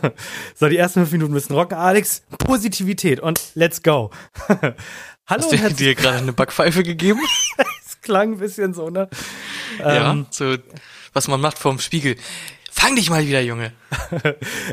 so, 0.54 0.68
die 0.68 0.76
ersten 0.76 1.00
fünf 1.00 1.12
Minuten 1.12 1.32
müssen 1.32 1.54
rocken. 1.54 1.76
Alex, 1.76 2.22
Positivität 2.38 3.20
und 3.20 3.40
let's 3.54 3.82
go. 3.82 4.10
Hallo. 4.48 4.74
Hast 5.26 5.52
du 5.52 5.56
dir 5.74 5.94
gerade 5.94 6.18
eine 6.18 6.32
Backpfeife 6.32 6.82
gegeben? 6.82 7.20
Es 7.84 8.00
klang 8.00 8.32
ein 8.32 8.38
bisschen 8.38 8.74
so, 8.74 8.90
ne? 8.90 9.08
Ja, 9.78 10.10
ähm, 10.10 10.26
so, 10.30 10.56
was 11.12 11.28
man 11.28 11.40
macht 11.40 11.56
vorm 11.56 11.78
Spiegel. 11.78 12.16
Fang 12.68 12.96
dich 12.96 13.10
mal 13.10 13.24
wieder, 13.28 13.40
Junge. 13.40 13.72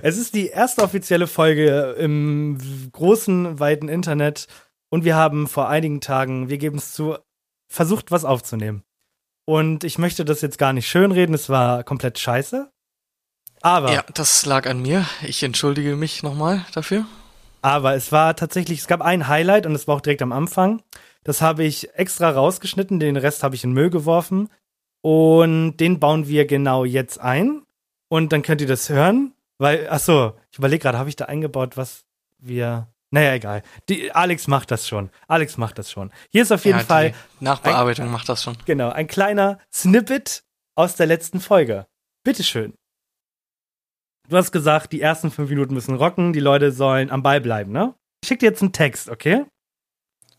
es 0.02 0.18
ist 0.18 0.34
die 0.34 0.48
erste 0.48 0.82
offizielle 0.82 1.28
Folge 1.28 1.96
im 2.00 2.58
großen, 2.92 3.60
weiten 3.60 3.88
Internet 3.88 4.48
und 4.90 5.04
wir 5.04 5.16
haben 5.16 5.48
vor 5.48 5.70
einigen 5.70 6.02
Tagen, 6.02 6.50
wir 6.50 6.58
geben 6.58 6.80
es 6.80 6.94
zu, 6.94 7.18
versucht, 7.68 8.10
was 8.10 8.26
aufzunehmen. 8.26 8.84
Und 9.46 9.84
ich 9.84 10.00
möchte 10.00 10.26
das 10.26 10.42
jetzt 10.42 10.58
gar 10.58 10.74
nicht 10.74 10.88
schönreden, 10.88 11.36
es 11.36 11.50
war 11.50 11.84
komplett 11.84 12.18
scheiße. 12.18 12.72
Aber. 13.62 13.94
Ja, 13.94 14.04
das 14.14 14.46
lag 14.46 14.68
an 14.68 14.82
mir. 14.82 15.06
Ich 15.22 15.44
entschuldige 15.44 15.96
mich 15.96 16.24
nochmal 16.24 16.66
dafür. 16.74 17.06
Aber 17.62 17.96
es 17.96 18.12
war 18.12 18.36
tatsächlich, 18.36 18.80
es 18.80 18.88
gab 18.88 19.02
ein 19.02 19.28
Highlight 19.28 19.66
und 19.66 19.76
es 19.76 19.88
war 19.88 19.96
auch 19.96 20.02
direkt 20.02 20.22
am 20.22 20.32
Anfang. 20.32 20.82
Das 21.24 21.42
habe 21.42 21.64
ich 21.64 21.94
extra 21.96 22.30
rausgeschnitten, 22.30 23.00
den 23.00 23.18
Rest 23.18 23.44
habe 23.44 23.56
ich 23.56 23.64
in 23.64 23.74
Müll 23.74 23.90
geworfen. 23.90 24.50
Und 25.02 25.78
den 25.78 26.00
bauen 26.00 26.28
wir 26.28 26.46
genau 26.46 26.86
jetzt 26.86 27.20
ein. 27.20 27.64
Und 28.08 28.34
dann 28.34 28.42
könnt 28.42 28.62
ihr 28.62 28.68
das 28.68 28.90
hören. 28.90 29.34
Weil, 29.58 29.88
ach 29.90 30.00
so, 30.00 30.34
ich 30.52 30.58
überlege 30.58 30.82
gerade, 30.82 30.98
habe 30.98 31.10
ich 31.10 31.16
da 31.16 31.26
eingebaut, 31.26 31.78
was 31.78 32.06
wir. 32.38 32.88
Naja, 33.12 33.34
egal. 33.34 33.64
Die, 33.90 34.12
Alex 34.12 34.48
macht 34.48 34.72
das 34.72 34.88
schon. 34.88 35.10
Alex 35.28 35.58
macht 35.58 35.80
das 35.80 35.92
schon. 35.92 36.12
Hier 36.30 36.44
ist 36.44 36.52
auf 36.52 36.64
jeden 36.64 36.80
ja, 36.80 36.86
Fall. 36.86 37.14
Nachbearbeitung 37.40 38.06
ein, 38.06 38.12
macht 38.12 38.30
das 38.30 38.44
schon. 38.44 38.56
Genau, 38.66 38.90
ein 38.90 39.08
kleiner 39.08 39.58
Snippet 39.74 40.44
aus 40.76 40.96
der 40.96 41.08
letzten 41.08 41.42
Folge. 41.42 41.88
Bitteschön. 42.24 42.74
Du 44.30 44.38
hast 44.38 44.52
gesagt, 44.52 44.92
die 44.94 45.02
ersten 45.02 45.32
fünf 45.32 45.50
Minuten 45.50 45.74
müssen 45.74 45.96
rocken, 45.96 46.34
die 46.34 46.40
Leute 46.40 46.72
sollen 46.72 47.10
am 47.10 47.24
Ball 47.24 47.42
bleiben, 47.42 47.72
ne? 47.72 47.96
Ich 48.22 48.28
schick 48.28 48.38
dir 48.40 48.46
jetzt 48.46 48.62
einen 48.62 48.72
Text, 48.72 49.10
okay? 49.10 49.46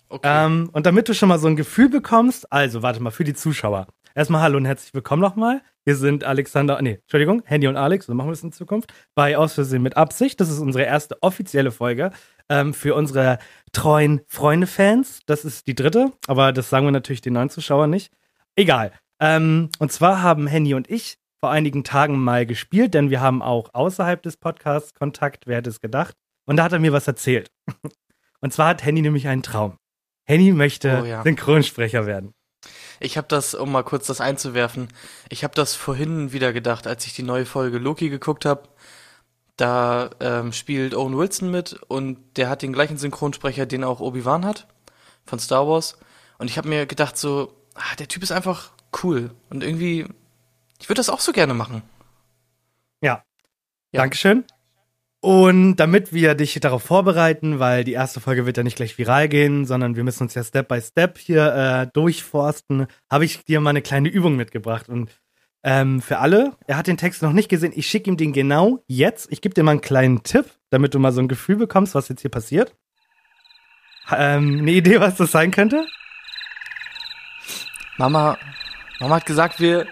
Okay. 0.09 0.29
Ähm, 0.47 0.71
und 0.73 0.87
damit 0.87 1.09
du 1.09 1.15
schon 1.15 1.29
mal 1.29 1.41
so 1.41 1.49
ein 1.49 1.57
Gefühl 1.57 1.89
bekommst, 1.89 2.53
also 2.53 2.83
warte 2.83 3.03
mal, 3.03 3.11
für 3.11 3.25
die 3.25 3.35
Zuschauer. 3.35 3.89
Erstmal 4.15 4.43
hallo 4.43 4.59
und 4.59 4.65
herzlich 4.65 4.95
willkommen 4.95 5.21
nochmal. 5.21 5.61
Wir 5.85 5.97
sind 5.97 6.23
Alexander, 6.23 6.81
nee, 6.81 7.01
Entschuldigung, 7.01 7.43
Handy 7.47 7.67
und 7.67 7.77
Alex, 7.77 8.07
so 8.07 8.15
machen 8.15 8.29
wir 8.29 8.35
es 8.35 8.45
in 8.45 8.53
Zukunft, 8.53 8.93
bei 9.17 9.37
Aus 9.37 9.55
Versehen 9.55 9.83
mit 9.83 9.97
Absicht. 9.97 10.41
Das 10.41 10.51
ist 10.51 10.61
unsere 10.61 10.85
erste 10.85 11.21
offizielle 11.21 11.73
Folge 11.73 12.13
ähm, 12.49 12.75
für 12.75 12.95
unsere 12.95 13.41
treuen 13.73 14.21
Freunde-Fans. 14.29 15.23
Das 15.27 15.45
ist 15.45 15.67
die 15.67 15.75
dritte, 15.75 16.13
aber 16.29 16.53
das 16.53 16.71
sagen 16.71 16.87
wir 16.87 16.93
natürlich 16.93 17.23
den 17.23 17.33
neuen 17.33 17.51
Zuschauern 17.51 17.91
nicht. 17.91 18.13
Egal. 18.55 18.93
Ähm, 19.19 19.69
und 19.81 19.91
zwar 19.91 20.23
haben 20.23 20.47
Handy 20.47 20.75
und 20.75 20.89
ich 20.89 21.20
vor 21.41 21.51
einigen 21.51 21.85
Tagen 21.85 22.23
mal 22.23 22.45
gespielt, 22.47 22.95
denn 22.95 23.11
wir 23.11 23.21
haben 23.21 23.43
auch 23.43 23.71
außerhalb 23.73 24.23
des 24.23 24.37
Podcasts 24.37 24.95
Kontakt, 24.95 25.47
wer 25.47 25.57
hätte 25.57 25.71
es 25.71 25.81
gedacht. 25.81 26.15
Und 26.47 26.57
da 26.57 26.65
hat 26.65 26.73
er 26.73 26.79
mir 26.79 26.93
was 26.93 27.07
erzählt. 27.07 27.51
Und 28.41 28.53
zwar 28.53 28.69
hat 28.69 28.85
Henny 28.85 29.03
nämlich 29.03 29.27
einen 29.29 29.43
Traum. 29.43 29.77
Henny 30.27 30.53
möchte 30.53 31.01
oh, 31.03 31.05
ja. 31.05 31.23
Synchronsprecher 31.23 32.07
werden. 32.07 32.33
Ich 33.01 33.17
habe 33.17 33.27
das, 33.29 33.55
um 33.55 33.73
mal 33.73 33.83
kurz 33.83 34.07
das 34.07 34.21
einzuwerfen, 34.21 34.89
ich 35.31 35.45
habe 35.45 35.55
das 35.55 35.75
vorhin 35.75 36.33
wieder 36.33 36.53
gedacht, 36.53 36.87
als 36.87 37.07
ich 37.07 37.15
die 37.15 37.23
neue 37.23 37.47
Folge 37.47 37.79
Loki 37.79 38.11
geguckt 38.11 38.45
habe. 38.45 38.69
Da 39.57 40.11
ähm, 40.21 40.53
spielt 40.53 40.95
Owen 40.95 41.17
Wilson 41.17 41.51
mit 41.51 41.75
und 41.89 42.19
der 42.37 42.49
hat 42.49 42.63
den 42.63 42.73
gleichen 42.73 42.99
Synchronsprecher, 42.99 43.67
den 43.67 43.85
auch 43.85 44.01
Obi-Wan 44.01 44.45
hat 44.45 44.69
von 45.25 45.39
Star 45.39 45.67
Wars. 45.67 45.99
Und 46.39 46.49
ich 46.49 46.59
habe 46.59 46.69
mir 46.69 46.87
gedacht 46.87 47.17
so, 47.17 47.55
ah, 47.75 47.97
der 47.99 48.09
Typ 48.09 48.23
ist 48.23 48.33
einfach 48.33 48.73
cool 49.03 49.31
und 49.49 49.63
irgendwie 49.63 50.07
ich 50.81 50.89
würde 50.89 50.99
das 50.99 51.11
auch 51.11 51.21
so 51.21 51.33
gerne 51.33 51.55
machen. 51.55 51.83
Ja. 53.01 53.23
ja. 53.93 54.01
Dankeschön. 54.01 54.45
Und 55.23 55.77
damit 55.77 56.15
wir 56.15 56.35
dich 56.35 56.59
darauf 56.61 56.83
vorbereiten, 56.83 57.59
weil 57.59 57.85
die 57.85 57.93
erste 57.93 58.21
Folge 58.21 58.47
wird 58.47 58.57
ja 58.57 58.63
nicht 58.63 58.77
gleich 58.77 58.97
viral 58.97 59.29
gehen, 59.29 59.67
sondern 59.67 59.95
wir 59.95 60.03
müssen 60.03 60.23
uns 60.23 60.35
ja 60.35 60.43
Step 60.43 60.69
by 60.69 60.81
Step 60.81 61.19
hier 61.19 61.55
äh, 61.55 61.87
durchforsten, 61.93 62.87
habe 63.11 63.27
ich 63.27 63.45
dir 63.45 63.61
mal 63.61 63.71
eine 63.71 63.83
kleine 63.83 64.09
Übung 64.09 64.37
mitgebracht. 64.37 64.89
Und 64.89 65.11
ähm, 65.63 66.01
für 66.01 66.19
alle, 66.19 66.57
er 66.67 66.79
hat 66.79 66.87
den 66.87 66.97
Text 66.97 67.23
noch 67.23 67.35
nicht 67.35 67.51
gesehen, 67.51 67.75
ich 67.77 67.87
schicke 67.87 68.09
ihm 68.09 68.17
den 68.17 68.33
genau 68.33 68.83
jetzt. 68.87 69.31
Ich 69.31 69.43
gebe 69.43 69.55
dir 69.55 69.63
mal 69.63 69.73
einen 69.73 69.83
kleinen 69.83 70.23
Tipp, 70.23 70.47
damit 70.71 70.95
du 70.95 70.99
mal 70.99 71.13
so 71.13 71.21
ein 71.21 71.29
Gefühl 71.29 71.57
bekommst, 71.57 71.95
was 71.95 72.09
jetzt 72.09 72.23
hier 72.23 72.31
passiert. 72.31 72.75
Ähm, 74.11 74.61
eine 74.61 74.73
Idee, 74.73 75.01
was 75.01 75.17
das 75.17 75.31
sein 75.31 75.51
könnte? 75.51 75.87
Mama, 77.99 78.39
Mama 79.01 79.17
hat 79.17 79.27
gesagt, 79.27 79.61
wir, 79.61 79.87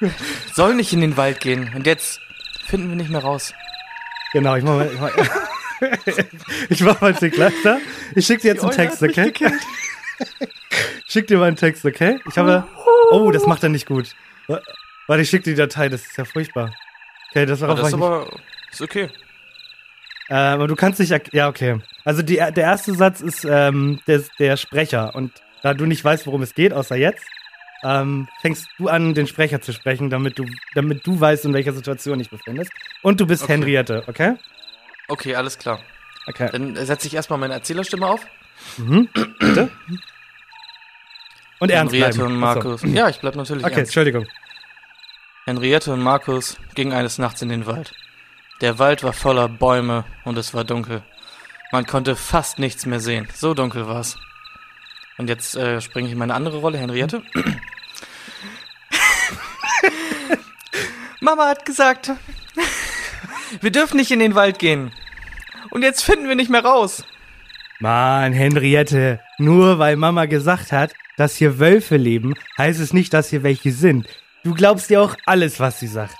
Soll 0.54 0.74
nicht 0.74 0.92
in 0.92 1.00
den 1.00 1.16
Wald 1.16 1.40
gehen. 1.40 1.72
Und 1.74 1.86
jetzt 1.86 2.20
finden 2.66 2.88
wir 2.88 2.96
nicht 2.96 3.10
mehr 3.10 3.20
raus. 3.20 3.52
Genau, 4.32 4.56
ich 4.56 4.64
mach 4.64 4.76
mal. 4.76 4.90
Ich 4.92 5.00
mach, 5.00 5.10
ich 6.68 6.80
mach 6.80 7.00
mal 7.00 7.08
einen 7.08 7.18
Tick 7.18 7.36
leichter. 7.36 7.78
Ich 8.14 8.26
schick 8.26 8.40
dir 8.40 8.48
jetzt 8.48 8.62
einen 8.62 8.72
Text, 8.72 9.02
okay? 9.02 9.32
Ich 11.06 11.14
schick 11.14 11.26
dir 11.26 11.38
mal 11.38 11.46
einen 11.46 11.56
Text, 11.56 11.84
okay? 11.84 12.20
Ich 12.28 12.38
habe. 12.38 12.64
Oh, 13.10 13.32
das 13.32 13.44
macht 13.44 13.64
er 13.64 13.68
nicht 13.68 13.86
gut. 13.86 14.14
Warte, 14.46 15.22
ich 15.22 15.28
schick 15.28 15.42
dir 15.42 15.50
die 15.50 15.56
Datei, 15.56 15.88
das 15.88 16.02
ist 16.02 16.16
ja 16.16 16.24
furchtbar. 16.24 16.72
Okay, 17.30 17.46
das 17.46 17.60
war 17.62 17.70
auch. 17.70 17.76
Das 17.76 17.88
ist 17.88 17.94
aber. 17.94 18.28
Ist 18.70 18.80
okay. 18.80 19.08
Äh, 20.28 20.34
aber 20.34 20.68
du 20.68 20.76
kannst 20.76 21.00
nicht. 21.00 21.12
Ja, 21.32 21.48
okay. 21.48 21.80
Also 22.04 22.22
die, 22.22 22.36
der 22.36 22.56
erste 22.56 22.94
Satz 22.94 23.20
ist 23.20 23.44
ähm, 23.44 23.98
der, 24.06 24.22
der 24.38 24.56
Sprecher. 24.56 25.14
Und 25.16 25.32
da 25.62 25.74
du 25.74 25.86
nicht 25.86 26.04
weißt, 26.04 26.26
worum 26.26 26.42
es 26.42 26.54
geht, 26.54 26.72
außer 26.72 26.94
jetzt, 26.94 27.24
ähm, 27.82 28.28
fängst 28.42 28.68
du 28.78 28.88
an, 28.88 29.14
den 29.14 29.26
Sprecher 29.26 29.60
zu 29.60 29.72
sprechen, 29.72 30.10
damit 30.10 30.38
du, 30.38 30.46
damit 30.74 31.06
du 31.06 31.18
weißt, 31.18 31.44
in 31.44 31.54
welcher 31.54 31.72
Situation 31.72 32.18
dich 32.18 32.30
befindest. 32.30 32.70
Und 33.02 33.20
du 33.20 33.26
bist 33.26 33.44
okay. 33.44 33.52
Henriette, 33.54 34.04
okay? 34.06 34.34
Okay, 35.08 35.34
alles 35.34 35.58
klar. 35.58 35.80
Okay. 36.26 36.48
Dann 36.52 36.76
setze 36.76 37.06
ich 37.06 37.14
erstmal 37.14 37.38
meine 37.38 37.54
Erzählerstimme 37.54 38.06
auf. 38.06 38.26
Mhm. 38.76 39.08
Bitte? 39.38 39.70
Und 41.58 41.70
ernst 41.70 41.94
Henriette 41.94 42.18
bleiben. 42.18 42.32
und 42.34 42.38
Markus. 42.40 42.82
Ja, 42.84 43.08
ich 43.08 43.20
bleib 43.20 43.34
natürlich 43.34 43.64
Okay, 43.64 43.74
ernst. 43.74 43.90
Entschuldigung. 43.90 44.26
Henriette 45.46 45.92
und 45.92 46.00
Markus 46.02 46.56
gingen 46.74 46.92
eines 46.92 47.18
Nachts 47.18 47.42
in 47.42 47.48
den 47.48 47.66
Wald. 47.66 47.92
Der 48.60 48.78
Wald 48.78 49.02
war 49.02 49.12
voller 49.12 49.48
Bäume 49.48 50.04
und 50.24 50.36
es 50.36 50.52
war 50.54 50.64
dunkel. 50.64 51.02
Man 51.72 51.86
konnte 51.86 52.14
fast 52.16 52.58
nichts 52.58 52.84
mehr 52.84 53.00
sehen. 53.00 53.28
So 53.34 53.54
dunkel 53.54 53.86
war 53.86 54.00
es. 54.00 54.18
Und 55.18 55.28
jetzt 55.28 55.56
äh, 55.56 55.80
springe 55.80 56.06
ich 56.08 56.12
in 56.12 56.18
meine 56.18 56.34
andere 56.34 56.58
Rolle, 56.58 56.78
Henriette. 56.78 57.22
Mama 61.20 61.48
hat 61.48 61.64
gesagt, 61.64 62.12
wir 63.60 63.70
dürfen 63.70 63.96
nicht 63.96 64.10
in 64.10 64.18
den 64.18 64.34
Wald 64.34 64.58
gehen. 64.58 64.92
Und 65.70 65.82
jetzt 65.82 66.02
finden 66.02 66.28
wir 66.28 66.34
nicht 66.34 66.50
mehr 66.50 66.64
raus. 66.64 67.04
Mann, 67.78 68.32
Henriette, 68.32 69.20
nur 69.38 69.78
weil 69.78 69.96
Mama 69.96 70.26
gesagt 70.26 70.72
hat, 70.72 70.92
dass 71.16 71.36
hier 71.36 71.58
Wölfe 71.58 71.96
leben, 71.96 72.34
heißt 72.58 72.80
es 72.80 72.92
nicht, 72.92 73.12
dass 73.12 73.30
hier 73.30 73.42
welche 73.42 73.72
sind. 73.72 74.06
Du 74.44 74.54
glaubst 74.54 74.90
dir 74.90 75.02
auch 75.02 75.16
alles, 75.26 75.60
was 75.60 75.80
sie 75.80 75.86
sagt. 75.86 76.16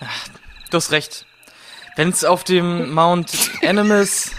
Ach, 0.00 0.28
du 0.70 0.76
hast 0.76 0.92
recht. 0.92 1.26
Wenn 1.96 2.10
es 2.10 2.24
auf 2.24 2.44
dem 2.44 2.92
Mount 2.92 3.50
Animus 3.62 4.30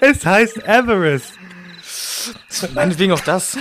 es 0.00 0.24
heißt 0.24 0.58
Everest. 0.66 1.32
Meinetwegen 2.74 3.12
auch 3.12 3.20
das. 3.20 3.58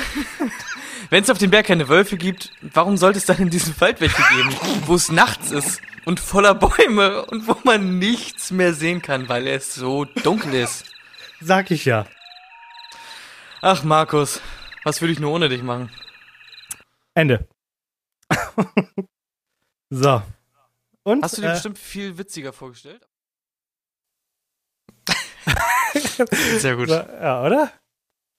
Wenn 1.13 1.21
es 1.21 1.29
auf 1.29 1.37
dem 1.37 1.51
Berg 1.51 1.67
keine 1.67 1.89
Wölfe 1.89 2.17
gibt, 2.17 2.49
warum 2.61 2.97
sollte 2.97 3.19
es 3.19 3.25
dann 3.25 3.37
in 3.37 3.51
diesem 3.51 3.79
Wald 3.79 4.01
welche 4.01 4.23
geben, 4.35 4.49
wo 4.87 4.95
es 4.95 5.11
nachts 5.11 5.51
ist 5.51 5.79
und 6.05 6.19
voller 6.19 6.55
Bäume 6.55 7.23
und 7.27 7.47
wo 7.47 7.55
man 7.65 7.99
nichts 7.99 8.49
mehr 8.49 8.73
sehen 8.73 8.99
kann, 9.03 9.29
weil 9.29 9.45
es 9.45 9.75
so 9.75 10.05
dunkel 10.05 10.55
ist? 10.55 10.85
Sag 11.39 11.69
ich 11.69 11.85
ja. 11.85 12.07
Ach, 13.61 13.83
Markus, 13.83 14.41
was 14.83 15.01
würde 15.01 15.11
ich 15.13 15.19
nur 15.19 15.31
ohne 15.31 15.49
dich 15.49 15.61
machen? 15.61 15.91
Ende. 17.13 17.47
so. 19.91 20.23
Und, 21.03 21.23
Hast 21.23 21.37
du 21.37 21.41
dir 21.41 21.49
äh, 21.49 21.53
bestimmt 21.53 21.77
viel 21.77 22.17
witziger 22.17 22.53
vorgestellt? 22.53 23.07
Sehr 26.57 26.75
gut. 26.75 26.89
Ja, 26.89 27.43
oder? 27.43 27.71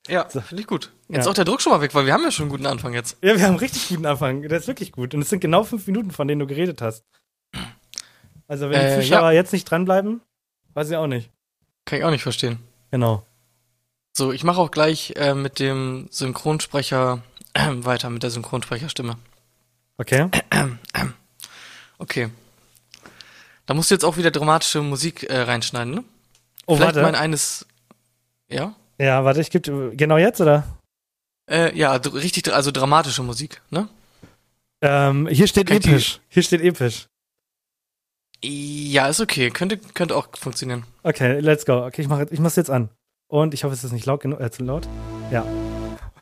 Ja, 0.09 0.29
so. 0.29 0.41
finde 0.41 0.61
ich 0.63 0.67
gut. 0.67 0.91
Jetzt 1.09 1.25
ja. 1.25 1.31
auch 1.31 1.35
der 1.35 1.45
Druck 1.45 1.63
schon 1.63 1.73
mal 1.73 1.81
weg, 1.81 1.95
weil 1.95 2.07
wir 2.07 2.13
haben 2.13 2.23
ja 2.23 2.31
schon 2.31 2.45
einen 2.45 2.51
guten 2.51 2.67
Anfang 2.67 2.93
jetzt. 2.93 3.17
Ja, 3.23 3.37
wir 3.37 3.43
haben 3.43 3.51
einen 3.51 3.59
richtig 3.59 3.89
guten 3.89 4.07
Anfang. 4.07 4.43
Der 4.43 4.59
ist 4.59 4.67
wirklich 4.67 4.93
gut. 4.93 5.15
Und 5.15 5.23
es 5.23 5.31
sind 5.31 5.41
genau 5.41 5.65
fünf 5.65 5.87
Minuten, 5.87 6.11
von 6.11 6.29
denen 6.29 6.41
du 6.41 6.47
geredet 6.47 6.83
hast. 6.83 7.05
Also, 8.47 8.69
wenn 8.69 8.81
äh, 8.81 8.97
die 8.97 9.03
Zuschauer 9.03 9.31
ja. 9.31 9.33
jetzt 9.33 9.53
nicht 9.53 9.71
dranbleiben, 9.71 10.21
weiß 10.75 10.91
ich 10.91 10.97
auch 10.97 11.07
nicht. 11.07 11.31
Kann 11.87 11.99
ich 11.99 12.05
auch 12.05 12.11
nicht 12.11 12.23
verstehen. 12.23 12.59
Genau. 12.91 13.25
So, 14.13 14.33
ich 14.33 14.45
mache 14.45 14.61
auch 14.61 14.71
gleich 14.71 15.15
äh, 15.17 15.35
mit 15.35 15.59
dem 15.59 16.07
Synchronsprecher 16.11 17.23
äh, 17.55 17.69
weiter, 17.69 18.11
mit 18.11 18.23
der 18.23 18.31
Synchronsprecherstimme. 18.31 19.17
Okay. 19.97 20.29
okay. 21.99 22.29
Da 23.67 23.75
musst 23.75 23.91
du 23.91 23.95
jetzt 23.95 24.05
auch 24.05 24.17
wieder 24.17 24.31
dramatische 24.31 24.83
Musik 24.83 25.25
äh, 25.25 25.41
reinschneiden, 25.41 25.95
ne? 25.95 26.05
Oh, 26.67 26.77
Vielleicht 26.77 26.97
warte. 26.97 27.03
mein 27.03 27.15
eines. 27.15 27.67
Ja? 28.49 28.75
Ja, 28.99 29.25
warte, 29.25 29.41
ich 29.41 29.51
gebe. 29.51 29.93
Genau 29.97 30.17
jetzt, 30.17 30.41
oder? 30.41 30.65
Äh, 31.51 31.77
ja, 31.77 31.93
richtig, 31.95 32.53
also 32.53 32.71
dramatische 32.71 33.23
Musik, 33.23 33.61
ne? 33.71 33.89
Ähm, 34.81 35.29
hier 35.29 35.47
steht 35.47 35.67
Kann 35.67 35.79
episch. 35.79 36.21
Hier 36.29 36.43
steht 36.43 36.63
episch. 36.63 37.07
Ja, 38.43 39.09
ist 39.09 39.21
okay. 39.21 39.51
Könnte, 39.51 39.79
könnte 39.79 40.17
auch 40.17 40.29
funktionieren. 40.37 40.85
Okay, 41.03 41.41
let's 41.41 41.65
go. 41.65 41.87
Okay, 41.87 42.03
ich 42.03 42.09
mache 42.09 42.27
ich 42.31 42.41
mach's 42.41 42.57
jetzt 42.57 42.71
an. 42.71 42.91
Und 43.29 43.55
ich 43.55 43.65
hoffe, 43.65 43.75
es 43.75 43.83
ist 43.83 43.93
nicht 43.93 44.07
laut 44.07 44.21
genug, 44.21 44.41
äh, 44.41 44.51
zu 44.51 44.63
laut. 44.65 44.87
Ja. 45.31 45.47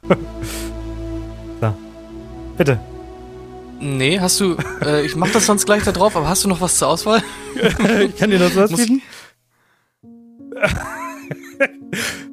so. 1.60 1.74
Bitte. 2.56 2.80
Nee, 3.80 4.20
hast 4.20 4.38
du, 4.38 4.56
äh, 4.84 5.04
ich 5.04 5.16
mach 5.16 5.30
das 5.32 5.46
sonst 5.46 5.66
gleich 5.66 5.82
da 5.82 5.90
drauf, 5.90 6.14
aber 6.14 6.28
hast 6.28 6.44
du 6.44 6.48
noch 6.48 6.60
was 6.60 6.76
zur 6.76 6.86
Auswahl? 6.88 7.22
ich 7.56 8.16
kann 8.16 8.30
dir 8.30 8.38
noch 8.38 8.54
was 8.54 8.70
bieten? 8.70 9.02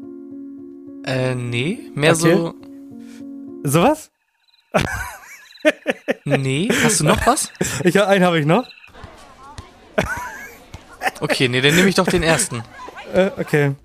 Äh, 1.10 1.36
nee, 1.36 1.80
mehr 1.96 2.14
Okay. 2.14 2.36
so, 2.36 2.54
Sowas? 3.64 4.12
nee, 6.26 6.70
hast 6.84 7.00
du 7.00 7.06
noch 7.06 7.26
was? 7.26 7.52
Ich, 7.84 8.00
einen 8.02 8.24
habe 8.24 8.40
ich 8.40 8.46
noch. 8.46 8.66
Okay, 11.20 11.48
nee, 11.50 11.62
dann 11.62 11.76
nehme 11.76 11.90
ich 11.90 11.96
doch 11.96 12.08
den 12.08 12.24
ersten. 12.24 12.64
Äh, 13.14 13.32
okay. 13.38 13.76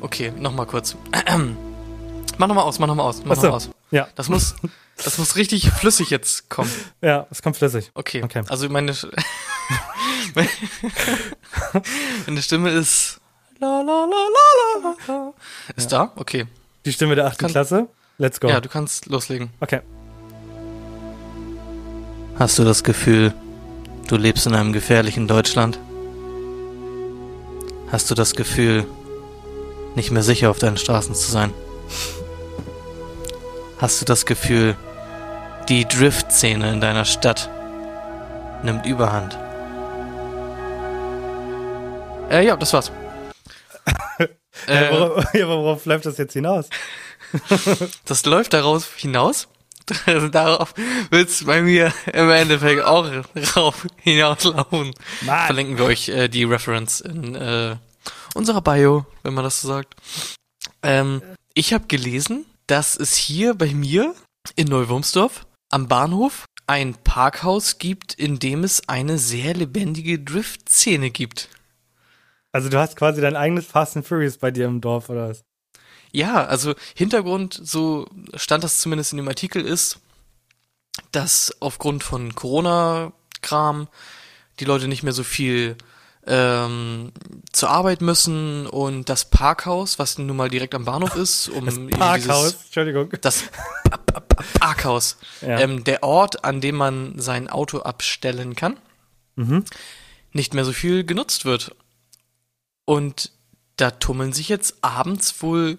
Okay, 0.00 0.32
nochmal 0.36 0.66
kurz. 0.66 0.96
Mach 2.38 2.48
nochmal 2.48 2.64
aus, 2.64 2.80
mach 2.80 2.88
nochmal 2.88 3.06
aus, 3.06 3.22
mach 3.24 3.36
nochmal 3.36 3.52
aus. 3.52 3.70
Ja, 3.92 4.08
Das 4.16 4.28
muss, 4.28 4.56
das 5.04 5.18
muss 5.18 5.36
richtig 5.36 5.70
flüssig 5.70 6.10
jetzt 6.10 6.50
kommen. 6.50 6.68
ja, 7.00 7.28
es 7.30 7.40
kommt 7.42 7.56
flüssig. 7.56 7.92
Okay, 7.94 8.24
Okay. 8.24 8.42
also 8.48 8.68
meine, 8.68 8.92
meine 12.26 12.42
Stimme 12.42 12.70
ist 12.70 13.20
la 13.60 13.80
la 13.82 14.04
la 14.04 14.26
la 14.34 14.82
la 14.82 14.96
la. 15.06 15.32
Ist 15.76 15.92
da? 15.92 16.10
Okay. 16.16 16.46
Die 16.84 16.92
Stimme 16.92 17.14
der 17.14 17.26
achten 17.26 17.38
Kann- 17.38 17.50
Klasse. 17.52 17.88
Let's 18.18 18.38
go. 18.40 18.48
Ja, 18.48 18.60
du 18.60 18.68
kannst 18.68 19.06
loslegen. 19.06 19.50
okay. 19.60 19.80
Hast 22.38 22.58
du 22.58 22.64
das 22.64 22.82
Gefühl, 22.84 23.32
du 24.08 24.16
lebst 24.16 24.46
in 24.46 24.54
einem 24.54 24.72
gefährlichen 24.72 25.26
Deutschland? 25.28 25.78
Hast 27.92 28.10
du 28.10 28.14
das 28.14 28.34
Gefühl, 28.34 28.86
nicht 29.94 30.10
mehr 30.10 30.22
sicher 30.24 30.50
auf 30.50 30.58
deinen 30.58 30.76
Straßen 30.76 31.14
zu 31.14 31.30
sein? 31.30 31.52
Hast 33.78 34.00
du 34.00 34.04
das 34.04 34.26
Gefühl, 34.26 34.76
die 35.68 35.86
Drift-Szene 35.86 36.72
in 36.72 36.80
deiner 36.80 37.04
Stadt 37.04 37.48
nimmt 38.64 38.84
Überhand? 38.86 39.38
Äh, 42.30 42.46
ja, 42.46 42.56
das 42.56 42.72
war's. 42.72 42.90
Äh, 44.66 44.86
äh, 44.86 44.92
worauf, 44.92 45.24
ja, 45.34 45.44
aber 45.44 45.58
worauf 45.58 45.84
läuft 45.84 46.06
das 46.06 46.18
jetzt 46.18 46.32
hinaus? 46.32 46.68
das 48.04 48.24
läuft 48.26 48.52
daraus 48.52 48.86
hinaus. 48.96 49.48
Darauf 50.30 50.72
wird's 51.10 51.44
bei 51.44 51.60
mir 51.60 51.92
im 52.10 52.30
Endeffekt 52.30 52.82
auch 52.82 53.06
rauf 53.54 53.86
hinauslaufen. 53.96 54.94
Mann. 55.26 55.46
verlinken 55.46 55.76
wir 55.76 55.84
euch 55.84 56.08
äh, 56.08 56.28
die 56.28 56.44
Reference 56.44 57.02
in 57.02 57.34
äh, 57.34 57.76
unserer 58.34 58.62
Bio, 58.62 59.04
wenn 59.22 59.34
man 59.34 59.44
das 59.44 59.60
so 59.60 59.68
sagt. 59.68 59.94
Ähm, 60.82 61.20
ich 61.52 61.74
habe 61.74 61.86
gelesen, 61.86 62.46
dass 62.66 62.96
es 62.96 63.14
hier 63.14 63.52
bei 63.52 63.74
mir 63.74 64.14
in 64.56 64.68
Neuwurmsdorf 64.68 65.46
am 65.70 65.86
Bahnhof 65.88 66.46
ein 66.66 66.94
Parkhaus 66.94 67.78
gibt, 67.78 68.14
in 68.14 68.38
dem 68.38 68.64
es 68.64 68.88
eine 68.88 69.18
sehr 69.18 69.54
lebendige 69.54 70.18
Drift-Szene 70.18 71.10
gibt. 71.10 71.50
Also 72.54 72.68
du 72.68 72.78
hast 72.78 72.94
quasi 72.94 73.20
dein 73.20 73.34
eigenes 73.34 73.66
Fast 73.66 73.96
and 73.96 74.06
Furious 74.06 74.38
bei 74.38 74.52
dir 74.52 74.66
im 74.66 74.80
Dorf, 74.80 75.08
oder 75.10 75.28
was? 75.30 75.42
Ja, 76.12 76.44
also 76.46 76.74
Hintergrund, 76.94 77.58
so 77.60 78.06
stand 78.36 78.62
das 78.62 78.78
zumindest 78.80 79.12
in 79.12 79.16
dem 79.16 79.26
Artikel, 79.26 79.64
ist, 79.66 79.98
dass 81.10 81.56
aufgrund 81.58 82.04
von 82.04 82.36
Corona-Kram 82.36 83.88
die 84.60 84.64
Leute 84.66 84.86
nicht 84.86 85.02
mehr 85.02 85.12
so 85.12 85.24
viel 85.24 85.76
ähm, 86.28 87.10
zur 87.52 87.70
Arbeit 87.70 88.00
müssen 88.00 88.66
und 88.68 89.08
das 89.08 89.24
Parkhaus, 89.28 89.98
was 89.98 90.16
nun 90.16 90.36
mal 90.36 90.48
direkt 90.48 90.74
am 90.76 90.84
Bahnhof 90.84 91.16
ist, 91.16 91.48
um 91.48 91.66
Das 91.66 91.74
Parkhaus, 91.98 92.52
dieses- 92.52 92.64
Entschuldigung. 92.66 93.10
das 93.20 93.42
Pa- 93.90 93.96
Pa- 93.98 94.20
Pa- 94.20 94.44
Parkhaus, 94.60 95.16
Ja. 95.42 95.58
ähm, 95.58 95.82
der 95.84 96.04
Ort, 96.04 96.44
an 96.44 96.60
dem 96.60 96.76
man 96.76 97.18
sein 97.18 97.50
Auto 97.50 97.80
abstellen 97.80 98.54
kann, 98.54 98.78
Mhm. 99.34 99.64
nicht 100.32 100.54
mehr 100.54 100.64
so 100.64 100.72
viel 100.72 101.04
genutzt 101.04 101.44
wird. 101.44 101.74
Und 102.84 103.32
da 103.76 103.90
tummeln 103.90 104.32
sich 104.32 104.48
jetzt 104.48 104.76
abends 104.82 105.42
wohl 105.42 105.78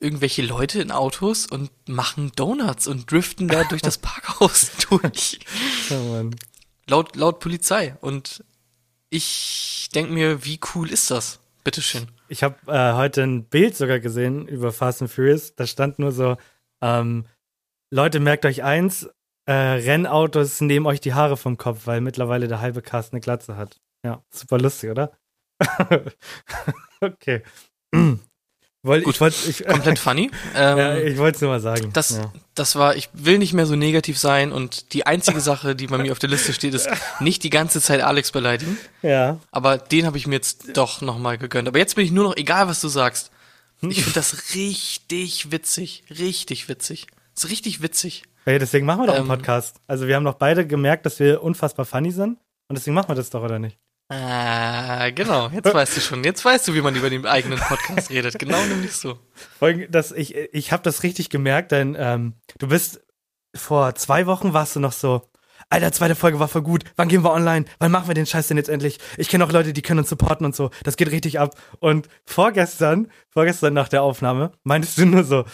irgendwelche 0.00 0.42
Leute 0.42 0.82
in 0.82 0.90
Autos 0.90 1.46
und 1.46 1.70
machen 1.88 2.32
Donuts 2.34 2.88
und 2.88 3.10
driften 3.10 3.48
da 3.48 3.64
durch 3.64 3.82
das 3.82 3.98
Parkhaus 4.02 4.72
durch. 4.88 5.38
Oh 5.90 6.12
Mann. 6.12 6.36
Laut, 6.88 7.14
laut 7.16 7.38
Polizei. 7.38 7.96
Und 8.00 8.44
ich 9.08 9.88
denk 9.94 10.10
mir, 10.10 10.44
wie 10.44 10.58
cool 10.74 10.90
ist 10.90 11.10
das? 11.10 11.38
Bitteschön. 11.64 12.08
Ich 12.28 12.42
habe 12.42 12.56
äh, 12.66 12.94
heute 12.94 13.22
ein 13.22 13.44
Bild 13.44 13.76
sogar 13.76 14.00
gesehen 14.00 14.48
über 14.48 14.72
Fast 14.72 15.02
and 15.02 15.10
Furious. 15.10 15.54
Da 15.54 15.66
stand 15.66 16.00
nur 16.00 16.10
so, 16.10 16.36
ähm, 16.80 17.26
Leute, 17.90 18.18
merkt 18.18 18.44
euch 18.44 18.64
eins, 18.64 19.08
äh, 19.46 19.52
Rennautos 19.52 20.60
nehmen 20.60 20.86
euch 20.86 21.00
die 21.00 21.14
Haare 21.14 21.36
vom 21.36 21.56
Kopf, 21.56 21.86
weil 21.86 22.00
mittlerweile 22.00 22.48
der 22.48 22.60
halbe 22.60 22.82
Cast 22.82 23.12
eine 23.12 23.20
Glatze 23.20 23.56
hat. 23.56 23.80
Ja, 24.04 24.24
super 24.30 24.58
lustig, 24.58 24.90
oder? 24.90 25.12
okay. 27.00 27.42
Woll, 28.84 29.02
Gut. 29.02 29.14
ich 29.14 29.20
wollte 29.20 29.36
ich, 29.48 29.64
Komplett 29.64 29.98
funny. 30.00 30.28
Ähm, 30.56 30.78
ja, 30.78 30.96
ich 30.98 31.16
wollte 31.16 31.36
es 31.36 31.40
nur 31.40 31.50
mal 31.50 31.60
sagen. 31.60 31.90
Das, 31.92 32.10
ja. 32.10 32.32
das 32.56 32.74
war, 32.74 32.96
ich 32.96 33.10
will 33.12 33.38
nicht 33.38 33.52
mehr 33.52 33.66
so 33.66 33.76
negativ 33.76 34.18
sein 34.18 34.50
und 34.50 34.92
die 34.92 35.06
einzige 35.06 35.40
Sache, 35.40 35.76
die 35.76 35.86
bei 35.86 35.98
mir 35.98 36.10
auf 36.10 36.18
der 36.18 36.30
Liste 36.30 36.52
steht, 36.52 36.74
ist 36.74 36.88
nicht 37.20 37.44
die 37.44 37.50
ganze 37.50 37.80
Zeit 37.80 38.00
Alex 38.00 38.32
beleidigen. 38.32 38.76
ja. 39.02 39.38
Aber 39.52 39.78
den 39.78 40.04
habe 40.04 40.16
ich 40.18 40.26
mir 40.26 40.34
jetzt 40.34 40.76
doch 40.76 41.00
nochmal 41.00 41.38
gegönnt. 41.38 41.68
Aber 41.68 41.78
jetzt 41.78 41.94
bin 41.94 42.04
ich 42.04 42.10
nur 42.10 42.24
noch, 42.24 42.36
egal 42.36 42.66
was 42.66 42.80
du 42.80 42.88
sagst. 42.88 43.30
Ich 43.82 43.98
finde 44.02 44.14
das 44.14 44.54
richtig 44.54 45.52
witzig. 45.52 46.04
Richtig 46.10 46.68
witzig. 46.68 47.06
ist 47.36 47.50
richtig 47.50 47.82
witzig. 47.82 48.24
Ja, 48.46 48.58
deswegen 48.58 48.86
machen 48.86 49.02
wir 49.02 49.06
doch 49.06 49.14
einen 49.14 49.24
Ähm, 49.24 49.28
Podcast. 49.28 49.76
Also 49.86 50.08
wir 50.08 50.16
haben 50.16 50.24
doch 50.24 50.34
beide 50.34 50.66
gemerkt, 50.66 51.06
dass 51.06 51.20
wir 51.20 51.42
unfassbar 51.42 51.84
funny 51.84 52.10
sind. 52.10 52.38
Und 52.68 52.76
deswegen 52.78 52.94
machen 52.94 53.08
wir 53.08 53.14
das 53.14 53.30
doch, 53.30 53.42
oder 53.42 53.60
nicht? 53.60 53.78
Ah, 54.14 55.10
genau. 55.10 55.48
Jetzt 55.48 55.72
weißt 55.72 55.96
du 55.96 56.00
schon. 56.00 56.22
Jetzt 56.22 56.44
weißt 56.44 56.68
du, 56.68 56.74
wie 56.74 56.82
man 56.82 56.94
über 56.94 57.08
den 57.08 57.24
eigenen 57.24 57.58
Podcast 57.58 58.10
redet. 58.10 58.38
Genau 58.38 58.62
nämlich 58.66 58.92
so. 58.92 59.18
Das, 59.88 60.12
ich 60.12 60.34
ich 60.34 60.72
habe 60.72 60.82
das 60.82 61.02
richtig 61.02 61.30
gemerkt, 61.30 61.72
denn 61.72 61.96
ähm, 61.98 62.34
du 62.58 62.68
bist 62.68 63.00
vor 63.54 63.94
zwei 63.94 64.26
Wochen 64.26 64.52
warst 64.52 64.76
du 64.76 64.80
noch 64.80 64.92
so, 64.92 65.22
Alter, 65.70 65.92
zweite 65.92 66.14
Folge 66.14 66.38
war 66.38 66.48
voll 66.48 66.62
gut. 66.62 66.84
Wann 66.96 67.08
gehen 67.08 67.24
wir 67.24 67.32
online? 67.32 67.64
Wann 67.78 67.90
machen 67.90 68.08
wir 68.08 68.14
den 68.14 68.26
Scheiß 68.26 68.48
denn 68.48 68.58
jetzt 68.58 68.68
endlich? 68.68 68.98
Ich 69.16 69.30
kenne 69.30 69.44
auch 69.44 69.52
Leute, 69.52 69.72
die 69.72 69.80
können 69.80 70.00
uns 70.00 70.10
supporten 70.10 70.44
und 70.44 70.54
so. 70.54 70.70
Das 70.82 70.96
geht 70.96 71.10
richtig 71.10 71.40
ab. 71.40 71.54
Und 71.78 72.08
vorgestern, 72.26 73.10
vorgestern 73.30 73.72
nach 73.72 73.88
der 73.88 74.02
Aufnahme, 74.02 74.52
meintest 74.64 74.98
du 74.98 75.06
nur 75.06 75.24
so, 75.24 75.44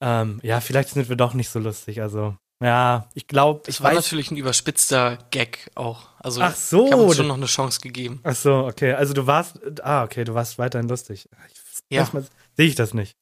ähm, 0.00 0.40
ja, 0.42 0.60
vielleicht 0.60 0.88
sind 0.88 1.08
wir 1.08 1.16
doch 1.16 1.34
nicht 1.34 1.50
so 1.50 1.60
lustig. 1.60 2.02
Also, 2.02 2.36
ja, 2.62 3.08
ich 3.14 3.26
glaube, 3.26 3.62
ich 3.68 3.80
war 3.82 3.90
weiß. 3.90 3.96
natürlich 3.96 4.30
ein 4.30 4.36
überspitzter 4.36 5.18
Gag 5.30 5.70
auch. 5.74 6.08
Also 6.18 6.40
Ach 6.42 6.54
so, 6.54 6.86
ich 6.86 6.92
habe 6.92 7.14
schon 7.14 7.26
noch 7.28 7.36
eine 7.36 7.46
Chance 7.46 7.80
gegeben. 7.80 8.20
Ach 8.22 8.34
so, 8.34 8.64
okay. 8.66 8.94
Also 8.94 9.12
du 9.14 9.26
warst, 9.26 9.60
ah, 9.82 10.04
okay, 10.04 10.24
du 10.24 10.34
warst 10.34 10.58
weiterhin 10.58 10.88
lustig. 10.88 11.28
Ich, 11.48 11.60
Ja. 11.90 12.02
manchmal 12.02 12.26
sehe 12.56 12.66
ich 12.66 12.74
das 12.74 12.94
nicht. 12.94 13.16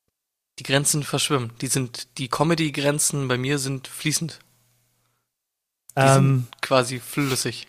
Die 0.58 0.62
Grenzen 0.62 1.02
verschwimmen. 1.02 1.52
Die 1.60 1.66
sind, 1.66 2.16
die 2.18 2.28
Comedy-Grenzen 2.28 3.26
bei 3.26 3.36
mir 3.36 3.58
sind 3.58 3.88
fließend. 3.88 4.38
Die 5.96 6.00
Ähm, 6.02 6.12
sind 6.12 6.62
quasi 6.62 7.00
flüssig. 7.00 7.66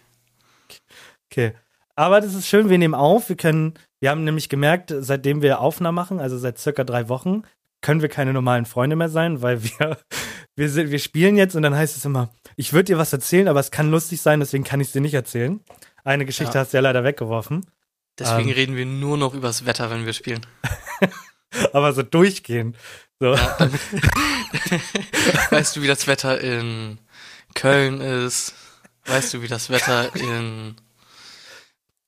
Okay. 1.31 1.53
Aber 1.95 2.21
das 2.21 2.33
ist 2.35 2.47
schön, 2.47 2.69
wir 2.69 2.77
nehmen 2.77 2.93
auf. 2.93 3.29
Wir 3.29 3.37
können, 3.37 3.73
wir 3.99 4.09
haben 4.11 4.23
nämlich 4.23 4.49
gemerkt, 4.49 4.93
seitdem 4.99 5.41
wir 5.41 5.59
Aufnahmen 5.61 5.95
machen, 5.95 6.19
also 6.19 6.37
seit 6.37 6.59
circa 6.59 6.83
drei 6.83 7.09
Wochen, 7.09 7.43
können 7.81 8.01
wir 8.01 8.09
keine 8.09 8.33
normalen 8.33 8.65
Freunde 8.65 8.95
mehr 8.95 9.09
sein, 9.09 9.41
weil 9.41 9.63
wir, 9.63 9.97
wir, 10.55 10.69
sind, 10.69 10.91
wir 10.91 10.99
spielen 10.99 11.35
jetzt 11.37 11.55
und 11.55 11.63
dann 11.63 11.75
heißt 11.75 11.97
es 11.97 12.05
immer, 12.05 12.29
ich 12.55 12.73
würde 12.73 12.85
dir 12.85 12.97
was 12.97 13.13
erzählen, 13.13 13.47
aber 13.47 13.59
es 13.59 13.71
kann 13.71 13.91
lustig 13.91 14.21
sein, 14.21 14.39
deswegen 14.39 14.63
kann 14.63 14.79
ich 14.79 14.87
es 14.87 14.93
dir 14.93 15.01
nicht 15.01 15.13
erzählen. 15.13 15.59
Eine 16.03 16.25
Geschichte 16.25 16.53
Ja. 16.53 16.61
hast 16.61 16.73
du 16.73 16.77
ja 16.77 16.81
leider 16.81 17.03
weggeworfen. 17.03 17.65
Deswegen 18.17 18.49
ähm, 18.49 18.55
reden 18.55 18.75
wir 18.75 18.85
nur 18.85 19.17
noch 19.17 19.33
übers 19.33 19.65
Wetter, 19.65 19.89
wenn 19.89 20.05
wir 20.05 20.13
spielen. 20.13 20.45
Aber 21.73 21.93
so 21.93 22.03
durchgehen. 22.03 22.75
So. 23.19 23.33
Weißt 25.49 25.75
du, 25.75 25.81
wie 25.81 25.87
das 25.87 26.07
Wetter 26.07 26.39
in 26.39 26.99
Köln 27.53 28.01
ist? 28.01 28.53
Weißt 29.05 29.33
du, 29.33 29.41
wie 29.41 29.47
das 29.47 29.69
Wetter 29.69 30.15
in 30.15 30.75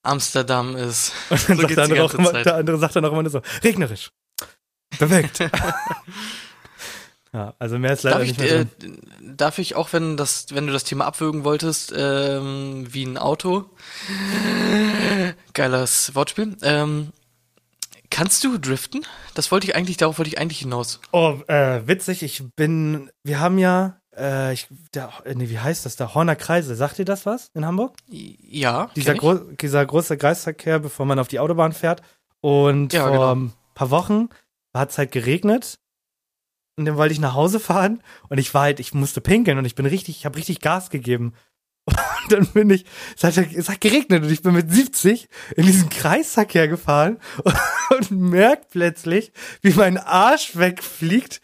Amsterdam 0.03 0.75
ist? 0.75 1.13
Und 1.29 1.49
dann 1.49 1.57
So 1.57 1.61
sagt 1.63 1.77
der 1.77 1.83
andere, 1.83 2.03
auch 2.03 2.13
immer, 2.13 2.43
der 2.43 2.55
andere 2.55 2.77
sagt 2.77 2.95
dann 2.95 3.05
auch 3.05 3.11
immer 3.11 3.23
nur 3.23 3.31
so, 3.31 3.41
regnerisch. 3.63 4.11
Bewegt. 4.99 5.39
Ja, 7.37 7.53
also 7.59 7.77
mehr 7.77 7.93
ist 7.93 8.01
leider 8.01 8.17
Darf 8.17 8.27
ich, 8.27 8.37
nicht 8.37 8.49
mehr 8.49 8.61
äh, 8.61 8.65
drin. 8.79 8.99
darf 9.21 9.59
ich 9.59 9.75
auch, 9.75 9.93
wenn 9.93 10.17
das, 10.17 10.47
wenn 10.51 10.65
du 10.65 10.73
das 10.73 10.83
Thema 10.83 11.05
abwürgen 11.05 11.43
wolltest, 11.43 11.93
ähm, 11.95 12.87
wie 12.89 13.03
ein 13.05 13.19
Auto, 13.19 13.69
geiles 15.53 16.15
Wortspiel, 16.15 16.57
ähm, 16.63 17.11
kannst 18.09 18.43
du 18.43 18.57
driften? 18.57 19.05
Das 19.35 19.51
wollte 19.51 19.67
ich 19.67 19.75
eigentlich, 19.75 19.97
darauf 19.97 20.17
wollte 20.17 20.29
ich 20.29 20.39
eigentlich 20.39 20.59
hinaus. 20.59 20.99
Oh, 21.11 21.37
äh, 21.47 21.87
witzig, 21.87 22.23
ich 22.23 22.43
bin, 22.55 23.11
wir 23.23 23.39
haben 23.39 23.59
ja 23.59 24.01
äh, 24.17 24.53
ich, 24.53 24.67
der, 24.95 25.11
äh, 25.25 25.35
nee, 25.35 25.47
wie 25.49 25.59
heißt 25.59 25.85
das 25.85 25.95
da? 25.95 26.15
Horner 26.15 26.35
Kreisel. 26.35 26.75
Sagt 26.75 26.97
ihr 26.97 27.05
das 27.05 27.27
was 27.27 27.51
in 27.53 27.67
Hamburg? 27.67 27.95
Ja. 28.07 28.89
Dieser, 28.95 29.13
ich. 29.13 29.19
gro 29.19 29.35
dieser 29.35 29.85
große 29.85 30.17
Kreisverkehr, 30.17 30.79
bevor 30.79 31.05
man 31.05 31.19
auf 31.19 31.27
die 31.27 31.39
Autobahn 31.39 31.71
fährt. 31.71 32.01
Und 32.41 32.93
Ja, 32.93 33.01
vor 33.03 33.11
genau. 33.11 33.35
ein 33.35 33.53
paar 33.75 33.91
Wochen 33.91 34.29
hat 34.73 34.89
es 34.89 34.97
halt 34.97 35.11
geregnet. 35.11 35.77
Und 36.77 36.85
dann 36.85 36.95
wollte 36.95 37.13
ich 37.13 37.19
nach 37.19 37.33
Hause 37.33 37.59
fahren 37.59 38.03
und 38.29 38.37
ich 38.37 38.53
war 38.53 38.63
halt, 38.63 38.79
ich 38.79 38.93
musste 38.93 39.19
pinkeln 39.19 39.57
und 39.57 39.65
ich 39.65 39.73
bin 39.73 39.87
richtig, 39.87 40.19
ich 40.19 40.25
habe 40.25 40.37
richtig 40.37 40.61
Gas 40.61 40.89
gegeben. 40.89 41.33
Und 42.23 42.31
dann 42.33 42.45
bin 42.47 42.69
ich, 42.69 42.83
es 43.15 43.23
hat, 43.23 43.37
es 43.37 43.69
hat 43.69 43.79
geregnet 43.79 44.21
und 44.21 44.29
ich 44.29 44.41
bin 44.41 44.51
mit 44.53 44.69
70 44.69 45.29
in 45.55 45.65
diesen 45.65 45.87
Kreisverkehr 45.87 46.67
gefahren 46.67 47.17
und, 47.41 47.55
und 47.97 48.11
merkt 48.11 48.71
plötzlich, 48.71 49.31
wie 49.61 49.71
mein 49.71 49.97
Arsch 49.97 50.57
wegfliegt. 50.57 51.39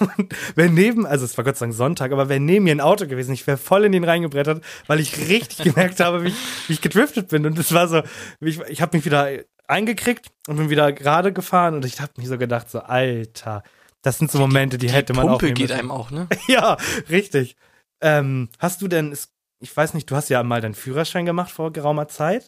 Und 0.00 0.34
wer 0.56 0.68
neben, 0.68 1.06
also 1.06 1.24
es 1.24 1.38
war 1.38 1.44
Gott 1.44 1.56
sei 1.56 1.66
Dank 1.66 1.76
Sonntag, 1.76 2.10
aber 2.10 2.28
wer 2.28 2.40
neben 2.40 2.64
mir 2.64 2.72
ein 2.72 2.80
Auto 2.80 3.06
gewesen, 3.06 3.32
ich 3.32 3.46
wäre 3.46 3.58
voll 3.58 3.84
in 3.84 3.92
den 3.92 4.02
reingebrettert, 4.02 4.64
weil 4.88 4.98
ich 4.98 5.28
richtig 5.28 5.58
gemerkt 5.58 6.00
habe, 6.00 6.24
wie 6.24 6.28
ich, 6.28 6.36
wie 6.66 6.72
ich 6.72 6.80
gedriftet 6.80 7.28
bin. 7.28 7.46
Und 7.46 7.56
es 7.56 7.72
war 7.72 7.86
so, 7.86 8.02
ich, 8.40 8.58
ich 8.62 8.82
habe 8.82 8.96
mich 8.96 9.06
wieder 9.06 9.28
eingekriegt 9.68 10.32
und 10.48 10.56
bin 10.56 10.70
wieder 10.70 10.92
gerade 10.92 11.32
gefahren 11.32 11.74
und 11.74 11.84
ich 11.84 12.00
habe 12.00 12.10
mich 12.16 12.26
so 12.26 12.38
gedacht, 12.38 12.68
so, 12.68 12.80
Alter, 12.80 13.62
das 14.02 14.18
sind 14.18 14.30
so 14.30 14.38
Momente, 14.38 14.78
die, 14.78 14.90
hätte 14.90 15.12
man 15.14 15.24
auch 15.26 15.30
Pumpe 15.32 15.46
nehmen 15.46 15.54
geht 15.56 15.68
müssen. 15.68 15.78
einem 15.80 15.90
auch, 15.90 16.10
ne? 16.10 16.28
Ja, 16.48 16.76
richtig. 17.08 17.56
Ähm, 18.00 18.48
hast 18.58 18.82
du 18.82 18.88
denn, 18.88 19.16
ich 19.60 19.76
weiß 19.76 19.94
nicht, 19.94 20.10
du 20.10 20.16
hast 20.16 20.28
ja 20.28 20.42
mal 20.42 20.60
deinen 20.60 20.74
Führerschein 20.74 21.26
gemacht 21.26 21.50
vor 21.50 21.72
geraumer 21.72 22.08
Zeit. 22.08 22.46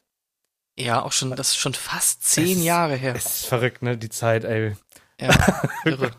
Ja, 0.79 1.03
auch 1.03 1.13
schon, 1.13 1.31
das 1.35 1.49
ist 1.49 1.57
schon 1.57 1.75
fast 1.75 2.23
zehn 2.25 2.59
Es- 2.59 2.65
Jahre 2.65 2.95
her. 2.95 3.15
Es 3.17 3.25
ist 3.41 3.47
verrückt, 3.47 3.83
ne, 3.83 3.97
die 3.99 4.11
Zeit, 4.11 4.45
ey. 4.45 4.77
Ja, 5.21 5.31
irre. 5.85 6.13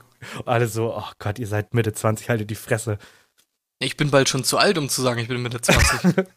Alle 0.46 0.68
so, 0.68 0.94
oh 0.98 1.12
Gott, 1.20 1.40
ihr 1.40 1.48
seid 1.48 1.74
Mitte 1.74 1.94
20, 1.94 2.28
haltet 2.30 2.50
die 2.50 2.56
Fresse. 2.56 2.98
Ich 3.82 3.96
bin 3.96 4.12
bald 4.12 4.28
schon 4.28 4.44
zu 4.44 4.58
alt, 4.58 4.78
um 4.78 4.90
zu 4.90 5.02
sagen, 5.02 5.20
ich 5.22 5.30
bin 5.30 5.42
Mitte 5.42 5.62
20. 5.62 6.26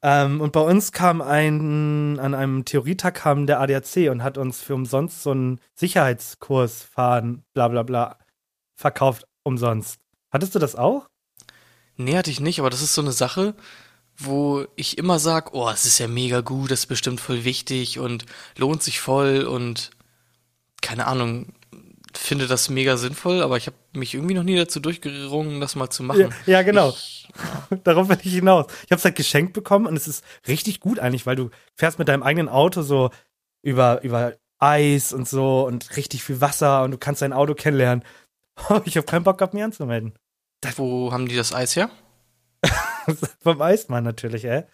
Ähm, 0.00 0.40
und 0.40 0.52
bei 0.52 0.60
uns 0.60 0.92
kam 0.92 1.20
ein, 1.20 2.20
an 2.20 2.32
einem 2.32 2.64
Theorietag 2.64 3.14
kam 3.16 3.48
der 3.48 3.58
ADAC 3.60 4.08
und 4.12 4.22
hat 4.22 4.38
uns 4.38 4.62
für 4.62 4.76
umsonst 4.76 5.24
so 5.24 5.32
einen 5.32 5.60
Sicherheitskurs 5.74 6.84
fahren, 6.84 7.42
bla 7.52 7.66
bla 7.66 7.82
bla, 7.82 8.16
verkauft 8.78 9.26
umsonst. 9.42 9.98
Hattest 10.30 10.54
du 10.54 10.58
das 10.58 10.74
auch? 10.74 11.08
nee, 11.98 12.16
hatte 12.16 12.30
ich 12.30 12.40
nicht, 12.40 12.60
aber 12.60 12.70
das 12.70 12.80
ist 12.80 12.94
so 12.94 13.02
eine 13.02 13.12
Sache, 13.12 13.54
wo 14.16 14.64
ich 14.76 14.98
immer 14.98 15.18
sag, 15.18 15.52
oh, 15.52 15.68
es 15.68 15.84
ist 15.84 15.98
ja 15.98 16.08
mega 16.08 16.40
gut, 16.40 16.70
das 16.70 16.80
ist 16.80 16.86
bestimmt 16.86 17.20
voll 17.20 17.44
wichtig 17.44 17.98
und 17.98 18.24
lohnt 18.56 18.82
sich 18.82 19.00
voll 19.00 19.44
und 19.44 19.90
keine 20.80 21.06
Ahnung, 21.06 21.52
finde 22.14 22.46
das 22.46 22.68
mega 22.70 22.96
sinnvoll, 22.96 23.42
aber 23.42 23.56
ich 23.56 23.66
habe 23.66 23.76
mich 23.92 24.14
irgendwie 24.14 24.34
noch 24.34 24.42
nie 24.42 24.56
dazu 24.56 24.80
durchgerungen, 24.80 25.60
das 25.60 25.76
mal 25.76 25.90
zu 25.90 26.02
machen. 26.02 26.20
Ja, 26.20 26.30
ja, 26.46 26.62
genau. 26.62 26.90
Ich, 26.90 27.28
Darauf 27.84 28.08
will 28.08 28.18
ich 28.22 28.32
hinaus. 28.32 28.66
Ich 28.86 28.90
habe 28.90 28.98
es 28.98 29.04
halt 29.04 29.16
geschenkt 29.16 29.52
bekommen 29.52 29.86
und 29.86 29.96
es 29.96 30.08
ist 30.08 30.24
richtig 30.46 30.80
gut 30.80 30.98
eigentlich, 30.98 31.26
weil 31.26 31.36
du 31.36 31.50
fährst 31.74 31.98
mit 31.98 32.08
deinem 32.08 32.22
eigenen 32.22 32.48
Auto 32.48 32.82
so 32.82 33.10
über, 33.62 34.02
über 34.02 34.34
Eis 34.58 35.12
und 35.12 35.28
so 35.28 35.66
und 35.66 35.96
richtig 35.96 36.24
viel 36.24 36.40
Wasser 36.40 36.82
und 36.82 36.92
du 36.92 36.98
kannst 36.98 37.22
dein 37.22 37.32
Auto 37.32 37.54
kennenlernen. 37.54 38.02
Ich 38.84 38.96
habe 38.96 39.06
keinen 39.06 39.24
Bock 39.24 39.38
gehabt, 39.38 39.54
mich 39.54 39.62
anzumelden. 39.62 40.14
wo 40.76 41.12
haben 41.12 41.28
die 41.28 41.36
das 41.36 41.52
Eis 41.54 41.76
her? 41.76 41.90
Vom 43.42 43.62
Eismann 43.62 44.04
natürlich, 44.04 44.44
ey. 44.44 44.64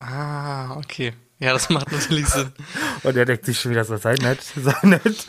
Ah, 0.00 0.76
okay. 0.76 1.12
Ja, 1.38 1.52
das 1.52 1.70
macht 1.70 1.90
natürlich 1.92 2.26
Sinn. 2.26 2.52
Und 3.02 3.16
er 3.16 3.24
denkt 3.24 3.46
sich 3.46 3.58
schon 3.60 3.70
wieder 3.70 3.84
so, 3.84 3.96
sei 3.96 4.14
nett, 4.14 4.42
sei 4.42 4.74
nett. 4.82 5.26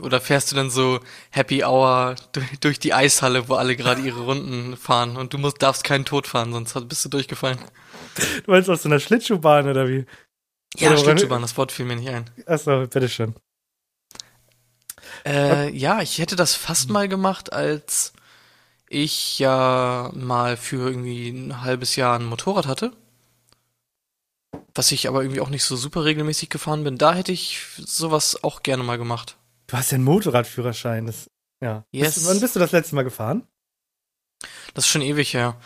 Oder 0.00 0.20
fährst 0.20 0.52
du 0.52 0.56
dann 0.56 0.70
so 0.70 1.00
Happy 1.30 1.64
Hour 1.64 2.16
durch, 2.32 2.58
durch 2.60 2.78
die 2.78 2.92
Eishalle, 2.94 3.48
wo 3.48 3.54
alle 3.54 3.76
gerade 3.76 4.02
ihre 4.02 4.20
Runden 4.20 4.76
fahren 4.76 5.16
und 5.16 5.32
du 5.32 5.38
musst, 5.38 5.62
darfst 5.62 5.84
keinen 5.84 6.04
Tod 6.04 6.26
fahren, 6.26 6.52
sonst 6.52 6.74
bist 6.88 7.04
du 7.04 7.08
durchgefallen. 7.08 7.58
Du 8.44 8.50
meinst 8.50 8.68
aus 8.68 8.82
so 8.82 8.88
einer 8.88 9.00
Schlittschuhbahn 9.00 9.68
oder 9.68 9.88
wie? 9.88 10.04
Ja, 10.76 10.90
Oder- 10.90 10.98
Schlittschuhbahn, 10.98 11.42
das 11.42 11.56
Wort 11.56 11.72
fiel 11.72 11.86
mir 11.86 11.96
nicht 11.96 12.08
ein. 12.08 12.28
Achso, 12.46 12.80
bitteschön. 12.86 13.34
Äh, 15.24 15.70
ja, 15.70 16.02
ich 16.02 16.18
hätte 16.18 16.36
das 16.36 16.54
fast 16.54 16.90
mal 16.90 17.08
gemacht, 17.08 17.52
als 17.52 18.12
ich 18.88 19.38
ja 19.38 20.10
mal 20.14 20.56
für 20.56 20.88
irgendwie 20.88 21.30
ein 21.30 21.62
halbes 21.62 21.96
Jahr 21.96 22.18
ein 22.18 22.24
Motorrad 22.24 22.66
hatte. 22.66 22.92
Was 24.74 24.92
ich 24.92 25.08
aber 25.08 25.22
irgendwie 25.22 25.40
auch 25.40 25.48
nicht 25.48 25.64
so 25.64 25.76
super 25.76 26.04
regelmäßig 26.04 26.50
gefahren 26.50 26.84
bin. 26.84 26.98
Da 26.98 27.14
hätte 27.14 27.32
ich 27.32 27.60
sowas 27.76 28.42
auch 28.44 28.62
gerne 28.62 28.82
mal 28.82 28.98
gemacht. 28.98 29.36
Du 29.66 29.76
hast 29.76 29.90
ja 29.90 29.96
einen 29.96 30.04
Motorradführerschein. 30.04 31.06
Das, 31.06 31.30
ja. 31.60 31.84
Yes. 31.90 32.14
Bist, 32.14 32.26
wann 32.28 32.40
bist 32.40 32.54
du 32.54 32.60
das 32.60 32.72
letzte 32.72 32.94
Mal 32.94 33.02
gefahren? 33.02 33.46
Das 34.74 34.84
ist 34.84 34.90
schon 34.90 35.02
ewig 35.02 35.34
her. 35.34 35.56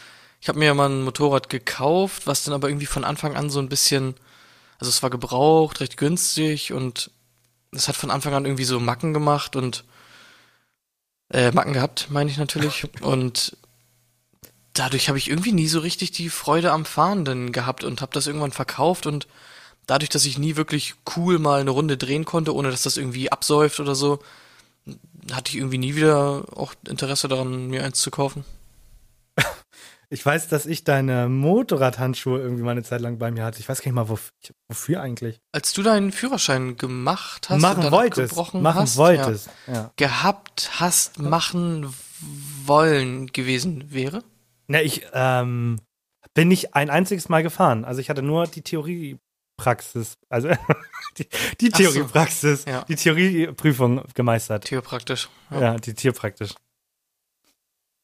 Ich 0.40 0.48
habe 0.48 0.58
mir 0.58 0.66
ja 0.66 0.74
mal 0.74 0.88
ein 0.88 1.02
Motorrad 1.02 1.50
gekauft, 1.50 2.26
was 2.26 2.44
dann 2.44 2.54
aber 2.54 2.68
irgendwie 2.68 2.86
von 2.86 3.04
Anfang 3.04 3.36
an 3.36 3.50
so 3.50 3.58
ein 3.58 3.68
bisschen, 3.68 4.14
also 4.78 4.88
es 4.88 5.02
war 5.02 5.10
gebraucht, 5.10 5.80
recht 5.80 5.96
günstig 5.96 6.72
und 6.72 7.10
es 7.72 7.88
hat 7.88 7.96
von 7.96 8.10
Anfang 8.10 8.34
an 8.34 8.44
irgendwie 8.44 8.64
so 8.64 8.80
Macken 8.80 9.14
gemacht 9.14 9.56
und 9.56 9.84
äh, 11.32 11.52
Macken 11.52 11.72
gehabt, 11.72 12.08
meine 12.10 12.30
ich 12.30 12.36
natürlich. 12.36 12.86
Und 13.02 13.56
dadurch 14.72 15.08
habe 15.08 15.18
ich 15.18 15.28
irgendwie 15.28 15.52
nie 15.52 15.68
so 15.68 15.80
richtig 15.80 16.10
die 16.10 16.30
Freude 16.30 16.72
am 16.72 16.84
Fahren 16.84 17.52
gehabt 17.52 17.84
und 17.84 18.00
habe 18.00 18.12
das 18.12 18.26
irgendwann 18.26 18.52
verkauft 18.52 19.06
und 19.06 19.28
dadurch, 19.86 20.08
dass 20.08 20.24
ich 20.24 20.38
nie 20.38 20.56
wirklich 20.56 20.94
cool 21.16 21.38
mal 21.38 21.60
eine 21.60 21.70
Runde 21.70 21.96
drehen 21.96 22.24
konnte, 22.24 22.54
ohne 22.54 22.70
dass 22.70 22.82
das 22.82 22.96
irgendwie 22.96 23.30
absäuft 23.30 23.80
oder 23.80 23.94
so, 23.94 24.20
hatte 25.32 25.50
ich 25.50 25.56
irgendwie 25.56 25.78
nie 25.78 25.94
wieder 25.94 26.44
auch 26.56 26.74
Interesse 26.88 27.28
daran, 27.28 27.68
mir 27.68 27.84
eins 27.84 28.00
zu 28.00 28.10
kaufen. 28.10 28.44
Ich 30.12 30.26
weiß, 30.26 30.48
dass 30.48 30.66
ich 30.66 30.82
deine 30.82 31.28
Motorradhandschuhe 31.28 32.40
irgendwie 32.40 32.64
mal 32.64 32.72
eine 32.72 32.82
Zeit 32.82 33.00
lang 33.00 33.18
bei 33.18 33.30
mir 33.30 33.44
hatte. 33.44 33.60
Ich 33.60 33.68
weiß 33.68 33.80
gar 33.80 33.86
nicht 33.86 33.94
mal, 33.94 34.08
wof 34.08 34.32
wofür 34.68 35.00
eigentlich. 35.00 35.40
Als 35.52 35.72
du 35.72 35.82
deinen 35.84 36.10
Führerschein 36.10 36.76
gemacht 36.76 37.48
hast 37.48 37.60
machen 37.62 37.90
wolltest. 37.92 38.32
abgebrochen 38.32 38.60
Machen 38.62 38.80
hast, 38.80 38.96
wolltest. 38.96 39.50
Ja. 39.68 39.72
Ja, 39.72 39.92
gehabt 39.96 40.72
hast, 40.80 41.20
machen 41.20 41.94
wollen 42.66 43.28
gewesen 43.28 43.92
wäre? 43.92 44.24
Na, 44.66 44.82
ich 44.82 45.06
ähm, 45.12 45.78
bin 46.34 46.48
nicht 46.48 46.74
ein 46.74 46.90
einziges 46.90 47.28
Mal 47.28 47.44
gefahren. 47.44 47.84
Also 47.84 48.00
ich 48.00 48.10
hatte 48.10 48.22
nur 48.22 48.48
die 48.48 48.62
Theoriepraxis, 48.62 50.14
also 50.28 50.48
die, 51.18 51.28
die 51.60 51.70
Ach 51.72 51.78
so. 51.78 51.84
Theoriepraxis, 51.84 52.64
Ja. 52.64 52.82
die 52.88 52.96
Theorieprüfung 52.96 54.02
gemeistert. 54.14 54.64
Theopraktisch. 54.64 55.28
Ja, 55.52 55.60
Ja. 55.60 55.76
die 55.76 55.94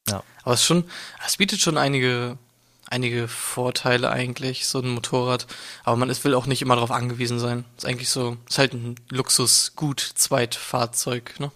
Tierpraktisch. 0.06 0.44
Aber 0.44 0.54
es 0.54 0.60
ist 0.60 0.66
schon, 0.66 0.84
es 1.26 1.36
bietet 1.36 1.60
schon 1.60 1.76
einige, 1.76 2.38
einige 2.86 3.28
Vorteile 3.28 4.10
eigentlich, 4.10 4.66
so 4.66 4.80
ein 4.80 4.88
Motorrad. 4.88 5.46
Aber 5.84 5.96
man 5.96 6.08
ist, 6.10 6.24
will 6.24 6.34
auch 6.34 6.46
nicht 6.46 6.62
immer 6.62 6.76
darauf 6.76 6.92
angewiesen 6.92 7.38
sein. 7.38 7.64
Ist 7.76 7.86
eigentlich 7.86 8.08
so, 8.10 8.36
ist 8.48 8.58
halt 8.58 8.72
ein 8.74 8.96
Luxus-Gut-Zweitfahrzeug, 9.10 11.38
ne? 11.40 11.52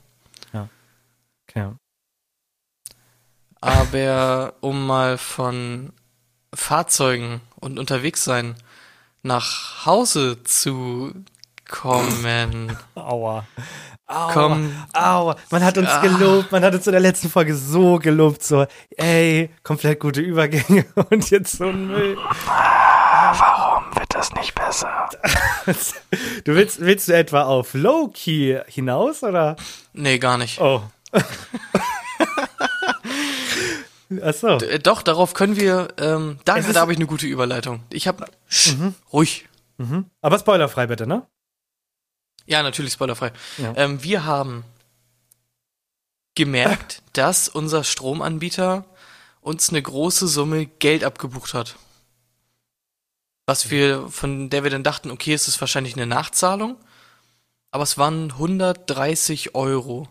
Okay. 1.48 1.72
Aber 3.60 4.54
um 4.60 4.86
mal 4.86 5.18
von 5.18 5.92
Fahrzeugen 6.54 7.40
und 7.56 7.78
unterwegs 7.78 8.24
sein 8.24 8.56
nach 9.22 9.84
Hause 9.84 10.42
zu 10.44 11.12
kommen. 11.68 12.76
Aua. 12.94 13.46
Aua. 14.10 14.32
Komm. 14.32 14.72
Aua. 14.92 15.36
Man 15.50 15.62
hat 15.64 15.78
uns 15.78 15.88
Ah. 15.88 16.00
gelobt, 16.00 16.50
man 16.50 16.64
hat 16.64 16.74
uns 16.74 16.84
in 16.86 16.92
der 16.92 17.00
letzten 17.00 17.30
Folge 17.30 17.54
so 17.54 17.98
gelobt, 17.98 18.42
so, 18.42 18.66
ey, 18.96 19.50
komplett 19.62 20.00
gute 20.00 20.20
Übergänge 20.20 20.84
und 21.10 21.30
jetzt 21.30 21.52
so 21.56 21.66
ein 21.68 21.86
Müll. 21.86 22.16
Warum 22.46 23.84
wird 23.94 24.12
das 24.14 24.32
nicht 24.34 24.54
besser? 24.54 25.08
Du 26.44 26.54
willst, 26.56 26.80
willst 26.80 27.06
du 27.08 27.12
etwa 27.14 27.42
auf 27.44 27.74
Low-Key 27.74 28.58
hinaus 28.66 29.22
oder? 29.22 29.54
Nee, 29.92 30.18
gar 30.18 30.36
nicht. 30.38 30.60
Oh. 30.60 30.82
Ach 34.24 34.34
so. 34.34 34.48
Äh, 34.58 34.78
Doch, 34.80 35.02
darauf 35.02 35.34
können 35.34 35.56
wir, 35.56 35.88
ähm, 35.98 36.38
da, 36.44 36.58
da 36.58 36.80
habe 36.80 36.92
ich 36.92 36.98
eine 36.98 37.06
gute 37.06 37.26
Überleitung. 37.26 37.82
Ich 37.92 38.08
habe, 38.08 38.24
ruhig. 39.12 39.46
Mhm. 39.78 40.06
Aber 40.20 40.38
spoilerfrei 40.38 40.86
bitte, 40.88 41.06
ne? 41.06 41.22
Ja, 42.50 42.64
natürlich 42.64 42.94
spoilerfrei. 42.94 43.32
Ja. 43.58 43.74
Ähm, 43.76 44.02
wir 44.02 44.24
haben 44.24 44.64
gemerkt, 46.34 47.02
dass 47.12 47.48
unser 47.48 47.84
Stromanbieter 47.84 48.84
uns 49.40 49.70
eine 49.70 49.80
große 49.80 50.26
Summe 50.26 50.66
Geld 50.66 51.04
abgebucht 51.04 51.54
hat. 51.54 51.76
Was 53.46 53.70
wir, 53.70 54.08
von 54.08 54.50
der 54.50 54.64
wir 54.64 54.70
dann 54.70 54.82
dachten, 54.82 55.12
okay, 55.12 55.32
es 55.32 55.46
ist 55.46 55.60
wahrscheinlich 55.60 55.94
eine 55.94 56.06
Nachzahlung, 56.06 56.76
aber 57.70 57.84
es 57.84 57.98
waren 57.98 58.32
130 58.32 59.54
Euro. 59.54 60.08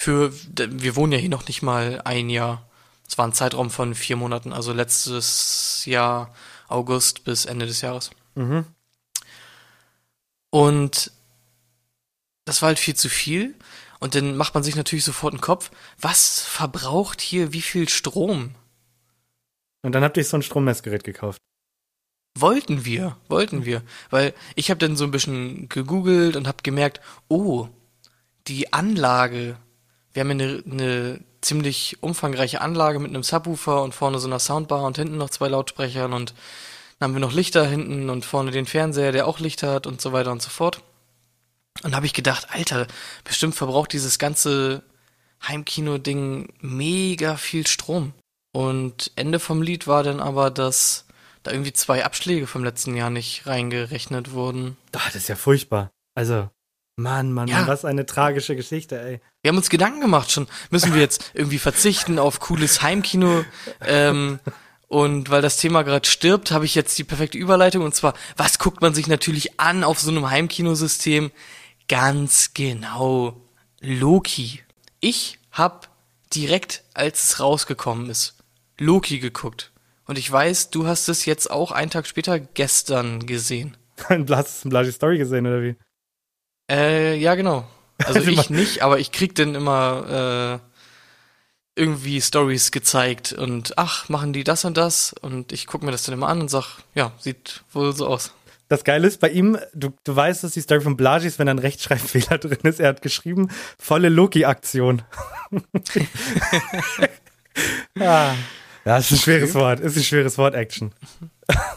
Für, 0.00 0.32
wir 0.32 0.94
wohnen 0.94 1.12
ja 1.12 1.18
hier 1.18 1.28
noch 1.28 1.48
nicht 1.48 1.62
mal 1.62 2.00
ein 2.04 2.30
Jahr. 2.30 2.68
Es 3.08 3.18
war 3.18 3.26
ein 3.26 3.32
Zeitraum 3.32 3.70
von 3.70 3.96
vier 3.96 4.14
Monaten, 4.14 4.52
also 4.52 4.72
letztes 4.72 5.84
Jahr 5.84 6.32
August 6.68 7.24
bis 7.24 7.44
Ende 7.44 7.66
des 7.66 7.80
Jahres. 7.80 8.10
Mhm. 8.36 8.66
Und 10.50 11.12
das 12.44 12.62
war 12.62 12.68
halt 12.68 12.78
viel 12.78 12.94
zu 12.94 13.08
viel. 13.08 13.54
Und 14.00 14.14
dann 14.14 14.36
macht 14.36 14.54
man 14.54 14.62
sich 14.62 14.76
natürlich 14.76 15.04
sofort 15.04 15.34
einen 15.34 15.40
Kopf, 15.40 15.70
was 16.00 16.40
verbraucht 16.40 17.20
hier 17.20 17.52
wie 17.52 17.62
viel 17.62 17.88
Strom? 17.88 18.54
Und 19.82 19.92
dann 19.92 20.04
habt 20.04 20.16
ihr 20.16 20.24
so 20.24 20.36
ein 20.36 20.42
Strommessgerät 20.42 21.04
gekauft. 21.04 21.38
Wollten 22.38 22.84
wir, 22.84 23.16
wollten 23.28 23.64
wir. 23.64 23.82
Weil 24.10 24.34
ich 24.54 24.70
habe 24.70 24.78
dann 24.78 24.96
so 24.96 25.04
ein 25.04 25.10
bisschen 25.10 25.68
gegoogelt 25.68 26.36
und 26.36 26.46
habe 26.46 26.62
gemerkt, 26.62 27.00
oh, 27.28 27.68
die 28.46 28.72
Anlage, 28.72 29.56
wir 30.12 30.20
haben 30.20 30.30
eine, 30.30 30.62
eine 30.64 31.20
ziemlich 31.40 32.02
umfangreiche 32.02 32.60
Anlage 32.60 32.98
mit 32.98 33.10
einem 33.10 33.22
Subwoofer 33.22 33.82
und 33.82 33.94
vorne 33.94 34.18
so 34.18 34.26
einer 34.28 34.38
Soundbar 34.38 34.84
und 34.84 34.96
hinten 34.96 35.16
noch 35.16 35.30
zwei 35.30 35.48
Lautsprechern 35.48 36.12
und 36.12 36.34
dann 36.98 37.08
haben 37.08 37.14
wir 37.14 37.20
noch 37.20 37.32
Lichter 37.32 37.66
hinten 37.66 38.10
und 38.10 38.24
vorne 38.24 38.50
den 38.50 38.66
Fernseher, 38.66 39.12
der 39.12 39.26
auch 39.26 39.38
Lichter 39.38 39.72
hat 39.72 39.86
und 39.86 40.00
so 40.00 40.12
weiter 40.12 40.32
und 40.32 40.42
so 40.42 40.50
fort. 40.50 40.82
Und 41.84 41.94
habe 41.94 42.06
ich 42.06 42.12
gedacht, 42.14 42.48
Alter, 42.50 42.86
bestimmt 43.24 43.54
verbraucht 43.54 43.92
dieses 43.92 44.18
ganze 44.18 44.82
Heimkino-Ding 45.46 46.52
mega 46.60 47.36
viel 47.36 47.66
Strom. 47.66 48.14
Und 48.52 49.12
Ende 49.14 49.38
vom 49.38 49.62
Lied 49.62 49.86
war 49.86 50.02
dann 50.02 50.18
aber, 50.20 50.50
dass 50.50 51.04
da 51.44 51.52
irgendwie 51.52 51.72
zwei 51.72 52.04
Abschläge 52.04 52.46
vom 52.48 52.64
letzten 52.64 52.96
Jahr 52.96 53.10
nicht 53.10 53.46
reingerechnet 53.46 54.32
wurden. 54.32 54.76
Ach, 54.96 55.06
das 55.06 55.16
ist 55.22 55.28
ja 55.28 55.36
furchtbar. 55.36 55.90
Also, 56.16 56.50
Mann, 56.96 57.32
Mann, 57.32 57.46
Ja. 57.46 57.58
Mann, 57.58 57.68
was 57.68 57.84
eine 57.84 58.06
tragische 58.06 58.56
Geschichte, 58.56 59.00
ey. 59.00 59.20
Wir 59.42 59.50
haben 59.50 59.56
uns 59.56 59.70
Gedanken 59.70 60.00
gemacht 60.00 60.32
schon, 60.32 60.48
müssen 60.70 60.92
wir 60.94 61.00
jetzt 61.00 61.30
irgendwie 61.32 61.60
verzichten 61.60 62.18
auf 62.18 62.40
cooles 62.40 62.82
Heimkino? 62.82 63.44
Ähm, 63.82 64.40
und 64.88 65.28
weil 65.28 65.42
das 65.42 65.58
Thema 65.58 65.82
gerade 65.82 66.08
stirbt, 66.08 66.50
habe 66.50 66.64
ich 66.64 66.74
jetzt 66.74 66.98
die 66.98 67.04
perfekte 67.04 67.36
Überleitung. 67.36 67.84
Und 67.84 67.94
zwar, 67.94 68.14
was 68.36 68.58
guckt 68.58 68.80
man 68.80 68.94
sich 68.94 69.06
natürlich 69.06 69.60
an 69.60 69.84
auf 69.84 70.00
so 70.00 70.10
einem 70.10 70.30
Heimkinosystem? 70.30 71.30
Ganz 71.88 72.54
genau, 72.54 73.36
Loki. 73.80 74.62
Ich 75.00 75.38
habe 75.52 75.86
direkt, 76.34 76.84
als 76.94 77.24
es 77.24 77.40
rausgekommen 77.40 78.08
ist, 78.08 78.36
Loki 78.78 79.18
geguckt. 79.18 79.72
Und 80.06 80.16
ich 80.16 80.30
weiß, 80.30 80.70
du 80.70 80.86
hast 80.86 81.08
es 81.08 81.26
jetzt 81.26 81.50
auch 81.50 81.70
einen 81.70 81.90
Tag 81.90 82.06
später 82.06 82.40
gestern 82.40 83.26
gesehen. 83.26 83.76
Ein 84.08 84.24
Blas, 84.24 84.64
ein 84.64 84.70
Blasi 84.70 84.92
Story 84.92 85.18
gesehen, 85.18 85.46
oder 85.46 85.62
wie? 85.62 85.76
Äh, 86.70 87.16
ja, 87.16 87.34
genau. 87.34 87.68
Also 87.98 88.20
ich 88.30 88.48
nicht, 88.48 88.82
aber 88.82 89.00
ich 89.00 89.12
krieg 89.12 89.34
dann 89.34 89.54
immer 89.54 90.62
äh, 90.62 90.77
irgendwie 91.78 92.20
Stories 92.20 92.70
gezeigt 92.70 93.32
und 93.32 93.78
ach, 93.78 94.08
machen 94.08 94.32
die 94.32 94.44
das 94.44 94.64
und 94.64 94.76
das 94.76 95.14
und 95.20 95.52
ich 95.52 95.66
guck 95.66 95.82
mir 95.82 95.92
das 95.92 96.02
dann 96.02 96.14
immer 96.14 96.28
an 96.28 96.40
und 96.40 96.50
sag, 96.50 96.78
ja, 96.94 97.12
sieht 97.18 97.62
wohl 97.72 97.94
so 97.94 98.06
aus. 98.06 98.32
Das 98.68 98.84
Geile 98.84 99.06
ist 99.06 99.20
bei 99.20 99.30
ihm, 99.30 99.56
du, 99.72 99.94
du 100.04 100.14
weißt, 100.14 100.44
dass 100.44 100.52
die 100.52 100.60
Story 100.60 100.82
von 100.82 100.96
Blasi 100.96 101.26
ist, 101.26 101.38
wenn 101.38 101.46
da 101.46 101.52
ein 101.52 101.58
Rechtschreibfehler 101.58 102.38
drin 102.38 102.58
ist. 102.64 102.80
Er 102.80 102.88
hat 102.88 103.00
geschrieben, 103.00 103.48
volle 103.78 104.10
Loki-Aktion. 104.10 105.02
ah. 107.98 108.34
Ja, 108.84 108.96
ist 108.98 109.10
ein 109.10 109.18
schweres 109.18 109.54
Wort. 109.54 109.80
Ist 109.80 109.96
ein 109.96 110.02
schweres 110.02 110.36
Wort, 110.36 110.54
Action. 110.54 110.92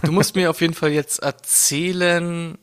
Du 0.04 0.12
musst 0.12 0.36
mir 0.36 0.50
auf 0.50 0.60
jeden 0.62 0.74
Fall 0.74 0.92
jetzt 0.92 1.20
erzählen, 1.20 2.58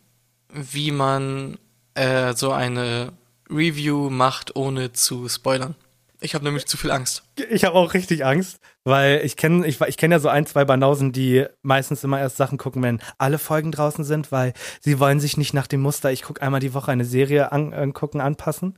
wie 0.52 0.90
man 0.90 1.58
äh, 1.94 2.34
so 2.34 2.52
eine 2.52 3.12
Review 3.50 4.10
macht, 4.10 4.56
ohne 4.56 4.92
zu 4.92 5.28
spoilern. 5.28 5.74
Ich 6.20 6.34
habe 6.34 6.44
nämlich 6.44 6.66
zu 6.66 6.76
viel 6.76 6.90
Angst. 6.90 7.22
Ich 7.50 7.64
habe 7.64 7.76
auch 7.76 7.94
richtig 7.94 8.24
Angst, 8.24 8.58
weil 8.84 9.20
ich 9.24 9.36
kenne 9.36 9.66
ich, 9.66 9.80
ich 9.80 9.96
kenn 9.96 10.10
ja 10.10 10.18
so 10.18 10.28
ein, 10.28 10.46
zwei 10.46 10.64
Banausen, 10.64 11.12
die 11.12 11.46
meistens 11.62 12.02
immer 12.02 12.18
erst 12.18 12.36
Sachen 12.36 12.58
gucken, 12.58 12.82
wenn 12.82 13.00
alle 13.18 13.38
Folgen 13.38 13.70
draußen 13.70 14.04
sind, 14.04 14.32
weil 14.32 14.52
sie 14.80 14.98
wollen 14.98 15.20
sich 15.20 15.36
nicht 15.36 15.54
nach 15.54 15.66
dem 15.68 15.80
Muster, 15.80 16.10
ich 16.10 16.22
gucke 16.22 16.42
einmal 16.42 16.60
die 16.60 16.74
Woche 16.74 16.90
eine 16.90 17.04
Serie 17.04 17.52
an, 17.52 17.72
angucken, 17.72 18.20
anpassen. 18.20 18.76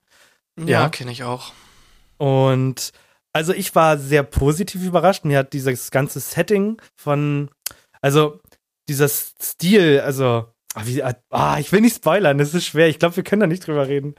Ja, 0.58 0.82
Ja. 0.82 0.88
kenne 0.90 1.12
ich 1.12 1.24
auch. 1.24 1.52
Und 2.18 2.92
also 3.32 3.54
ich 3.54 3.74
war 3.74 3.96
sehr 3.96 4.22
positiv 4.22 4.84
überrascht. 4.84 5.24
Mir 5.24 5.38
hat 5.38 5.52
dieses 5.52 5.90
ganze 5.90 6.20
Setting 6.20 6.80
von, 6.96 7.50
also 8.02 8.40
dieser 8.88 9.08
Stil, 9.08 10.00
also, 10.00 10.46
ah, 10.74 10.82
wie, 10.84 11.02
ah, 11.02 11.58
ich 11.58 11.70
will 11.72 11.80
nicht 11.80 11.96
spoilern, 11.96 12.38
das 12.38 12.52
ist 12.54 12.66
schwer. 12.66 12.88
Ich 12.88 12.98
glaube, 12.98 13.16
wir 13.16 13.22
können 13.22 13.40
da 13.40 13.46
nicht 13.46 13.66
drüber 13.66 13.86
reden. 13.88 14.14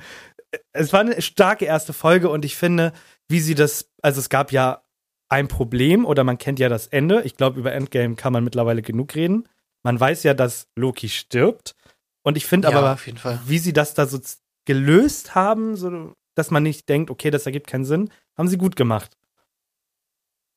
Es 0.74 0.91
war 0.91 1.02
eine 1.02 1.22
starke 1.22 1.65
erste 1.65 1.93
Folge 1.93 2.30
und 2.30 2.43
ich 2.45 2.56
finde, 2.56 2.93
wie 3.32 3.39
sie 3.39 3.56
das, 3.56 3.89
also 4.02 4.20
es 4.20 4.30
gab 4.30 4.52
ja 4.52 4.84
ein 5.30 5.48
Problem 5.48 6.06
oder 6.06 6.24
man 6.24 6.38
kennt 6.38 6.60
ja 6.60 6.70
das 6.70 6.88
Ende. 6.88 7.22
Ich 7.24 7.38
glaube, 7.38 7.60
über 7.60 7.72
Endgame 7.72 8.15
kann 8.15 8.34
man 8.34 8.44
mittlerweile 8.44 8.82
genug 8.82 9.15
reden. 9.15 9.48
Man 9.82 10.00
weiß 10.00 10.24
ja, 10.24 10.34
dass 10.34 10.67
Loki 10.76 11.10
stirbt. 11.10 11.76
Und 12.22 12.38
ich 12.38 12.46
finde 12.46 12.70
Ja, 12.70 12.78
aber, 12.78 13.00
wie 13.46 13.58
sie 13.58 13.74
das 13.74 13.94
da 13.94 14.06
so 14.06 14.20
gelöst 14.65 15.34
haben, 15.34 15.76
so, 15.76 16.13
dass 16.36 16.52
man 16.52 16.63
nicht 16.63 16.88
denkt, 16.89 17.10
okay, 17.10 17.32
das 17.32 17.46
ergibt 17.46 17.67
keinen 17.67 17.86
Sinn, 17.86 18.12
haben 18.38 18.48
sie 18.48 18.58
gut 18.58 18.76
gemacht. 18.76 19.17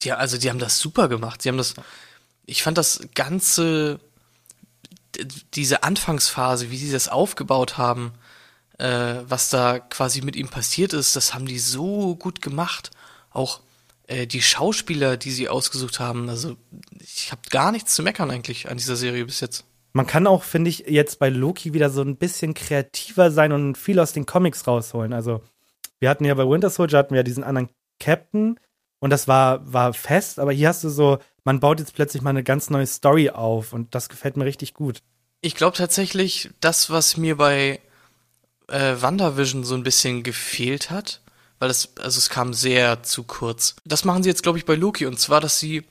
Ja, 0.03 0.17
also 0.17 0.37
die 0.37 0.51
haben 0.51 0.59
das 0.59 0.79
super 0.79 1.09
gemacht. 1.09 1.41
Sie 1.41 1.49
haben 1.49 1.57
das, 1.57 1.75
ich 2.45 2.63
fand 2.63 2.77
das 2.77 3.01
ganze, 3.15 4.01
diese 5.55 5.83
Anfangsphase, 5.85 6.71
wie 6.71 6.77
sie 6.77 6.93
das 6.93 7.09
aufgebaut 7.09 7.79
haben, 7.79 8.13
äh, 8.79 9.17
was 9.27 9.51
da 9.51 9.79
quasi 9.79 10.23
mit 10.23 10.37
ihm 10.37 10.49
passiert 10.49 10.93
ist, 10.93 11.17
das 11.17 11.35
haben 11.35 11.47
die 11.47 11.59
so 11.59 12.17
gut 12.17 12.43
gemacht. 12.43 12.91
Auch 13.31 13.61
äh, 14.07 14.27
die 14.27 14.43
Schauspieler, 14.43 15.17
die 15.17 15.31
sie 15.31 15.49
ausgesucht 15.49 16.01
haben, 16.01 16.29
also 16.29 16.57
ich 17.01 17.31
habe 17.33 17.43
gar 17.51 17.73
nichts 17.73 17.95
zu 17.95 18.03
meckern 18.03 18.31
eigentlich 18.31 18.69
an 18.71 18.77
dieser 18.77 18.97
Serie 18.97 19.25
bis 19.25 19.41
jetzt. 19.41 19.65
Man 19.93 20.07
kann 20.07 20.27
auch, 20.27 20.43
finde 20.43 20.71
ich, 20.71 20.87
jetzt 20.89 21.21
bei 21.21 21.29
Loki 21.29 21.73
wieder 21.73 21.89
so 21.89 22.03
ein 22.03 22.17
bisschen 22.17 22.53
kreativer 22.55 23.31
sein 23.31 23.53
und 23.53 23.79
viel 23.79 24.01
aus 24.01 24.13
den 24.13 24.27
Comics 24.27 24.67
rausholen. 24.67 25.13
Also, 25.13 25.41
wir 26.01 26.11
hatten 26.11 26.25
ja 26.25 26.35
bei 26.35 26.49
Winter 26.49 26.69
Soldier 26.69 26.99
hatten 26.99 27.15
wir 27.15 27.19
ja 27.21 27.23
diesen 27.23 27.45
anderen 27.45 27.69
Captain 28.01 28.59
und 28.99 29.11
das 29.11 29.29
war, 29.29 29.73
war 29.73 29.95
fest, 29.95 30.41
aber 30.41 30.53
hier 30.53 30.69
hast 30.69 30.83
du 30.83 30.89
so, 30.89 31.19
man 31.45 31.61
baut 31.61 31.79
jetzt 31.79 31.95
plötzlich 31.95 32.23
mal 32.23 32.31
eine 32.31 32.43
ganz 32.43 32.71
neue 32.71 32.87
Story 32.87 33.31
auf 33.31 33.73
und 33.73 33.95
das 33.95 34.09
gefällt 34.09 34.37
mir 34.37 34.47
richtig 34.47 34.75
gut. 34.75 35.03
Ich 35.41 35.55
glaube 35.55 35.77
tatsächlich, 35.77 36.51
das, 36.61 36.91
was 36.91 37.17
mir 37.17 37.37
bei 37.37 37.81
äh, 38.69 38.97
WandaVision 39.01 39.65
so 39.65 39.75
ein 39.75 39.83
bisschen 39.83 40.23
gefehlt 40.23 40.91
hat, 40.91 41.21
weil 41.59 41.71
es, 41.71 41.91
also 41.99 42.19
es 42.19 42.29
kam 42.29 42.55
sehr 42.55 43.03
zu 43.03 43.25
kurz. 43.25 43.77
Das 43.85 44.05
machen 44.05 44.23
sie 44.23 44.29
jetzt, 44.29 44.43
glaube 44.43 44.59
ich, 44.59 44.65
bei 44.65 44.75
Loki, 44.75 45.07
und 45.07 45.19
zwar, 45.19 45.41
dass 45.41 45.59
sie 45.59 45.85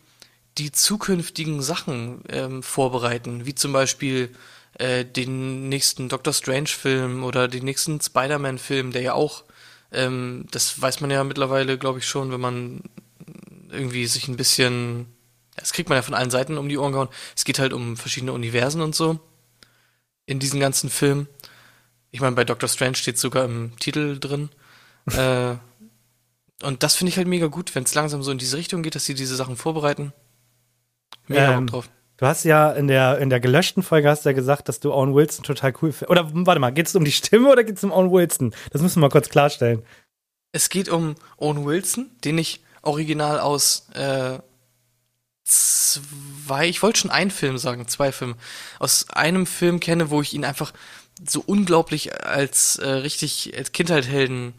die 0.57 0.71
zukünftigen 0.71 1.62
Sachen 1.62 2.23
ähm, 2.29 2.62
vorbereiten, 2.63 3.45
wie 3.45 3.55
zum 3.55 3.73
Beispiel 3.73 4.29
äh, 4.77 5.05
den 5.05 5.69
nächsten 5.69 6.09
Doctor 6.09 6.33
Strange-Film 6.33 7.23
oder 7.23 7.47
den 7.47 7.65
nächsten 7.65 7.99
Spider-Man-Film, 7.99 8.91
der 8.91 9.01
ja 9.01 9.13
auch, 9.13 9.43
ähm, 9.91 10.45
das 10.51 10.79
weiß 10.81 11.01
man 11.01 11.12
ja 11.12 11.23
mittlerweile, 11.23 11.77
glaube 11.77 11.99
ich, 11.99 12.07
schon, 12.07 12.31
wenn 12.31 12.41
man 12.41 12.81
irgendwie 13.69 14.05
sich 14.05 14.27
ein 14.27 14.38
bisschen, 14.38 15.07
das 15.55 15.73
kriegt 15.73 15.89
man 15.89 15.97
ja 15.97 16.03
von 16.03 16.13
allen 16.13 16.31
Seiten 16.31 16.57
um 16.57 16.69
die 16.69 16.77
Ohren 16.77 16.91
gehauen. 16.91 17.09
Es 17.36 17.45
geht 17.45 17.59
halt 17.59 17.73
um 17.73 17.97
verschiedene 17.97 18.33
Universen 18.33 18.81
und 18.81 18.95
so 18.95 19.19
in 20.25 20.39
diesen 20.39 20.59
ganzen 20.59 20.89
Filmen. 20.89 21.27
Ich 22.13 22.21
meine, 22.21 22.36
bei 22.36 22.45
Doctor 22.45 22.69
Strange 22.69 22.95
steht 22.95 23.17
sogar 23.17 23.43
im 23.43 23.78
Titel 23.80 24.19
drin. 24.19 24.49
äh, 25.12 25.56
und 26.63 26.84
das 26.84 26.95
finde 26.95 27.10
ich 27.10 27.17
halt 27.17 27.28
mega 27.28 27.47
gut, 27.47 27.73
wenn 27.76 27.84
es 27.84 27.95
langsam 27.95 28.21
so 28.21 28.32
in 28.32 28.38
diese 28.38 28.56
Richtung 28.56 28.84
geht, 28.84 28.93
dass 28.95 29.06
sie 29.06 29.15
diese 29.15 29.36
Sachen 29.36 29.58
vorbereiten. 29.58 30.13
Mega 31.28 31.52
Ähm, 31.52 31.65
Bock 31.65 31.71
drauf. 31.71 31.89
Du 32.17 32.28
hast 32.28 32.43
ja 32.43 32.71
in 32.71 32.88
der, 32.88 33.17
in 33.17 33.32
der 33.32 33.39
gelöschten 33.39 33.82
Folge 33.82 34.10
hast 34.10 34.23
du 34.23 34.30
ja 34.30 34.34
gesagt, 34.34 34.69
dass 34.69 34.80
du 34.80 34.93
Owen 34.93 35.15
Wilson 35.15 35.43
total 35.43 35.73
cool 35.82 35.91
findest. 35.91 36.12
Oder 36.12 36.30
warte 36.32 36.60
mal, 36.60 36.71
geht 36.71 36.88
es 36.88 36.95
um 36.95 37.04
die 37.04 37.12
Stimme 37.12 37.52
oder 37.52 37.63
geht 37.63 37.78
es 37.78 37.84
um 37.84 37.91
Owen 37.91 38.12
Wilson? 38.12 38.54
Das 38.71 38.84
müssen 38.84 38.97
wir 38.97 39.08
mal 39.08 39.10
kurz 39.10 39.30
klarstellen. 39.30 39.82
Es 40.52 40.69
geht 40.69 40.89
um 40.89 41.15
Owen 41.38 41.65
Wilson, 41.65 42.12
den 42.23 42.38
ich 42.38 42.62
original 42.84 43.39
aus 43.39 43.89
äh, 43.95 44.38
zwei, 45.43 46.67
ich 46.69 46.84
wollte 46.84 46.99
schon 46.99 47.12
einen 47.12 47.32
Film 47.32 47.58
sagen, 47.58 47.88
zwei 47.88 48.12
Filme, 48.12 48.36
aus 48.78 49.10
einem 49.10 49.47
Film 49.47 49.80
kenne, 49.80 50.12
wo 50.12 50.21
ich 50.21 50.34
ihn 50.36 50.45
einfach 50.45 50.73
so 51.28 51.43
unglaublich 51.45 52.23
als 52.26 52.78
äh, 52.78 52.88
richtig 52.89 53.54
als 53.58 53.71
Kindheitshelden, 53.71 54.54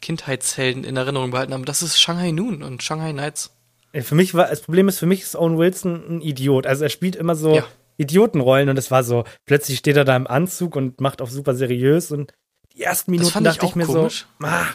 Kindheitshelden 0.00 0.84
in 0.84 0.96
Erinnerung 0.96 1.30
behalten 1.30 1.52
habe. 1.54 1.64
Das 1.64 1.82
ist 1.82 1.98
Shanghai 2.00 2.30
Noon 2.30 2.62
und 2.62 2.82
Shanghai 2.82 3.12
Nights. 3.12 3.50
Für 3.92 4.14
mich 4.16 4.34
war, 4.34 4.48
das 4.48 4.60
Problem 4.62 4.88
ist, 4.88 4.98
für 4.98 5.06
mich 5.06 5.22
ist 5.22 5.36
Owen 5.36 5.56
Wilson 5.56 6.16
ein 6.16 6.20
Idiot. 6.20 6.66
Also 6.66 6.82
er 6.84 6.90
spielt 6.90 7.14
immer 7.16 7.36
so 7.36 7.56
Ja. 7.56 7.66
Idiotenrollen 7.96 8.68
und 8.68 8.76
es 8.76 8.90
war 8.90 9.04
so, 9.04 9.24
plötzlich 9.46 9.78
steht 9.78 9.96
er 9.96 10.04
da 10.04 10.16
im 10.16 10.26
Anzug 10.26 10.74
und 10.74 11.00
macht 11.00 11.22
auf 11.22 11.30
super 11.30 11.54
seriös 11.54 12.10
und 12.10 12.32
die 12.74 12.82
ersten 12.82 13.12
Minuten 13.12 13.30
fand 13.30 13.46
ich 13.46 13.52
dachte 13.52 13.66
ich, 13.66 13.70
auch 13.72 13.76
mir 13.76 13.86
komisch. 13.86 14.26
so, 14.40 14.46
ah, 14.46 14.66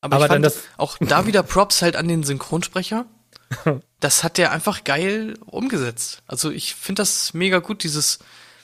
Aber, 0.00 0.16
Aber 0.16 0.24
ich 0.26 0.30
dann 0.30 0.42
das- 0.42 0.60
auch 0.76 0.96
da 1.00 1.26
wieder 1.26 1.42
Props 1.42 1.82
halt 1.82 1.96
an 1.96 2.06
den 2.08 2.22
Synchronsprecher. 2.22 3.06
Das 4.00 4.24
hat 4.24 4.36
der 4.36 4.50
einfach 4.50 4.82
geil 4.82 5.34
umgesetzt. 5.46 6.22
Also 6.26 6.50
ich 6.50 6.74
finde 6.74 7.02
das 7.02 7.34
mega 7.34 7.58
gut, 7.60 7.84
dieses, 7.84 8.18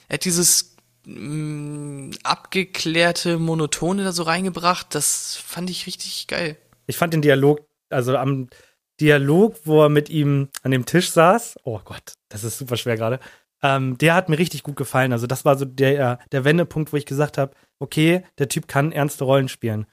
er 0.08 0.14
hat 0.14 0.24
dieses 0.24 0.74
mh, 1.08 2.16
abgeklärte 2.22 3.38
Monotone 3.38 4.04
da 4.04 4.12
so 4.12 4.22
reingebracht. 4.24 4.94
Das 4.94 5.36
fand 5.36 5.70
ich 5.70 5.86
richtig 5.86 6.26
geil. 6.26 6.56
ich 6.86 6.96
fand 6.96 7.12
den 7.14 7.22
Dialog, 7.22 7.60
also 7.90 8.16
am 8.16 8.48
Dialog, 9.00 9.56
wo 9.64 9.82
er 9.84 9.88
mit 9.88 10.08
ihm 10.10 10.48
an 10.62 10.70
dem 10.72 10.84
Tisch 10.86 11.10
saß, 11.10 11.58
oh 11.64 11.80
Gott, 11.84 12.14
das 12.30 12.44
ist 12.44 12.58
super 12.58 12.76
schwer 12.76 12.96
gerade, 12.96 13.20
ähm, 13.62 13.96
der 13.98 14.14
hat 14.14 14.28
mir 14.28 14.38
richtig 14.38 14.62
gut 14.62 14.76
gefallen. 14.76 15.12
Also 15.12 15.26
das 15.26 15.44
war 15.44 15.56
so 15.56 15.64
der, 15.64 16.18
der 16.32 16.44
Wendepunkt, 16.44 16.92
wo 16.92 16.96
ich 16.96 17.06
gesagt 17.06 17.38
habe, 17.38 17.54
okay, 17.80 18.22
der 18.38 18.48
Typ 18.48 18.68
kann 18.68 18.92
ernste 18.92 19.24
Rollen 19.24 19.48
spielen. 19.48 19.86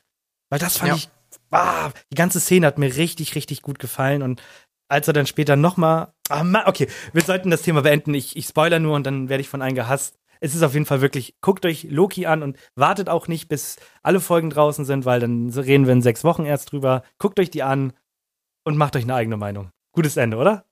Weil 0.49 0.60
das 0.60 0.78
fand 0.78 0.89
Ja. 0.89 0.95
ich, 0.95 1.10
ah, 1.51 1.91
die 2.12 2.15
ganze 2.15 2.39
Szene 2.39 2.67
hat 2.67 2.78
mir 2.78 2.95
richtig, 2.95 3.36
richtig 3.36 3.62
gut 3.62 3.80
gefallen 3.80 4.21
und 4.21 4.41
als 4.88 5.08
er 5.08 5.13
dann 5.13 5.25
später 5.25 5.56
nochmal, 5.56 6.13
ah, 6.30 6.43
okay, 6.67 6.88
wir 7.13 7.23
sollten 7.23 7.49
das 7.49 7.63
Thema 7.63 7.82
beenden. 7.82 8.13
Ich, 8.13 8.36
ich 8.36 8.45
spoiler 8.45 8.80
nur 8.80 8.95
und 8.95 9.04
dann 9.06 9.30
werde 9.30 9.41
ich 9.41 9.49
von 9.49 9.62
einem 9.63 9.75
gehasst. 9.75 10.15
Es 10.39 10.56
ist 10.56 10.63
auf 10.63 10.74
jeden 10.74 10.86
Fall 10.86 11.02
wirklich, 11.02 11.36
guckt 11.41 11.65
euch 11.65 11.84
Loki 11.89 12.26
an 12.26 12.43
und 12.43 12.58
wartet 12.76 13.10
auch 13.10 13.28
nicht, 13.28 13.48
bis 13.48 13.78
alle 14.04 14.19
Folgen 14.19 14.50
draußen 14.50 14.86
sind, 14.86 15.06
weil 15.06 15.19
dann 15.19 15.50
reden 15.50 15.86
wir 15.86 15.93
in 15.93 16.02
sechs 16.02 16.24
Wochen 16.24 16.45
erst 16.45 16.71
drüber. 16.71 17.04
Guckt 17.17 17.39
euch 17.39 17.50
die 17.50 17.63
an 17.63 17.93
und 18.63 18.78
macht 18.78 18.95
euch 18.95 19.04
eine 19.04 19.15
eigene 19.15 19.38
Meinung. 19.38 19.69
Gutes 19.93 20.17
Ende, 20.17 20.38
oder? 20.38 20.65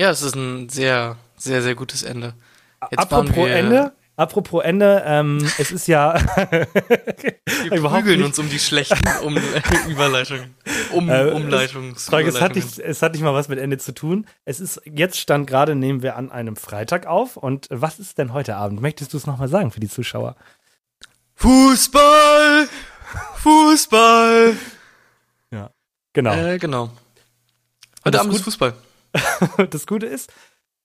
Ja, 0.00 0.10
es 0.10 0.22
ist 0.22 0.34
ein 0.36 0.68
sehr, 0.68 1.16
sehr, 1.36 1.62
sehr 1.62 1.74
gutes 1.74 2.02
Ende. 2.02 2.34
Jetzt 2.90 2.98
Apropos 2.98 3.34
wir- 3.34 3.54
Ende, 3.54 3.92
apropos 4.16 4.64
Ende, 4.64 5.02
ähm, 5.06 5.38
es 5.58 5.70
ist 5.70 5.86
ja 5.86 6.14
Wir 7.70 7.82
prügeln 7.82 8.22
uns 8.22 8.38
um 8.38 8.48
die 8.48 8.58
schlechten 8.58 8.98
um 9.22 9.36
Überleitungen. 9.88 10.54
Um, 10.92 11.08
Äh, 11.16 11.30
Umleitungs. 11.30 12.06
Frage, 12.06 12.28
es 12.28 12.40
hat, 12.40 12.54
nicht, 12.54 12.78
es 12.78 13.02
hat 13.02 13.12
nicht 13.12 13.22
mal 13.22 13.34
was 13.34 13.48
mit 13.48 13.58
Ende 13.58 13.78
zu 13.78 13.92
tun. 13.92 14.26
Es 14.44 14.60
ist, 14.60 14.80
jetzt 14.84 15.18
stand 15.18 15.46
gerade, 15.46 15.74
nehmen 15.74 16.02
wir 16.02 16.16
an 16.16 16.30
einem 16.30 16.56
Freitag 16.56 17.06
auf. 17.06 17.36
Und 17.36 17.68
was 17.70 17.98
ist 17.98 18.18
denn 18.18 18.32
heute 18.32 18.56
Abend? 18.56 18.80
Möchtest 18.80 19.12
du 19.12 19.16
es 19.16 19.26
nochmal 19.26 19.48
sagen 19.48 19.70
für 19.70 19.80
die 19.80 19.88
Zuschauer? 19.88 20.36
Fußball! 21.34 22.68
Fußball! 23.36 24.56
Genau. 26.16 26.34
Äh, 26.34 26.56
genau. 26.56 26.88
Heute 28.02 28.20
Abend 28.20 28.32
ist 28.32 28.40
Fußball. 28.40 28.72
das 29.70 29.86
Gute 29.86 30.06
ist, 30.06 30.32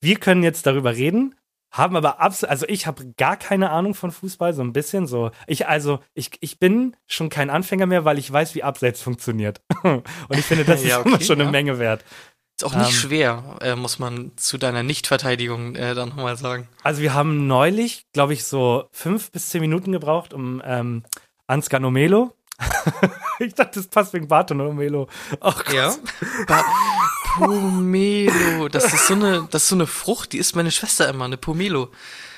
wir 0.01 0.17
können 0.17 0.43
jetzt 0.43 0.65
darüber 0.65 0.93
reden, 0.93 1.35
haben 1.71 1.95
aber 1.95 2.19
absolut, 2.19 2.51
also 2.51 2.65
ich 2.67 2.85
habe 2.85 3.13
gar 3.17 3.37
keine 3.37 3.69
Ahnung 3.69 3.93
von 3.95 4.11
Fußball, 4.11 4.53
so 4.53 4.61
ein 4.61 4.73
bisschen 4.73 5.07
so. 5.07 5.31
Ich, 5.47 5.67
also, 5.67 5.99
ich, 6.13 6.31
ich 6.41 6.59
bin 6.59 6.95
schon 7.07 7.29
kein 7.29 7.49
Anfänger 7.49 7.85
mehr, 7.85 8.03
weil 8.05 8.19
ich 8.19 8.31
weiß, 8.31 8.55
wie 8.55 8.63
Abseits 8.63 9.01
funktioniert. 9.01 9.61
Und 9.83 10.03
ich 10.31 10.45
finde, 10.45 10.65
das 10.65 10.83
Ja, 10.85 10.99
ist 10.99 11.05
immer 11.05 11.15
okay, 11.15 11.25
schon 11.25 11.35
eine 11.35 11.45
ja. 11.45 11.51
Menge 11.51 11.79
wert. 11.79 12.03
Ist 12.57 12.65
auch 12.65 12.75
nicht 12.75 12.89
Ähm. 12.89 12.93
schwer, 12.93 13.57
äh, 13.61 13.75
muss 13.75 13.99
man 13.99 14.33
zu 14.35 14.57
deiner 14.57 14.83
Nichtverteidigung 14.83 15.75
äh, 15.75 15.95
dann 15.95 16.09
nochmal 16.09 16.35
sagen. 16.37 16.67
Also 16.83 17.01
wir 17.01 17.13
haben 17.13 17.47
neulich, 17.47 18.05
glaube 18.13 18.33
ich, 18.33 18.43
so 18.43 18.85
fünf 18.91 19.31
bis 19.31 19.49
zehn 19.49 19.61
Minuten 19.61 19.91
gebraucht, 19.93 20.33
um 20.33 20.61
ähm, 20.65 21.03
Ansgar 21.47 21.79
Nomelo. 21.79 22.35
ich 23.39 23.55
dachte, 23.55 23.79
das 23.79 23.87
passt 23.87 24.13
wegen 24.13 24.27
Barton 24.27 24.57
Nomelo. 24.57 25.07
Oh 25.39 25.51
Gott. 25.53 25.73
Ja. 25.73 25.95
Pomelo. 27.37 28.67
Das 28.67 28.93
ist 28.93 29.07
so 29.07 29.13
eine, 29.13 29.47
das 29.51 29.63
ist 29.63 29.69
so 29.69 29.75
eine 29.75 29.87
Frucht, 29.87 30.33
die 30.33 30.37
isst 30.37 30.55
meine 30.55 30.71
Schwester 30.71 31.07
immer, 31.09 31.25
eine 31.25 31.37
Pomelo. 31.37 31.89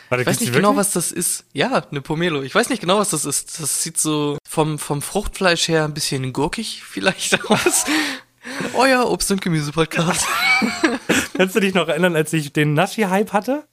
Warte, 0.10 0.22
Ich 0.24 0.28
weiß 0.28 0.40
nicht 0.42 0.54
genau, 0.54 0.76
was 0.76 0.92
das 0.92 1.12
ist. 1.12 1.46
Ja, 1.54 1.84
eine 1.90 2.02
Pomelo. 2.02 2.42
Ich 2.44 2.54
weiß 2.54 2.70
nicht 2.70 2.82
genau, 2.82 3.00
was 3.00 3.10
das 3.10 3.26
ist. 3.26 3.60
Das 3.60 3.82
sieht 3.82 4.00
so 4.00 4.38
vom, 4.48 4.78
vom 4.80 5.02
Fruchtfleisch 5.02 5.68
her 5.68 5.86
ein 5.86 5.94
bisschen 5.94 6.34
gurkig 6.34 6.84
vielleicht 6.88 7.44
aus. 7.50 7.86
Euer 8.74 9.10
Obst- 9.10 9.32
und 9.32 9.42
Gemüse-Podcast. 9.42 10.26
Kannst 11.38 11.56
du 11.56 11.60
dich 11.62 11.74
noch 11.74 11.88
erinnern, 11.88 12.16
als 12.16 12.34
ich 12.34 12.52
den 12.54 12.74
Naschi-Hype 12.74 13.32
hatte? 13.34 13.64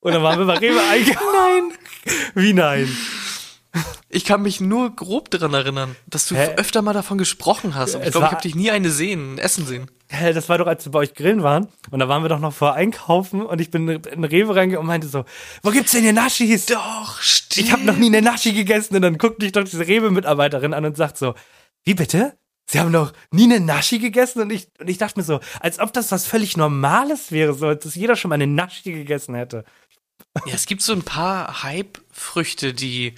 Und 0.00 0.12
dann 0.12 0.22
waren 0.22 0.38
wir 0.38 0.46
bei 0.46 0.58
Rewe 0.58 0.80
eingekauft. 0.90 1.24
Nein. 1.32 1.72
Wie 2.34 2.52
nein? 2.52 2.96
Ich 4.08 4.24
kann 4.24 4.42
mich 4.42 4.60
nur 4.60 4.94
grob 4.96 5.30
daran 5.30 5.54
erinnern, 5.54 5.94
dass 6.06 6.26
du 6.26 6.34
Hä? 6.34 6.54
öfter 6.56 6.82
mal 6.82 6.92
davon 6.92 7.18
gesprochen 7.18 7.76
hast. 7.76 7.94
Aber 7.94 8.04
ich 8.04 8.10
glaube, 8.10 8.26
ich 8.26 8.32
habe 8.32 8.42
dich 8.42 8.54
nie 8.56 8.70
eine 8.72 8.90
sehen, 8.90 9.38
essen 9.38 9.64
sehen. 9.66 9.88
Das 10.10 10.48
war 10.48 10.58
doch, 10.58 10.66
als 10.66 10.84
wir 10.84 10.92
bei 10.92 10.98
euch 10.98 11.14
grillen 11.14 11.42
waren. 11.44 11.68
Und 11.90 12.00
da 12.00 12.08
waren 12.08 12.24
wir 12.24 12.28
doch 12.28 12.40
noch 12.40 12.52
vor 12.52 12.74
Einkaufen 12.74 13.42
und 13.42 13.60
ich 13.60 13.70
bin 13.70 13.88
in 13.88 14.24
Rewe 14.24 14.56
reingegangen 14.56 14.78
und 14.78 14.86
meinte 14.86 15.06
so, 15.06 15.24
wo 15.62 15.70
gibt's 15.70 15.92
denn 15.92 16.02
hier 16.02 16.12
Naschis? 16.12 16.66
Doch, 16.66 17.20
stimmt. 17.20 17.66
Ich 17.66 17.72
habe 17.72 17.84
noch 17.84 17.96
nie 17.96 18.06
eine 18.06 18.20
Naschi 18.20 18.52
gegessen. 18.52 18.96
Und 18.96 19.02
dann 19.02 19.18
guckt 19.18 19.40
mich 19.40 19.52
doch 19.52 19.62
diese 19.62 19.86
Rewe-Mitarbeiterin 19.86 20.74
an 20.74 20.84
und 20.84 20.96
sagt 20.96 21.16
so, 21.16 21.34
wie 21.84 21.94
bitte? 21.94 22.36
Sie 22.66 22.80
haben 22.80 22.90
noch 22.90 23.12
nie 23.30 23.44
eine 23.44 23.60
Naschi 23.60 24.00
gegessen? 24.00 24.42
Und 24.42 24.50
ich, 24.50 24.68
und 24.80 24.90
ich 24.90 24.98
dachte 24.98 25.18
mir 25.18 25.24
so, 25.24 25.40
als 25.60 25.78
ob 25.78 25.92
das 25.92 26.10
was 26.10 26.26
völlig 26.26 26.56
Normales 26.56 27.30
wäre, 27.30 27.54
so 27.54 27.68
als 27.68 27.84
dass 27.84 27.94
jeder 27.94 28.16
schon 28.16 28.30
mal 28.30 28.34
eine 28.34 28.48
Naschi 28.48 28.92
gegessen 28.92 29.36
hätte. 29.36 29.64
Ja, 30.46 30.54
es 30.54 30.66
gibt 30.66 30.82
so 30.82 30.92
ein 30.92 31.02
paar 31.02 31.62
Hype-Früchte, 31.62 32.74
die 32.74 33.14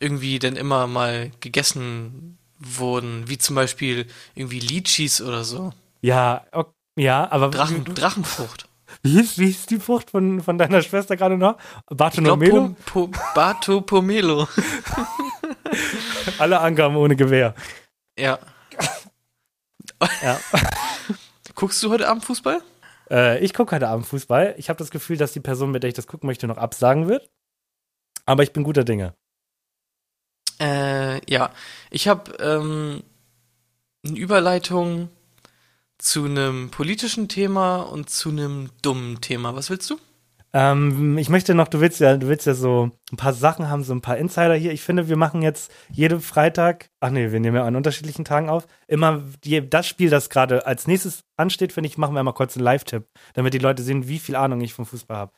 irgendwie 0.00 0.38
dann 0.38 0.56
immer 0.56 0.86
mal 0.86 1.30
gegessen 1.40 2.38
wurden, 2.58 3.24
wie 3.26 3.38
zum 3.38 3.56
Beispiel 3.56 4.06
irgendwie 4.34 4.60
Litchis 4.60 5.22
oder 5.22 5.44
so. 5.44 5.72
Ja, 6.00 6.46
ok, 6.52 6.72
ja, 6.96 7.30
aber 7.30 7.48
Drachen, 7.48 7.84
Drachenfrucht. 7.84 8.68
wie, 9.02 9.12
hieß, 9.12 9.38
wie 9.38 9.46
hieß 9.46 9.66
die 9.66 9.80
Frucht 9.80 10.10
von, 10.10 10.40
von 10.42 10.58
deiner 10.58 10.82
Schwester 10.82 11.16
gerade 11.16 11.36
noch? 11.36 11.56
Ich 11.58 11.86
glaube, 11.86 11.96
Bartolomeo? 11.96 12.76
po, 12.84 13.08
po, 13.08 13.18
Bato 13.34 13.80
Pomelo. 13.80 14.48
Alle 16.38 16.60
Angaben 16.60 16.96
ohne 16.96 17.16
Gewehr. 17.16 17.54
Ja. 18.18 18.38
Ja. 20.22 20.40
Guckst 21.54 21.82
du 21.82 21.90
heute 21.90 22.08
Abend 22.08 22.24
Fußball? 22.24 22.62
Äh, 23.10 23.44
ich 23.44 23.52
gucke 23.52 23.76
heute 23.76 23.88
Abend 23.88 24.06
Fußball. 24.06 24.54
Ich 24.56 24.70
habe 24.70 24.78
das 24.78 24.90
Gefühl, 24.90 25.18
dass 25.18 25.32
die 25.32 25.40
Person, 25.40 25.70
mit 25.70 25.82
der 25.82 25.88
ich 25.88 25.94
das 25.94 26.06
gucken 26.06 26.26
möchte, 26.26 26.46
noch 26.46 26.56
absagen 26.56 27.06
wird. 27.06 27.28
Aber 28.24 28.42
ich 28.42 28.54
bin 28.54 28.64
guter 28.64 28.82
Dinge. 28.82 29.12
Äh, 30.58 31.20
ja. 31.30 31.50
Ich 31.90 32.08
habe 32.08 32.32
ähm, 32.40 33.02
eine 34.06 34.16
Überleitung 34.16 35.10
zu 36.00 36.24
einem 36.24 36.70
politischen 36.70 37.28
Thema 37.28 37.82
und 37.82 38.10
zu 38.10 38.30
einem 38.30 38.70
dummen 38.82 39.20
Thema. 39.20 39.54
Was 39.54 39.70
willst 39.70 39.90
du? 39.90 39.98
Ähm, 40.52 41.16
ich 41.18 41.28
möchte 41.28 41.54
noch, 41.54 41.68
du 41.68 41.80
willst 41.80 42.00
ja, 42.00 42.16
du 42.16 42.26
willst 42.26 42.46
ja 42.46 42.54
so 42.54 42.90
ein 43.12 43.16
paar 43.16 43.32
Sachen 43.32 43.68
haben, 43.68 43.84
so 43.84 43.94
ein 43.94 44.00
paar 44.00 44.16
Insider 44.16 44.54
hier. 44.54 44.72
Ich 44.72 44.82
finde, 44.82 45.08
wir 45.08 45.16
machen 45.16 45.42
jetzt 45.42 45.70
jeden 45.92 46.20
Freitag, 46.20 46.90
ach 46.98 47.10
nee, 47.10 47.30
wir 47.30 47.38
nehmen 47.38 47.56
ja 47.56 47.64
an 47.64 47.76
unterschiedlichen 47.76 48.24
Tagen 48.24 48.48
auf, 48.48 48.66
immer 48.88 49.22
die, 49.44 49.68
das 49.68 49.86
Spiel, 49.86 50.10
das 50.10 50.28
gerade 50.28 50.66
als 50.66 50.88
nächstes 50.88 51.22
ansteht, 51.36 51.72
finde 51.72 51.88
ich, 51.88 51.98
machen 51.98 52.14
wir 52.16 52.22
mal 52.24 52.32
kurz 52.32 52.56
einen 52.56 52.64
Live-Tipp, 52.64 53.06
damit 53.34 53.54
die 53.54 53.58
Leute 53.58 53.82
sehen, 53.84 54.08
wie 54.08 54.18
viel 54.18 54.34
Ahnung 54.34 54.60
ich 54.60 54.74
vom 54.74 54.86
Fußball 54.86 55.16
habe. 55.16 55.32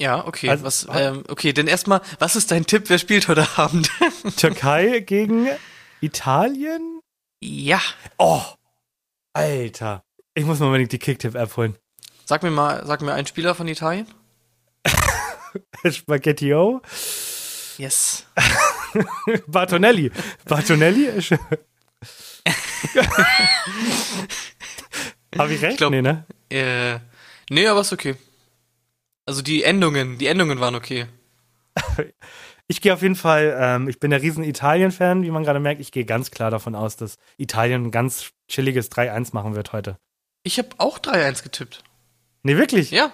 Ja, 0.00 0.26
okay. 0.26 0.48
Also- 0.48 0.64
was, 0.64 0.88
ähm, 0.92 1.22
okay, 1.28 1.52
denn 1.52 1.68
erstmal, 1.68 2.00
was 2.18 2.34
ist 2.34 2.50
dein 2.50 2.66
Tipp? 2.66 2.84
Wer 2.88 2.98
spielt 2.98 3.28
heute 3.28 3.46
Abend? 3.56 3.90
Türkei 4.36 5.00
gegen 5.00 5.46
Italien? 6.00 7.00
ja. 7.42 7.80
Oh, 8.18 8.42
Alter. 9.32 10.04
Ich 10.34 10.44
muss 10.44 10.58
mal 10.58 10.66
unbedingt 10.66 10.92
die 10.92 10.98
Kicktipp-App 10.98 11.56
holen. 11.56 11.76
Sag 12.24 12.42
mir 12.42 12.50
mal, 12.50 12.84
sag 12.86 13.00
mir 13.02 13.12
einen 13.14 13.26
Spieler 13.26 13.54
von 13.54 13.66
Italien. 13.68 14.06
Spaghetti-O. 15.90 16.80
Yes. 17.78 18.26
Bartonelli. 19.46 20.10
Bartonelli? 20.44 21.08
Habe 25.38 25.54
ich 25.54 25.62
recht? 25.62 25.72
Ich 25.72 25.78
glaub- 25.78 25.90
nee, 25.90 26.02
ne? 26.02 26.24
Äh, 26.50 26.98
nee, 27.50 27.66
aber 27.66 27.80
ist 27.82 27.92
okay. 27.92 28.16
Also 29.26 29.42
die 29.42 29.62
Endungen, 29.62 30.18
die 30.18 30.26
Endungen 30.26 30.58
waren 30.60 30.74
okay. 30.74 31.06
Ich 32.70 32.80
gehe 32.80 32.94
auf 32.94 33.02
jeden 33.02 33.16
Fall, 33.16 33.56
ähm, 33.58 33.88
ich 33.88 33.98
bin 33.98 34.12
der 34.12 34.22
riesen 34.22 34.44
Italien-Fan, 34.44 35.24
wie 35.24 35.30
man 35.32 35.42
gerade 35.42 35.58
merkt. 35.58 35.80
Ich 35.80 35.90
gehe 35.90 36.04
ganz 36.04 36.30
klar 36.30 36.52
davon 36.52 36.76
aus, 36.76 36.94
dass 36.94 37.18
Italien 37.36 37.86
ein 37.86 37.90
ganz 37.90 38.30
chilliges 38.46 38.92
3-1 38.92 39.30
machen 39.32 39.56
wird 39.56 39.72
heute. 39.72 39.98
Ich 40.44 40.56
habe 40.58 40.68
auch 40.78 41.00
3-1 41.00 41.42
getippt. 41.42 41.82
Nee, 42.44 42.56
wirklich? 42.56 42.92
Ja, 42.92 43.12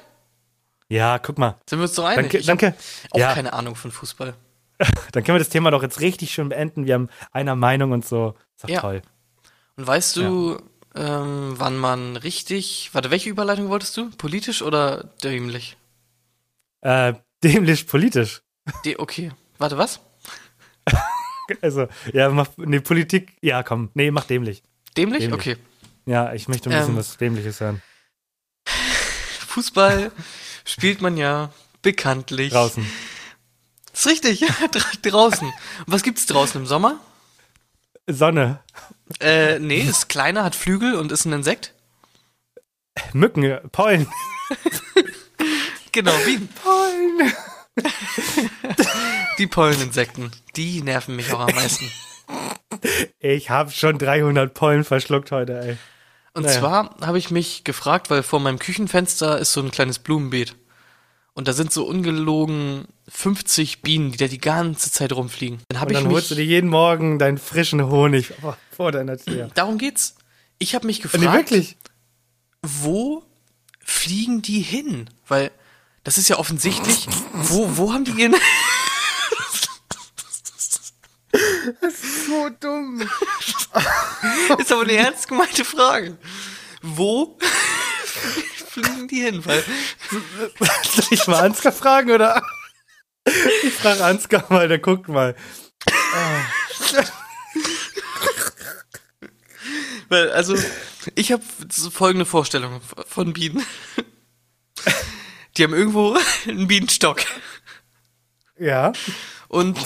Ja, 0.90 1.18
guck 1.18 1.38
mal. 1.38 1.56
sind 1.66 1.78
wir 1.78 1.84
uns 1.84 1.94
doch 1.94 2.04
einig. 2.04 2.32
Danke, 2.32 2.42
danke. 2.42 2.74
auch 3.12 3.18
Ja, 3.18 3.32
keine 3.32 3.54
Ahnung 3.54 3.76
von 3.76 3.90
Fußball. 3.90 4.34
dann 5.12 5.24
können 5.24 5.36
wir 5.36 5.38
das 5.38 5.48
Thema 5.48 5.70
doch 5.70 5.82
jetzt 5.82 6.02
richtig 6.02 6.32
schön 6.32 6.50
beenden. 6.50 6.84
Wir 6.84 6.92
haben 6.92 7.08
einer 7.32 7.56
Meinung 7.56 7.92
und 7.92 8.04
so. 8.04 8.34
Ist 8.56 8.64
doch 8.64 8.68
Ja. 8.68 8.80
toll. 8.82 9.00
Und 9.76 9.86
weißt 9.86 10.16
du, 10.16 10.58
ähm, 10.94 11.54
wann 11.56 11.78
man 11.78 12.16
richtig. 12.18 12.90
Warte, 12.92 13.10
welche 13.10 13.30
Überleitung 13.30 13.70
wolltest 13.70 13.96
du? 13.96 14.10
Politisch 14.18 14.60
oder 14.60 15.04
dämlich? 15.24 15.78
Äh, 16.82 17.14
dämlich 17.42 17.86
politisch. 17.86 18.42
De 18.84 18.98
okay. 18.98 19.32
Warte, 19.58 19.78
was? 19.78 20.00
Also, 21.62 21.86
ja, 22.12 22.28
mach, 22.28 22.48
nee, 22.56 22.80
Politik, 22.80 23.36
ja, 23.40 23.62
komm, 23.62 23.90
nee, 23.94 24.10
mach 24.10 24.24
dämlich. 24.24 24.64
Dämlich? 24.96 25.20
Dämlich. 25.20 25.32
Okay. 25.32 25.56
Ja, 26.04 26.32
ich 26.32 26.48
möchte 26.48 26.68
ein 26.68 26.76
bisschen 26.76 26.94
Ähm. 26.94 26.98
was 26.98 27.16
Dämliches 27.18 27.60
hören. 27.60 27.82
Fußball 29.46 30.10
spielt 30.64 31.00
man 31.00 31.16
ja 31.16 31.52
bekanntlich. 31.82 32.52
Draußen. 32.52 32.84
Ist 33.92 34.06
richtig, 34.08 34.40
ja, 34.40 34.48
dra 34.72 34.84
draußen. 35.02 35.46
Und 35.46 35.86
was 35.86 36.02
gibt's 36.02 36.26
draußen 36.26 36.60
im 36.60 36.66
Sommer? 36.66 36.98
Sonne. 38.08 38.58
Äh, 39.20 39.60
nee, 39.60 39.80
ist 39.82 40.08
kleiner, 40.08 40.42
hat 40.42 40.56
Flügel 40.56 40.94
und 40.96 41.12
ist 41.12 41.26
ein 41.26 41.32
Insekt. 41.32 41.74
Mücken, 43.12 43.60
Pollen. 43.70 44.08
Genau, 45.92 46.12
wie 46.26 46.36
Pollen. 46.38 47.32
die 49.38 49.46
Polleninsekten. 49.46 50.30
Die 50.56 50.82
nerven 50.82 51.16
mich 51.16 51.32
auch 51.32 51.40
am 51.40 51.54
meisten. 51.54 51.90
Ich 53.18 53.50
habe 53.50 53.70
schon 53.70 53.98
300 53.98 54.52
Pollen 54.54 54.84
verschluckt 54.84 55.30
heute, 55.32 55.58
ey. 55.60 55.76
Und 56.34 56.44
Naja. 56.44 56.58
zwar 56.58 56.96
habe 57.00 57.18
ich 57.18 57.30
mich 57.30 57.64
gefragt, 57.64 58.10
weil 58.10 58.22
vor 58.22 58.40
meinem 58.40 58.58
Küchenfenster 58.58 59.38
ist 59.38 59.52
so 59.52 59.62
ein 59.62 59.70
kleines 59.70 59.98
Blumenbeet. 59.98 60.54
Und 61.32 61.48
da 61.48 61.52
sind 61.52 61.72
so 61.72 61.84
ungelogen 61.86 62.86
50 63.08 63.82
Bienen, 63.82 64.10
die 64.12 64.16
da 64.18 64.26
die 64.26 64.38
ganze 64.40 64.90
Zeit 64.90 65.12
rumfliegen. 65.12 65.58
Dann 65.68 65.76
Und 65.76 65.80
habe 65.80 65.92
ich 65.92 65.98
dann 65.98 66.10
holst 66.10 66.30
du 66.30 66.34
dir 66.34 66.40
mich. 66.42 66.48
jeden 66.50 66.70
Morgen 66.70 67.18
deinen 67.18 67.36
frischen 67.38 67.86
Honig 67.86 68.32
vor 68.70 68.92
deiner 68.92 69.18
Tür. 69.18 69.50
Darum 69.54 69.76
geht's. 69.78 70.14
Ich 70.58 70.74
habe 70.74 70.86
mich 70.86 70.98
Nee, 70.98 71.02
gefragt, 71.02 71.34
wirklich? 71.50 71.76
wo 72.62 73.22
fliegen 73.84 74.40
die 74.42 74.60
hin? 74.60 75.10
Weil 75.28 75.50
das 76.06 76.18
ist 76.18 76.28
ja 76.28 76.38
offensichtlich. 76.38 77.08
Wo, 77.32 77.76
wo 77.76 77.92
haben 77.92 78.04
die 78.04 78.12
ihren. 78.12 78.36
So 81.92 82.48
dumm. 82.60 83.00
ist 84.58 84.70
aber 84.72 84.82
eine 84.82 84.92
ernst 84.92 85.26
gemeinte 85.26 85.64
Frage. 85.64 86.16
Wo 86.80 87.36
fliegen 88.68 89.08
die 89.08 89.22
hin? 89.22 89.44
Weil 89.44 89.64
Soll 90.84 91.06
ich 91.10 91.26
mal 91.26 91.44
Ansgar 91.44 91.72
fragen, 91.72 92.12
oder? 92.12 92.40
Ich 93.64 93.74
frage 93.74 94.04
Ansgar 94.04 94.44
mal, 94.48 94.68
der 94.68 94.78
guckt 94.78 95.08
mal. 95.08 95.34
Weil, 100.08 100.30
also, 100.30 100.56
ich 101.16 101.32
habe 101.32 101.42
folgende 101.90 102.26
Vorstellung 102.26 102.80
von 103.08 103.32
Bienen. 103.32 103.66
Die 105.56 105.64
haben 105.64 105.74
irgendwo 105.74 106.16
einen 106.46 106.68
Bienenstock 106.68 107.24
Ja. 108.58 108.92
und 109.48 109.78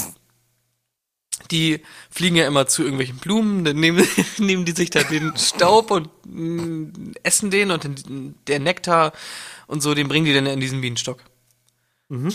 die 1.51 1.83
fliegen 2.11 2.37
ja 2.37 2.47
immer 2.47 2.67
zu 2.67 2.83
irgendwelchen 2.83 3.19
Blumen, 3.19 3.65
dann 3.65 3.77
nehmen, 3.79 4.07
nehmen 4.39 4.65
die 4.65 4.73
sich 4.73 4.91
da 4.91 5.03
den 5.03 5.37
Staub 5.37 5.91
und 5.91 6.09
mm, 6.27 7.13
essen 7.23 7.51
den 7.51 7.71
und 7.71 7.85
den, 7.85 8.35
der 8.47 8.61
Nektar 8.61 9.13
und 9.67 9.83
so, 9.83 9.95
den 9.95 10.09
bringen 10.09 10.27
die 10.27 10.35
dann 10.35 10.47
in 10.47 10.61
diesen 10.61 10.81
Bienenstock. 10.81 11.23
Mhm. 12.09 12.33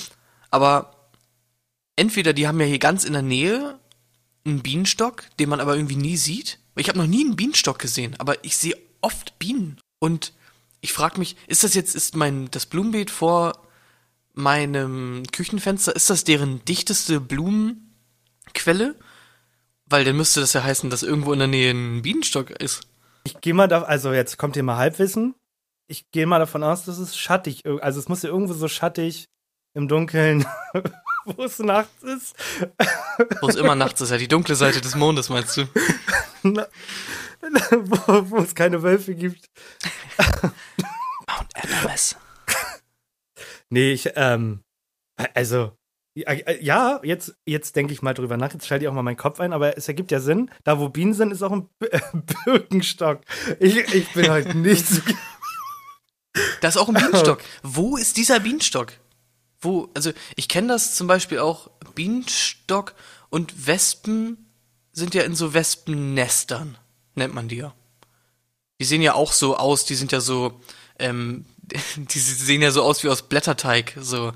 Aber 0.51 1.09
entweder 1.95 2.33
die 2.33 2.47
haben 2.47 2.59
ja 2.59 2.65
hier 2.65 2.79
ganz 2.79 3.03
in 3.05 3.13
der 3.13 3.21
Nähe 3.21 3.79
einen 4.45 4.61
Bienenstock, 4.61 5.23
den 5.39 5.49
man 5.49 5.59
aber 5.59 5.75
irgendwie 5.75 5.95
nie 5.95 6.17
sieht. 6.17 6.59
Ich 6.75 6.89
habe 6.89 6.97
noch 6.99 7.07
nie 7.07 7.23
einen 7.23 7.35
Bienenstock 7.35 7.79
gesehen, 7.79 8.15
aber 8.19 8.43
ich 8.43 8.57
sehe 8.57 8.77
oft 9.01 9.39
Bienen. 9.39 9.79
Und 9.99 10.33
ich 10.85 10.93
frage 10.93 11.17
mich, 11.17 11.35
ist 11.47 11.63
das 11.63 11.73
jetzt, 11.73 11.95
ist 11.95 12.15
mein, 12.15 12.47
das 12.51 12.67
Blumenbeet 12.67 13.09
vor 13.09 13.53
meinem 14.33 15.23
Küchenfenster, 15.31 15.95
ist 15.95 16.11
das 16.11 16.25
deren 16.25 16.63
dichteste 16.63 17.19
Blumenquelle? 17.19 18.93
Weil 19.87 20.05
dann 20.05 20.15
müsste 20.15 20.41
das 20.41 20.53
ja 20.53 20.63
heißen, 20.63 20.91
dass 20.91 21.01
irgendwo 21.01 21.33
in 21.33 21.39
der 21.39 21.47
Nähe 21.47 21.71
ein 21.71 22.03
Bienenstock 22.03 22.51
ist. 22.51 22.81
Ich 23.23 23.41
gehe 23.41 23.55
mal 23.55 23.67
da, 23.67 23.81
also 23.81 24.13
jetzt 24.13 24.37
kommt 24.37 24.53
hier 24.53 24.61
mal 24.61 24.77
Halbwissen. 24.77 25.33
Ich 25.87 26.11
gehe 26.11 26.27
mal 26.27 26.37
davon 26.37 26.61
aus, 26.61 26.85
dass 26.85 26.99
es 26.99 27.17
schattig, 27.17 27.63
also 27.81 27.99
es 27.99 28.07
muss 28.07 28.21
ja 28.21 28.29
irgendwo 28.29 28.53
so 28.53 28.67
schattig 28.67 29.25
im 29.73 29.87
Dunkeln, 29.87 30.45
wo 31.25 31.45
es 31.45 31.57
nachts 31.57 32.03
ist. 32.03 32.35
Wo 33.41 33.47
es 33.47 33.55
immer 33.55 33.73
nachts 33.73 34.01
ist, 34.01 34.11
ja, 34.11 34.17
die 34.17 34.27
dunkle 34.27 34.53
Seite 34.53 34.81
des 34.81 34.93
Mondes, 34.93 35.29
meinst 35.29 35.57
du? 35.57 35.67
Na, 36.43 36.67
wo, 37.71 38.29
wo 38.31 38.37
es 38.37 38.55
keine 38.55 38.81
Wölfe 38.83 39.15
gibt. 39.15 39.45
Mount 40.41 41.55
Everest. 41.55 42.17
Nee, 43.69 43.91
ich, 43.93 44.11
ähm, 44.15 44.61
also, 45.33 45.71
ja, 46.13 46.99
jetzt, 47.03 47.35
jetzt 47.45 47.75
denke 47.75 47.91
ich 47.93 48.01
mal 48.01 48.13
drüber 48.13 48.37
nach, 48.37 48.53
jetzt 48.53 48.67
schalte 48.67 48.85
ich 48.85 48.89
auch 48.89 48.93
mal 48.93 49.01
meinen 49.03 49.17
Kopf 49.17 49.39
ein, 49.39 49.53
aber 49.53 49.77
es 49.77 49.87
ergibt 49.87 50.11
ja 50.11 50.19
Sinn, 50.19 50.49
da 50.63 50.79
wo 50.79 50.87
Bienen 50.89 51.13
sind, 51.13 51.31
ist 51.31 51.41
auch 51.43 51.51
ein 51.51 51.67
B- 51.79 51.89
Birkenstock. 52.45 53.21
Ich, 53.59 53.75
ich 53.93 54.13
bin 54.13 54.29
halt 54.29 54.55
nicht 54.55 54.87
so, 54.87 55.01
Da 56.61 56.67
ist 56.67 56.77
auch 56.77 56.87
ein 56.89 56.95
Bienenstock. 56.95 57.41
Wo 57.63 57.97
ist 57.97 58.17
dieser 58.17 58.39
Bienenstock? 58.39 58.93
Wo, 59.59 59.89
also 59.93 60.11
ich 60.35 60.47
kenne 60.47 60.67
das 60.69 60.95
zum 60.95 61.07
Beispiel 61.07 61.39
auch, 61.39 61.69
Bienenstock 61.95 62.93
und 63.29 63.67
Wespen 63.67 64.45
sind 64.91 65.15
ja 65.15 65.23
in 65.23 65.35
so 65.35 65.53
Wespennestern, 65.53 66.77
nennt 67.15 67.33
man 67.33 67.47
die 67.47 67.57
ja. 67.57 67.73
Die 68.79 68.85
sehen 68.85 69.01
ja 69.01 69.13
auch 69.13 69.31
so 69.31 69.55
aus, 69.57 69.85
die 69.85 69.95
sind 69.95 70.11
ja 70.11 70.19
so, 70.19 70.59
ähm, 70.99 71.45
die 71.95 72.19
sehen 72.19 72.61
ja 72.61 72.71
so 72.71 72.83
aus 72.83 73.03
wie 73.03 73.09
aus 73.09 73.23
Blätterteig, 73.23 73.95
so. 73.99 74.31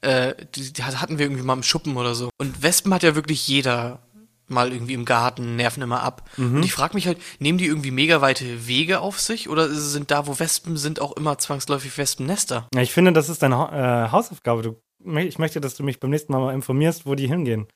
Äh, 0.00 0.34
die, 0.54 0.72
die 0.72 0.82
hatten 0.84 1.18
wir 1.18 1.26
irgendwie 1.26 1.42
mal 1.42 1.54
im 1.54 1.62
Schuppen 1.64 1.96
oder 1.96 2.14
so. 2.14 2.30
Und 2.38 2.62
Wespen 2.62 2.94
hat 2.94 3.02
ja 3.02 3.14
wirklich 3.16 3.46
jeder 3.48 4.00
mal 4.46 4.72
irgendwie 4.72 4.94
im 4.94 5.04
Garten, 5.04 5.56
nerven 5.56 5.82
immer 5.82 6.02
ab. 6.02 6.30
Und 6.38 6.62
ich 6.62 6.72
frage 6.72 6.94
mich 6.94 7.06
halt, 7.06 7.18
nehmen 7.38 7.58
die 7.58 7.66
irgendwie 7.66 7.90
mega 7.90 8.20
weite 8.22 8.66
Wege 8.66 9.00
auf 9.00 9.20
sich 9.20 9.48
oder 9.50 9.68
sind 9.68 10.10
da, 10.10 10.26
wo 10.26 10.38
Wespen 10.38 10.76
sind, 10.78 11.00
auch 11.02 11.12
immer 11.16 11.36
zwangsläufig 11.36 11.98
Wespennester? 11.98 12.66
Ja, 12.74 12.80
ich 12.80 12.92
finde, 12.92 13.12
das 13.12 13.28
ist 13.28 13.42
deine 13.42 13.58
Ha- 13.58 14.06
äh, 14.06 14.10
Hausaufgabe. 14.10 14.62
Du, 14.62 14.80
ich 15.18 15.38
möchte, 15.38 15.60
dass 15.60 15.74
du 15.74 15.82
mich 15.82 16.00
beim 16.00 16.08
nächsten 16.10 16.32
Mal 16.32 16.38
mal 16.38 16.54
informierst, 16.54 17.04
wo 17.04 17.14
die 17.14 17.26
hingehen. 17.28 17.66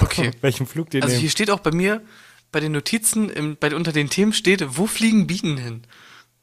Okay. 0.00 0.32
Welchen 0.40 0.66
Flug 0.66 0.90
die 0.90 1.00
Also 1.02 1.08
nehmen. 1.10 1.20
hier 1.20 1.30
steht 1.30 1.50
auch 1.50 1.60
bei 1.60 1.70
mir, 1.70 2.02
bei 2.52 2.60
den 2.60 2.72
Notizen, 2.72 3.28
im, 3.30 3.56
bei, 3.56 3.74
unter 3.74 3.92
den 3.92 4.10
Themen 4.10 4.32
steht, 4.32 4.76
wo 4.76 4.86
fliegen 4.86 5.26
Bienen 5.26 5.56
hin? 5.56 5.82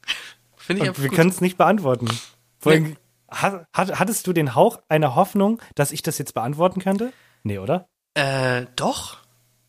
Finde 0.56 0.82
ich 0.82 0.82
Und 0.82 0.88
einfach 0.90 1.02
wir 1.02 1.10
können 1.10 1.30
es 1.30 1.40
nicht 1.40 1.56
beantworten. 1.56 2.08
Vor 2.58 2.72
allem, 2.72 2.82
Nee. 2.84 2.96
hat, 3.30 3.66
hat, 3.72 3.98
hattest 3.98 4.26
du 4.26 4.32
den 4.32 4.54
Hauch 4.54 4.80
einer 4.88 5.14
Hoffnung, 5.14 5.60
dass 5.74 5.92
ich 5.92 6.02
das 6.02 6.18
jetzt 6.18 6.34
beantworten 6.34 6.80
könnte? 6.80 7.12
Nee, 7.42 7.58
oder? 7.58 7.88
Äh, 8.14 8.66
doch. 8.76 9.18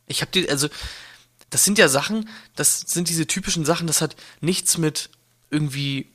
Ich 0.08 0.22
habe 0.22 0.32
die, 0.32 0.50
also, 0.50 0.68
das 1.50 1.64
sind 1.64 1.78
ja 1.78 1.88
Sachen, 1.88 2.28
das 2.56 2.82
sind 2.82 3.08
diese 3.08 3.28
typischen 3.28 3.64
Sachen, 3.66 3.88
das 3.88 4.02
hat 4.02 4.16
nichts 4.42 4.78
mit 4.78 5.10
irgendwie, 5.50 6.12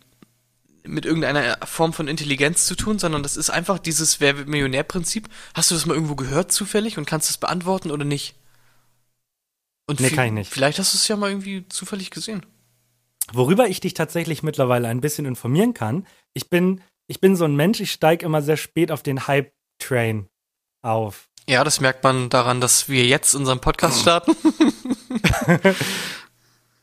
mit 0.82 1.04
irgendeiner 1.06 1.58
Form 1.64 1.92
von 1.92 2.08
Intelligenz 2.08 2.66
zu 2.66 2.74
tun, 2.74 2.98
sondern 2.98 3.22
das 3.22 3.36
ist 3.36 3.50
einfach 3.50 3.78
dieses 3.78 4.20
Wer 4.20 4.36
wird 4.36 4.48
Millionär-Prinzip. 4.48 5.28
Hast 5.54 5.70
du 5.70 5.74
das 5.74 5.86
mal 5.86 5.94
irgendwo 5.94 6.14
gehört 6.16 6.52
zufällig 6.52 6.98
und 6.98 7.06
kannst 7.06 7.30
es 7.30 7.38
beantworten 7.38 7.90
oder 7.90 8.04
nicht? 8.04 8.34
Und 9.86 10.00
Nee, 10.00 10.10
kann 10.10 10.26
ich 10.26 10.32
nicht. 10.32 10.52
Vielleicht 10.52 10.78
hast 10.78 10.94
du 10.94 10.98
es 10.98 11.08
ja 11.08 11.16
mal 11.16 11.30
irgendwie 11.30 11.66
zufällig 11.68 12.10
gesehen. 12.10 12.44
Worüber 13.32 13.68
ich 13.68 13.80
dich 13.80 13.94
tatsächlich 13.94 14.42
mittlerweile 14.42 14.88
ein 14.88 15.00
bisschen 15.00 15.26
informieren 15.26 15.74
kann, 15.74 16.06
ich 16.32 16.48
bin, 16.48 16.80
ich 17.06 17.20
bin 17.20 17.36
so 17.36 17.44
ein 17.44 17.56
Mensch, 17.56 17.80
ich 17.80 17.92
steige 17.92 18.24
immer 18.24 18.42
sehr 18.42 18.56
spät 18.56 18.92
auf 18.92 19.02
den 19.02 19.26
Hype-Train 19.26 20.28
auf. 20.82 21.28
Ja, 21.48 21.62
das 21.62 21.80
merkt 21.80 22.02
man 22.02 22.28
daran, 22.28 22.60
dass 22.60 22.88
wir 22.88 23.06
jetzt 23.06 23.34
unseren 23.34 23.60
Podcast 23.60 24.00
starten. 24.00 24.36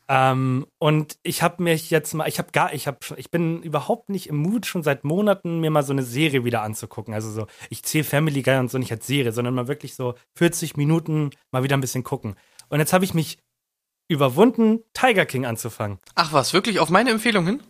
Ähm, 0.06 0.66
und 0.78 1.16
ich 1.22 1.42
habe 1.42 1.62
mich 1.62 1.90
jetzt 1.90 2.12
mal, 2.12 2.28
ich 2.28 2.38
habe 2.38 2.52
gar, 2.52 2.74
ich 2.74 2.86
habe, 2.86 2.98
ich 3.16 3.30
bin 3.30 3.62
überhaupt 3.62 4.10
nicht 4.10 4.28
im 4.28 4.36
Mut, 4.36 4.66
schon 4.66 4.82
seit 4.82 5.02
Monaten 5.02 5.60
mir 5.60 5.70
mal 5.70 5.82
so 5.82 5.92
eine 5.92 6.02
Serie 6.02 6.44
wieder 6.44 6.62
anzugucken. 6.62 7.14
Also 7.14 7.30
so, 7.30 7.46
ich 7.70 7.82
zähle 7.84 8.04
Family 8.04 8.42
Guy 8.42 8.58
und 8.58 8.70
so 8.70 8.76
nicht 8.76 8.92
als 8.92 9.06
Serie, 9.06 9.32
sondern 9.32 9.54
mal 9.54 9.68
wirklich 9.68 9.94
so 9.94 10.14
40 10.36 10.76
Minuten 10.76 11.30
mal 11.52 11.62
wieder 11.62 11.76
ein 11.76 11.80
bisschen 11.80 12.04
gucken. 12.04 12.36
Und 12.68 12.80
jetzt 12.80 12.92
habe 12.92 13.04
ich 13.04 13.14
mich 13.14 13.38
überwunden, 14.08 14.80
Tiger 14.92 15.26
King 15.26 15.46
anzufangen. 15.46 15.98
Ach 16.14 16.32
was, 16.32 16.52
wirklich 16.52 16.78
auf 16.78 16.90
meine 16.90 17.10
Empfehlung 17.10 17.46
hin? 17.46 17.62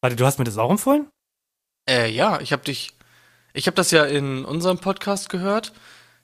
Warte, 0.00 0.16
du 0.16 0.26
hast 0.26 0.38
mir 0.38 0.44
das 0.44 0.58
auch 0.58 0.70
empfohlen? 0.70 1.08
Äh, 1.88 2.10
ja, 2.10 2.40
ich 2.40 2.52
habe 2.52 2.62
dich, 2.64 2.92
ich 3.52 3.66
habe 3.66 3.74
das 3.76 3.90
ja 3.90 4.04
in 4.04 4.44
unserem 4.44 4.78
Podcast 4.78 5.28
gehört. 5.28 5.72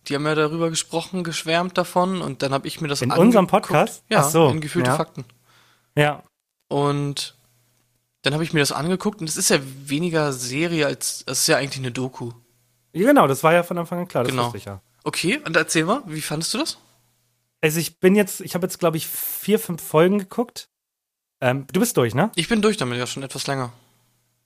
Die 0.09 0.14
haben 0.16 0.26
ja 0.26 0.35
darüber 0.35 0.68
gesprochen, 0.68 1.22
geschwärmt 1.22 1.78
davon 1.78 2.20
und 2.22 2.42
dann 2.42 2.52
habe 2.52 2.66
ich 2.66 2.81
mir 2.81 2.88
das 2.88 3.02
In 3.02 3.12
unserem. 3.12 3.46
Podcast? 3.46 4.02
Ja, 4.09 4.20
Ach 4.20 4.31
so, 4.31 4.48
in 4.48 4.61
gefühlte 4.61 4.90
ja. 4.90 4.96
Fakten. 4.96 5.24
Ja. 5.96 6.24
Und 6.68 7.37
dann 8.22 8.35
habe 8.35 8.42
ich 8.42 8.52
mir 8.52 8.61
das 8.61 8.72
angeguckt 8.72 9.20
und 9.20 9.28
es 9.28 9.37
ist 9.37 9.50
ja 9.50 9.59
weniger 9.62 10.33
Serie 10.33 10.87
als, 10.87 11.22
es 11.26 11.40
ist 11.42 11.46
ja 11.46 11.57
eigentlich 11.57 11.78
eine 11.78 11.92
Doku. 11.92 12.33
Ja, 12.92 13.07
Genau, 13.09 13.26
das 13.28 13.44
war 13.44 13.52
ja 13.52 13.62
von 13.62 13.78
Anfang 13.78 14.00
an 14.00 14.09
klar, 14.09 14.24
das 14.24 14.33
Genau. 14.33 14.44
wusste 14.46 14.59
ich 14.59 14.64
ja. 14.64 14.81
Okay, 15.05 15.40
und 15.44 15.57
erzähl 15.57 15.85
mal, 15.85 16.02
wie 16.07 16.20
fandest 16.20 16.55
du 16.55 16.59
das? 16.59 16.78
Also 17.62 17.79
ich 17.81 17.98
bin 18.01 18.14
jetzt, 18.16 18.40
ich 18.40 18.55
habe 18.55 18.66
jetzt, 18.66 18.79
glaube 18.79 18.96
ich, 18.98 19.07
vier, 19.07 19.59
fünf 19.59 19.83
Folgen 19.83 20.18
geguckt. 20.18 20.68
Ähm, 21.40 21.66
du 21.72 21.81
bist 21.81 21.96
durch, 21.96 22.14
ne? 22.14 22.31
Ich 22.35 22.48
bin 22.48 22.61
durch 22.61 22.77
damit 22.77 22.98
ja 22.98 23.07
schon 23.07 23.22
etwas 23.22 23.46
länger. 23.46 23.72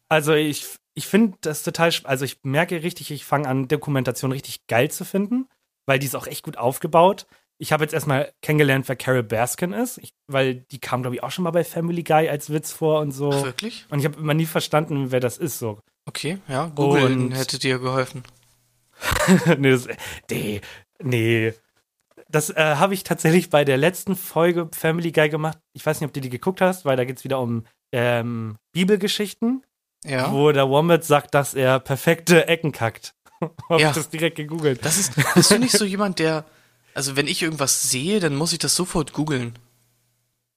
Also 0.09 0.35
ich, 0.35 0.67
ich 0.95 1.07
finde 1.07 1.37
das 1.41 1.63
total, 1.63 1.91
also 2.05 2.25
ich 2.25 2.39
merke 2.45 2.83
richtig, 2.83 3.11
ich 3.11 3.25
fange 3.25 3.49
an, 3.49 3.69
Dokumentation 3.69 4.33
richtig 4.33 4.67
geil 4.67 4.91
zu 4.91 5.05
finden, 5.05 5.49
weil 5.87 5.99
die 5.99 6.07
ist 6.07 6.15
auch 6.15 6.27
echt 6.27 6.45
gut 6.45 6.59
aufgebaut. 6.59 7.27
Ich 7.59 7.73
habe 7.73 7.85
jetzt 7.85 7.95
erstmal 7.95 8.33
kennengelernt, 8.43 8.87
wer 8.89 8.97
Carol 8.97 9.23
Baskin 9.23 9.73
ist, 9.73 9.97
ich, 9.99 10.13
weil 10.27 10.57
die 10.71 10.79
kam, 10.79 11.01
glaube 11.03 11.17
ich, 11.17 11.23
auch 11.23 11.31
schon 11.31 11.45
mal 11.45 11.51
bei 11.53 11.65
Family 11.65 12.03
Guy 12.03 12.29
als 12.29 12.51
Witz 12.51 12.71
vor 12.71 13.01
und 13.01 13.13
so. 13.13 13.31
Ach, 13.33 13.45
wirklich? 13.45 13.87
Und 13.89 13.99
ich 13.99 14.05
habe 14.05 14.19
immer 14.21 14.35
nie 14.35 14.45
verstanden, 14.47 15.11
wer 15.11 15.21
das 15.21 15.39
ist. 15.39 15.59
So. 15.59 15.81
Okay, 16.05 16.39
ja, 16.49 16.67
Google 16.75 17.05
Und- 17.05 17.33
hätte 17.33 17.59
dir 17.59 17.79
geholfen. 17.79 18.23
nee, 19.59 19.71
das, 19.71 19.89
nee, 20.31 20.61
nee. 21.03 21.55
Das 22.29 22.51
äh, 22.51 22.55
habe 22.77 22.95
ich 22.95 23.05
tatsächlich 23.05 23.51
bei 23.51 23.65
der 23.65 23.77
letzten 23.77 24.17
Folge 24.17 24.69
Family 24.73 25.13
Guy 25.13 25.29
gemacht. 25.29 25.59
Ich 25.75 25.87
weiß 25.87 26.01
nicht, 26.01 26.09
ob 26.09 26.13
du 26.15 26.21
die 26.21 26.31
geguckt 26.31 26.61
hast, 26.61 26.85
weil 26.85 26.97
da 26.97 27.05
geht 27.05 27.19
es 27.19 27.25
wieder 27.25 27.39
um 27.41 27.65
ähm, 27.93 28.57
Bibelgeschichten, 28.73 29.65
Ja. 30.05 30.33
wo 30.33 30.51
der 30.51 30.69
Wombat 30.69 31.05
sagt, 31.05 31.35
dass 31.35 31.55
er 31.55 31.79
perfekte 31.79 32.49
Ecken 32.49 32.73
kackt. 32.73 33.15
Hab 33.69 33.79
Ja. 33.81 33.91
ich 33.91 33.95
das 33.95 34.09
direkt 34.11 34.37
gegoogelt. 34.37 34.85
Das 34.85 34.99
ist, 34.99 35.13
bist 35.35 35.51
du 35.53 35.59
nicht 35.59 35.73
so 35.77 35.85
jemand, 35.85 36.19
der, 36.19 36.45
also 36.95 37.15
wenn 37.17 37.29
ich 37.29 37.43
irgendwas 37.43 37.91
sehe, 37.91 38.19
dann 38.19 38.35
muss 38.35 38.53
ich 38.53 38.59
das 38.59 38.75
sofort 38.75 39.13
googeln. 39.13 39.57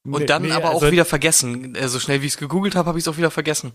Und 0.05 0.21
Nee, 0.21 0.25
dann 0.25 0.41
nee, 0.43 0.51
aber 0.51 0.69
auch 0.71 0.81
also- 0.81 0.91
wieder 0.91 1.05
vergessen. 1.05 1.75
Äh, 1.75 1.87
so 1.87 1.99
schnell 1.99 2.21
wie 2.21 2.25
ich 2.27 2.33
es 2.33 2.37
gegoogelt 2.39 2.75
habe, 2.75 2.87
habe 2.87 2.97
ich 2.97 3.03
es 3.03 3.07
auch 3.07 3.17
wieder 3.17 3.31
vergessen. 3.31 3.73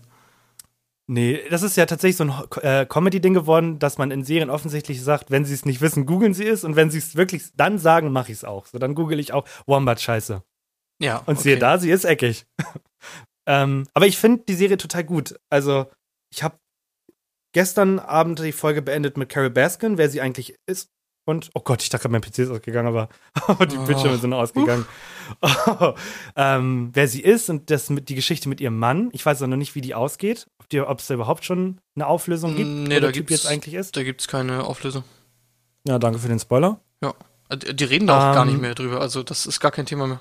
Nee, 1.07 1.43
das 1.49 1.61
ist 1.61 1.77
ja 1.77 1.85
tatsächlich 1.85 2.17
so 2.17 2.23
ein 2.23 2.33
äh, 2.63 2.85
Comedy-Ding 2.87 3.35
geworden, 3.35 3.77
dass 3.77 3.99
man 3.99 4.09
in 4.09 4.23
Serien 4.23 4.49
offensichtlich 4.49 5.03
sagt, 5.03 5.29
wenn 5.29 5.45
sie 5.45 5.53
es 5.53 5.63
nicht 5.65 5.81
wissen, 5.81 6.07
googeln 6.07 6.33
sie 6.33 6.47
es 6.47 6.63
und 6.63 6.75
wenn 6.75 6.89
sie 6.89 6.97
es 6.97 7.15
wirklich 7.15 7.43
dann 7.55 7.77
sagen, 7.77 8.11
mache 8.11 8.31
ich 8.31 8.39
es 8.39 8.43
auch. 8.43 8.65
So, 8.65 8.79
dann 8.79 8.95
google 8.95 9.19
ich 9.19 9.31
auch 9.31 9.45
Wombat-Scheiße. 9.67 10.41
Ja. 10.99 11.17
Und 11.27 11.39
siehe 11.39 11.59
da, 11.59 11.77
sie 11.77 11.91
ist 11.91 12.05
eckig. 12.05 12.47
ähm, 13.45 13.85
aber 13.93 14.07
ich 14.07 14.17
finde 14.17 14.43
die 14.47 14.55
Serie 14.55 14.77
total 14.77 15.03
gut. 15.03 15.39
Also, 15.51 15.85
ich 16.33 16.41
habe 16.41 16.57
gestern 17.53 17.99
Abend 17.99 18.39
die 18.39 18.51
Folge 18.51 18.81
beendet 18.81 19.15
mit 19.17 19.29
Carol 19.29 19.51
Baskin, 19.51 19.99
wer 19.99 20.09
sie 20.09 20.21
eigentlich 20.21 20.55
ist. 20.65 20.89
Und, 21.27 21.49
oh 21.55 21.61
Gott, 21.61 21.81
ich 21.81 21.89
dachte, 21.89 22.07
mein 22.09 22.21
PC 22.21 22.39
ist 22.39 22.49
ausgegangen, 22.51 22.87
aber 22.87 23.09
die 23.65 23.77
Oh. 23.77 23.85
Bildschirme 23.85 24.17
sind 24.17 24.33
ausgegangen. 24.33 24.85
ähm, 26.35 26.91
wer 26.93 27.07
sie 27.07 27.21
ist 27.21 27.49
und 27.49 27.69
das 27.71 27.89
mit, 27.89 28.09
die 28.09 28.15
Geschichte 28.15 28.49
mit 28.49 28.61
ihrem 28.61 28.77
Mann. 28.77 29.09
Ich 29.11 29.25
weiß 29.25 29.41
auch 29.41 29.47
noch 29.47 29.57
nicht, 29.57 29.75
wie 29.75 29.81
die 29.81 29.95
ausgeht. 29.95 30.47
Ob 30.73 30.99
es 30.99 31.07
da 31.07 31.13
überhaupt 31.13 31.45
schon 31.45 31.79
eine 31.95 32.07
Auflösung 32.07 32.55
gibt, 32.55 32.69
Mm, 32.69 32.83
wo 32.83 32.87
nee, 32.87 32.95
da 32.95 32.99
der 33.01 33.13
Typ 33.13 33.29
jetzt 33.31 33.47
eigentlich 33.47 33.73
ist. 33.75 33.95
Da 33.95 34.03
gibt's 34.03 34.27
keine 34.27 34.63
Auflösung. 34.65 35.03
Ja, 35.87 35.99
danke 35.99 36.19
für 36.19 36.27
den 36.27 36.39
Spoiler. 36.39 36.79
Äh, 37.47 37.57
Die 37.57 37.83
reden 37.83 38.07
da 38.07 38.31
auch 38.31 38.33
gar 38.35 38.43
Ähm, 38.45 38.53
nicht 38.53 38.61
mehr 38.61 38.73
drüber. 38.73 38.99
Also, 39.01 39.21
das 39.21 39.45
ist 39.45 39.59
gar 39.59 39.69
kein 39.71 39.85
Thema 39.85 40.07
mehr. 40.07 40.19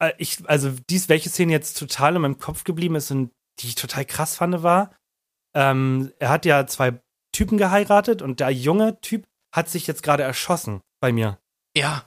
Äh, 0.00 0.12
ich, 0.18 0.38
also 0.48 0.72
dies, 0.90 1.08
welche 1.08 1.30
Szene 1.30 1.52
jetzt 1.52 1.78
total 1.78 2.16
in 2.16 2.22
meinem 2.22 2.38
Kopf 2.38 2.64
geblieben 2.64 2.96
ist 2.96 3.10
und 3.12 3.30
die 3.60 3.68
ich 3.68 3.74
total 3.76 4.04
krass 4.04 4.36
fand, 4.36 4.62
war, 4.64 4.90
ähm, 5.54 6.12
er 6.18 6.30
hat 6.30 6.44
ja 6.46 6.66
zwei 6.66 7.00
Typen 7.32 7.58
geheiratet 7.58 8.22
und 8.22 8.40
der 8.40 8.50
junge 8.50 9.00
Typ 9.00 9.24
hat 9.52 9.68
sich 9.68 9.86
jetzt 9.86 10.02
gerade 10.02 10.22
erschossen 10.24 10.80
bei 11.00 11.12
mir. 11.12 11.38
Ja. 11.76 12.02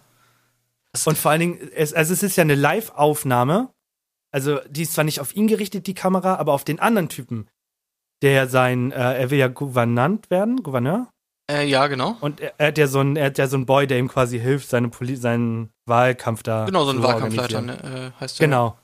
Das- 0.91 1.07
Und 1.07 1.17
vor 1.17 1.31
allen 1.31 1.39
Dingen, 1.39 1.71
es, 1.73 1.93
also 1.93 2.11
es 2.13 2.23
ist 2.23 2.35
ja 2.35 2.41
eine 2.43 2.55
Live-Aufnahme. 2.55 3.72
Also 4.33 4.59
die 4.69 4.81
ist 4.81 4.93
zwar 4.93 5.03
nicht 5.03 5.19
auf 5.19 5.35
ihn 5.35 5.47
gerichtet, 5.47 5.87
die 5.87 5.93
Kamera, 5.93 6.35
aber 6.35 6.53
auf 6.53 6.63
den 6.63 6.79
anderen 6.79 7.07
Typen, 7.07 7.47
der 8.21 8.49
sein, 8.49 8.91
äh, 8.91 9.19
er 9.19 9.29
will 9.29 9.37
ja 9.37 9.47
Gouvernant 9.47 10.29
werden, 10.29 10.63
Gouverneur. 10.63 11.09
Äh, 11.51 11.67
ja, 11.67 11.87
genau. 11.87 12.17
Und 12.19 12.39
er, 12.39 12.53
er 12.57 12.67
hat 12.67 12.77
ja 12.77 12.87
so 12.87 12.99
einen, 12.99 13.15
er 13.15 13.27
hat 13.27 13.37
ja 13.37 13.47
so 13.47 13.57
einen 13.57 13.65
Boy, 13.65 13.85
der 13.85 13.99
ihm 13.99 14.07
quasi 14.07 14.39
hilft, 14.39 14.69
seine 14.69 14.89
Poli 14.89 15.15
seinen 15.15 15.69
Wahlkampf 15.85 16.41
da. 16.41 16.65
Genau, 16.65 16.83
so 16.85 16.91
ein 16.91 16.97
zu 16.97 17.03
Wahlkampfleiter 17.03 17.61
ne, 17.61 18.13
äh, 18.17 18.19
heißt 18.19 18.39
der. 18.39 18.47
Genau. 18.47 18.77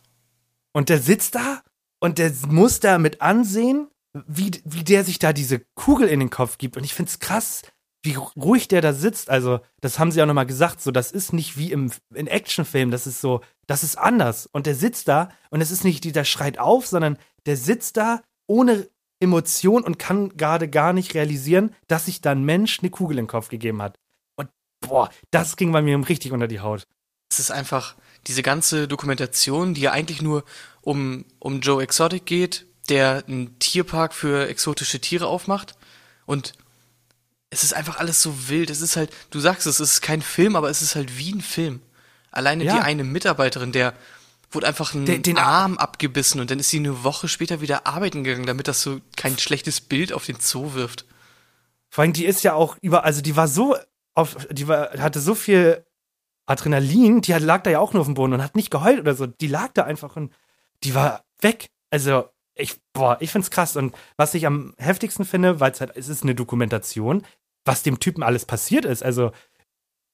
Und 0.74 0.90
der 0.90 1.00
sitzt 1.00 1.36
da 1.36 1.62
und 2.00 2.20
der 2.20 2.32
muss 2.48 2.80
da 2.80 3.00
mit 3.00 3.22
ansehen, 3.22 3.88
wie, 4.14 4.52
wie 4.66 4.84
der 4.84 5.04
sich 5.04 5.20
da 5.20 5.34
diese 5.34 5.62
Kugel 5.76 6.08
in 6.10 6.20
den 6.20 6.30
Kopf 6.30 6.58
gibt. 6.58 6.78
Und 6.78 6.84
ich 6.84 6.94
find's 6.94 7.20
krass, 7.20 7.64
wie 8.04 8.16
ruhig 8.16 8.68
der 8.68 8.82
da 8.82 8.94
sitzt. 8.94 9.30
Also, 9.30 9.60
das 9.82 10.00
haben 10.00 10.12
sie 10.12 10.22
auch 10.22 10.26
nochmal 10.26 10.46
gesagt, 10.46 10.82
so, 10.82 10.92
das 10.92 11.12
ist 11.12 11.34
nicht 11.34 11.58
wie 11.58 11.72
im 11.72 11.92
in 12.14 12.28
Actionfilm, 12.28 12.92
das 12.92 13.08
ist 13.08 13.22
so, 13.22 13.42
das 13.68 13.84
ist 13.84 13.98
anders. 13.98 14.48
Und 14.48 14.66
der 14.66 14.76
sitzt 14.76 15.08
da 15.08 15.30
und 15.50 15.62
es 15.62 15.72
ist 15.72 15.84
nicht, 15.84 16.04
der 16.16 16.24
schreit 16.24 16.60
auf, 16.60 16.88
sondern 16.88 17.18
der 17.46 17.58
sitzt 17.58 17.98
da 17.98 18.22
ohne 18.48 18.88
Emotion 19.20 19.84
und 19.84 20.00
kann 20.00 20.30
gerade 20.38 20.70
gar 20.70 20.94
nicht 20.94 21.14
realisieren, 21.14 21.76
dass 21.88 22.06
sich 22.06 22.22
da 22.22 22.32
ein 22.32 22.44
Mensch 22.44 22.80
eine 22.80 22.90
Kugel 22.90 23.18
in 23.18 23.26
den 23.26 23.30
Kopf 23.30 23.50
gegeben 23.50 23.82
hat. 23.82 24.00
Und 24.36 24.50
boah, 24.80 25.10
das 25.32 25.58
ging 25.58 25.72
bei 25.72 25.82
mir 25.82 25.98
richtig 26.08 26.32
unter 26.32 26.48
die 26.48 26.62
Haut. 26.62 26.88
Es 27.30 27.40
ist 27.40 27.52
einfach 27.52 27.96
diese 28.28 28.44
ganze 28.44 28.88
Dokumentation, 28.88 29.74
die 29.74 29.82
ja 29.82 29.92
eigentlich 29.92 30.22
nur 30.22 30.44
um, 30.82 31.26
um 31.40 31.60
Joe 31.60 31.84
Exotic 31.84 32.26
geht, 32.26 32.66
der 32.88 33.24
einen 33.28 33.60
Tierpark 33.60 34.14
für 34.14 34.48
exotische 34.48 35.00
Tiere 35.00 35.28
aufmacht. 35.28 35.76
Und 36.26 36.54
es 37.50 37.64
ist 37.64 37.74
einfach 37.74 37.98
alles 38.00 38.22
so 38.22 38.50
wild. 38.50 38.70
Es 38.70 38.82
ist 38.82 38.96
halt, 38.96 39.12
du 39.32 39.40
sagst 39.40 39.66
es, 39.68 39.80
es 39.80 39.92
ist 39.94 40.02
kein 40.02 40.22
Film, 40.22 40.56
aber 40.56 40.70
es 40.70 40.82
ist 40.82 40.96
halt 40.96 41.18
wie 41.18 41.32
ein 41.34 41.42
Film. 41.42 41.82
Alleine 42.32 42.64
Ja. 42.64 42.76
die 42.76 42.82
eine 42.82 43.04
Mitarbeiterin, 43.04 43.72
der 43.72 43.94
wurde 44.52 44.68
einfach 44.68 44.94
ein 44.94 45.06
Den- 45.06 45.22
den- 45.24 45.38
Arm 45.38 45.78
abgebissen 45.78 46.40
und 46.42 46.50
dann 46.52 46.60
ist 46.60 46.70
sie 46.70 46.78
eine 46.78 47.04
Woche 47.04 47.28
später 47.28 47.62
wieder 47.62 47.86
arbeiten 47.88 48.24
gegangen, 48.24 48.46
damit 48.48 48.68
das 48.68 48.82
so 48.82 49.00
kein 49.16 49.38
schlechtes 49.38 49.82
Bild 49.82 50.12
auf 50.14 50.26
den 50.26 50.38
Zoo 50.40 50.74
wirft. 50.74 51.06
Vor 51.90 52.04
allem, 52.04 52.14
die 52.14 52.26
ist 52.26 52.44
ja 52.44 52.54
auch 52.54 52.78
über, 52.82 53.04
also 53.04 53.22
die 53.22 53.36
war 53.36 53.48
so 53.48 53.76
auf, 54.16 54.36
die 54.52 54.68
war, 54.68 54.92
hatte 55.00 55.20
so 55.20 55.34
viel 55.36 55.86
Adrenalin, 56.46 57.22
die 57.22 57.32
lag 57.34 57.62
da 57.64 57.70
ja 57.70 57.80
auch 57.80 57.94
nur 57.94 58.02
auf 58.02 58.08
dem 58.08 58.16
Boden 58.16 58.34
und 58.34 58.42
hat 58.44 58.56
nicht 58.56 58.72
geheult 58.72 59.00
oder 59.00 59.16
so. 59.16 59.28
Die 59.28 59.48
lag 59.48 59.70
da 59.74 59.84
einfach 59.84 60.16
und 60.16 60.34
die 60.84 60.96
war 60.96 61.24
weg. 61.42 61.70
Also, 61.92 62.30
ich, 62.56 62.76
boah, 62.94 63.18
ich 63.20 63.32
find's 63.32 63.52
krass. 63.52 63.76
Und 63.76 63.96
was 64.18 64.34
ich 64.34 64.46
am 64.48 64.74
heftigsten 64.78 65.26
finde, 65.26 65.60
weil 65.60 65.72
es 65.72 65.80
halt, 65.82 65.96
es 65.96 66.08
ist 66.10 66.24
eine 66.24 66.36
Dokumentation, 66.36 67.24
was 67.70 67.84
dem 67.84 68.00
Typen 68.00 68.24
alles 68.24 68.46
passiert 68.46 68.86
ist. 68.86 69.04
Also, 69.04 69.32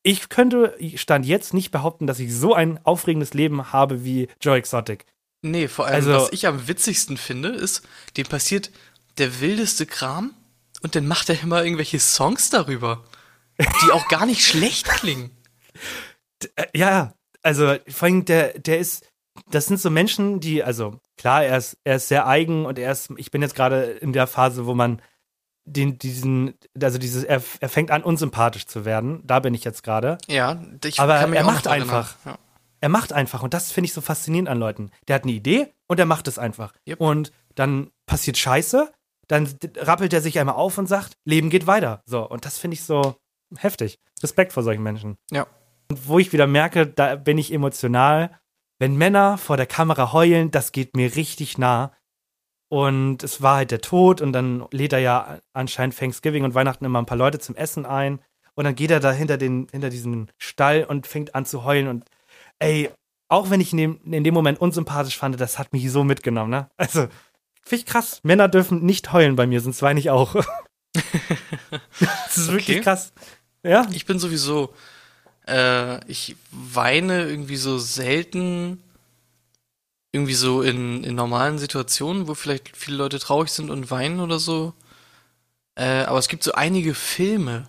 ich 0.04 0.30
könnte, 0.30 0.78
stand 0.96 1.26
jetzt 1.26 1.54
nicht 1.54 1.72
behaupten, 1.72 2.06
dass 2.06 2.20
ich 2.20 2.34
so 2.34 2.54
ein 2.54 2.80
aufregendes 2.86 3.34
Leben 3.34 3.72
habe 3.74 4.04
wie 4.04 4.28
Joe 4.42 4.58
Exotic. 4.58 5.06
Nee, 5.42 5.68
vor 5.68 5.86
allem, 5.86 5.96
Also- 5.96 6.12
was 6.14 6.34
ich 6.34 6.48
am 6.48 6.68
witzigsten 6.68 7.18
finde, 7.18 7.50
ist, 7.50 7.82
dem 8.18 8.28
passiert 8.28 8.72
der 9.18 9.40
wildeste 9.42 9.86
Kram 9.86 10.34
und 10.82 10.96
dann 10.96 11.08
macht 11.08 11.30
er 11.30 11.42
immer 11.42 11.64
irgendwelche 11.64 12.00
Songs 12.00 12.50
darüber, 12.50 13.04
die 13.60 13.92
auch 13.92 14.08
gar 14.08 14.26
nicht 14.26 14.46
schlecht 14.46 14.88
klingen. 14.88 15.32
Ja, 16.76 17.14
also 17.42 17.76
vor 17.88 18.08
allem 18.08 18.26
der, 18.26 18.60
der 18.60 18.78
ist, 18.80 19.08
das 19.50 19.66
sind 19.68 19.80
so 19.80 19.90
Menschen, 19.90 20.40
die, 20.42 20.64
also 20.64 21.00
klar, 21.18 21.44
er 21.46 21.58
ist, 21.58 21.78
er 21.84 21.96
ist 21.96 22.08
sehr 22.10 22.28
eigen 22.28 22.66
und 22.66 22.78
er 22.78 22.92
ist, 22.92 23.10
ich 23.18 23.32
bin 23.32 23.42
jetzt 23.42 23.56
gerade 23.56 23.84
in 23.86 24.14
der 24.14 24.28
Phase, 24.28 24.66
wo 24.66 24.74
man 24.76 25.02
den, 25.66 25.98
diesen, 25.98 26.54
also 26.80 26.98
dieses, 26.98 27.24
er, 27.24 27.42
er 27.60 27.70
fängt 27.70 27.92
an, 27.92 28.04
unsympathisch 28.04 28.68
zu 28.68 28.86
werden. 28.86 29.22
Da 29.26 29.40
bin 29.40 29.54
ich 29.54 29.64
jetzt 29.64 29.84
gerade. 29.84 30.18
Ja, 30.28 30.62
ich 30.84 31.00
Aber 31.00 31.16
er 31.16 31.44
macht 31.44 31.68
einfach. 31.68 32.16
Ja. 32.26 32.38
Er 32.82 32.90
macht 32.90 33.14
einfach 33.14 33.42
und 33.42 33.54
das 33.54 33.72
finde 33.72 33.86
ich 33.86 33.94
so 33.94 34.02
faszinierend 34.02 34.48
an 34.48 34.60
Leuten. 34.60 34.92
Der 35.08 35.16
hat 35.16 35.24
eine 35.24 35.32
Idee 35.32 35.74
und 35.88 36.00
er 36.00 36.06
macht 36.06 36.28
es 36.28 36.38
einfach. 36.38 36.74
Yep. 36.88 37.02
Und 37.02 37.32
dann 37.56 37.90
passiert 38.06 38.38
Scheiße, 38.38 38.92
dann 39.28 39.50
rappelt 39.78 40.14
er 40.14 40.22
sich 40.22 40.38
einmal 40.38 40.56
auf 40.56 40.78
und 40.78 40.88
sagt, 40.88 41.18
Leben 41.24 41.50
geht 41.50 41.68
weiter. 41.68 42.04
So, 42.06 42.30
und 42.30 42.46
das 42.46 42.60
finde 42.60 42.76
ich 42.76 42.84
so 42.84 43.16
heftig. 43.58 44.00
Respekt 44.22 44.54
vor 44.54 44.62
solchen 44.64 44.84
Menschen. 44.84 45.18
Ja. 45.32 45.48
Und 45.90 46.08
wo 46.08 46.20
ich 46.20 46.32
wieder 46.34 46.48
merke, 46.48 46.86
da 46.86 47.16
bin 47.16 47.38
ich 47.38 47.52
emotional. 47.52 48.40
Wenn 48.78 48.98
Männer 48.98 49.38
vor 49.38 49.58
der 49.58 49.66
Kamera 49.66 50.12
heulen, 50.14 50.52
das 50.52 50.72
geht 50.72 50.96
mir 50.96 51.16
richtig 51.16 51.58
nah. 51.58 51.92
Und 52.76 53.24
es 53.24 53.42
war 53.42 53.56
halt 53.56 53.72
der 53.72 53.80
Tod 53.80 54.20
und 54.20 54.34
dann 54.34 54.66
lädt 54.70 54.92
er 54.92 55.00
ja 55.00 55.40
anscheinend 55.54 55.98
Thanksgiving 55.98 56.44
und 56.44 56.56
Weihnachten 56.56 56.84
immer 56.84 57.02
ein 57.02 57.06
paar 57.06 57.18
Leute 57.18 57.40
zum 57.40 57.56
Essen 57.56 57.86
ein. 57.86 58.20
Und 58.54 58.66
dann 58.66 58.76
geht 58.76 58.92
er 58.92 59.00
da 59.00 59.14
hinter, 59.14 59.38
den, 59.38 59.70
hinter 59.72 59.90
diesen 59.90 60.30
Stall 60.38 60.84
und 60.84 61.08
fängt 61.08 61.36
an 61.36 61.46
zu 61.46 61.64
heulen. 61.64 61.88
Und 61.88 62.04
ey, 62.60 62.90
auch 63.30 63.50
wenn 63.50 63.62
ich 63.62 63.72
in 63.72 63.78
dem, 63.78 64.02
in 64.12 64.26
dem 64.26 64.34
Moment 64.34 64.60
unsympathisch 64.60 65.18
fand, 65.18 65.40
das 65.40 65.58
hat 65.58 65.72
mich 65.72 65.90
so 65.90 66.04
mitgenommen, 66.04 66.50
ne? 66.50 66.70
Also, 66.76 67.08
finde 67.64 67.76
ich 67.78 67.86
krass. 67.86 68.20
Männer 68.24 68.50
dürfen 68.50 68.86
nicht 68.86 69.14
heulen 69.14 69.38
bei 69.38 69.48
mir, 69.48 69.62
sonst 69.62 69.82
weine 69.82 70.02
ich 70.02 70.10
auch. 70.10 70.36
das 71.70 72.38
ist 72.38 72.52
wirklich 72.52 72.80
Okay. 72.80 72.82
krass. 72.82 73.14
Ja, 73.64 73.88
Ich 73.94 74.06
bin 74.06 74.20
sowieso, 74.20 74.74
äh, 75.48 76.06
ich 76.12 76.36
weine 76.52 77.24
irgendwie 77.24 77.56
so 77.56 77.78
selten, 77.78 78.84
irgendwie 80.16 80.34
so 80.34 80.62
in, 80.62 81.04
in 81.04 81.14
normalen 81.14 81.60
Situationen, 81.60 82.28
wo 82.28 82.34
vielleicht 82.34 82.76
viele 82.76 82.98
Leute 82.98 83.20
traurig 83.20 83.52
sind 83.52 83.70
und 83.70 83.92
weinen 83.92 84.20
oder 84.20 84.40
so. 84.40 84.74
Äh, 85.76 86.04
aber 86.04 86.18
es 86.18 86.30
gibt 86.30 86.44
so 86.44 86.54
einige 86.54 86.94
Filme, 86.94 87.68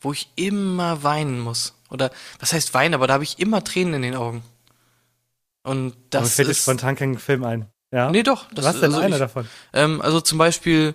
wo 0.00 0.12
ich 0.12 0.30
immer 0.36 1.02
weinen 1.02 1.40
muss. 1.40 1.74
Oder, 1.90 2.10
was 2.38 2.52
heißt 2.52 2.72
weinen, 2.72 2.94
aber 2.94 3.06
da 3.06 3.14
habe 3.14 3.24
ich 3.24 3.38
immer 3.38 3.64
Tränen 3.64 3.94
in 3.94 4.02
den 4.02 4.14
Augen. 4.14 4.42
Und 5.64 5.94
das 6.10 6.22
das 6.22 6.34
fällt 6.34 6.48
dir 6.48 6.52
ist. 6.52 6.62
spontan 6.62 6.96
kein 6.96 7.18
Film 7.18 7.44
ein. 7.44 7.66
Ja. 7.90 8.10
Nee, 8.10 8.22
doch. 8.22 8.46
Das, 8.52 8.64
Was 8.64 8.76
denn 8.76 8.84
also 8.84 8.98
einer 8.98 9.16
ich, 9.16 9.20
davon? 9.20 9.48
ähm, 9.72 10.00
also 10.00 10.20
zum 10.20 10.38
Beispiel 10.38 10.94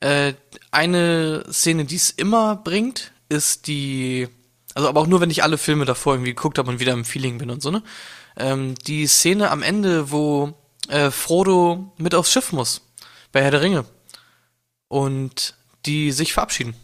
äh, 0.00 0.32
eine 0.70 1.44
Szene, 1.50 1.84
die 1.84 1.96
es 1.96 2.10
immer 2.10 2.56
bringt, 2.56 3.12
ist 3.28 3.66
die, 3.66 4.28
also 4.74 4.88
aber 4.88 5.00
auch 5.00 5.06
nur, 5.06 5.20
wenn 5.20 5.30
ich 5.30 5.42
alle 5.42 5.58
Filme 5.58 5.84
davor 5.84 6.14
irgendwie 6.14 6.34
geguckt 6.34 6.58
habe 6.58 6.70
und 6.70 6.80
wieder 6.80 6.92
im 6.92 7.04
Feeling 7.04 7.38
bin 7.38 7.50
und 7.50 7.62
so, 7.62 7.70
ne? 7.70 7.82
Ähm, 8.36 8.74
die 8.86 9.06
Szene 9.06 9.50
am 9.50 9.62
Ende, 9.62 10.10
wo 10.10 10.54
äh, 10.88 11.10
Frodo 11.10 11.92
mit 11.98 12.14
aufs 12.14 12.32
Schiff 12.32 12.52
muss, 12.52 12.82
bei 13.32 13.42
Herr 13.42 13.50
der 13.50 13.60
Ringe. 13.62 13.84
Und 14.88 15.54
die 15.86 16.12
sich 16.12 16.32
verabschieden. 16.32 16.74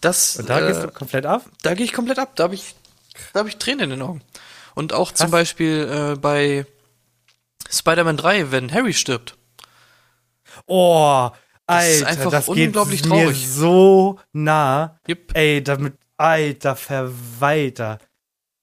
Das, 0.00 0.36
Und 0.36 0.48
da 0.48 0.60
äh, 0.60 0.66
gehst 0.68 0.82
du 0.82 0.88
komplett 0.90 1.26
ab? 1.26 1.44
da 1.62 1.74
gehe 1.74 1.84
ich 1.84 1.92
komplett 1.92 2.18
ab. 2.18 2.34
Da 2.36 2.44
habe 2.44 2.54
ich, 2.54 2.74
da 3.32 3.40
habe 3.40 3.48
ich 3.48 3.56
Tränen 3.56 3.84
in 3.84 3.90
den 3.90 4.02
Augen. 4.02 4.22
Und 4.74 4.92
auch 4.92 5.12
zum 5.12 5.24
Krass. 5.24 5.30
Beispiel 5.30 6.12
äh, 6.14 6.18
bei 6.18 6.64
Spider-Man 7.70 8.16
3, 8.16 8.50
wenn 8.50 8.72
Harry 8.72 8.94
stirbt. 8.94 9.36
Oh, 10.66 11.30
Das 11.66 11.86
ist 11.88 12.02
Alter, 12.04 12.06
einfach 12.06 12.30
das 12.30 12.46
geht 12.46 12.68
unglaublich 12.68 13.04
mir 13.04 13.08
traurig. 13.24 13.48
so 13.48 14.18
nah. 14.32 14.98
Yep. 15.08 15.36
Ey, 15.36 15.62
damit, 15.62 15.94
alter 16.16 16.76
Verwalter. 16.76 17.98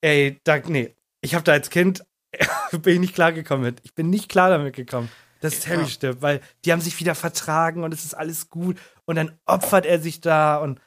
Ey, 0.01 0.39
da, 0.43 0.57
nee, 0.59 0.95
ich 1.28 1.36
habe 1.36 1.43
da 1.43 1.51
als 1.51 1.69
Kind, 1.69 2.03
bin 2.71 2.93
ich 2.95 2.99
nicht 2.99 3.15
klargekommen 3.15 3.63
mit. 3.65 3.80
Ich 3.84 3.93
bin 3.93 4.09
nicht 4.09 4.30
klar 4.30 4.49
damit 4.49 4.75
gekommen, 4.75 5.09
dass 5.41 5.65
Ja. 5.65 5.71
Harry 5.75 5.88
stirbt, 5.88 6.21
weil 6.21 6.41
die 6.65 6.71
haben 6.71 6.82
sich 6.82 6.99
wieder 6.99 7.15
vertragen 7.15 7.84
und 7.84 7.93
es 7.93 8.05
ist 8.05 8.13
alles 8.13 8.49
gut 8.49 8.78
und 9.05 9.15
dann 9.17 9.38
opfert 9.45 9.86
er 9.86 9.99
sich 9.99 10.21
da 10.21 10.57
und 10.57 10.80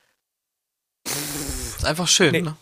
Ist 1.07 1.85
einfach 1.85 2.09
schön, 2.09 2.33
Nee. 2.33 2.43
ne? 2.43 2.57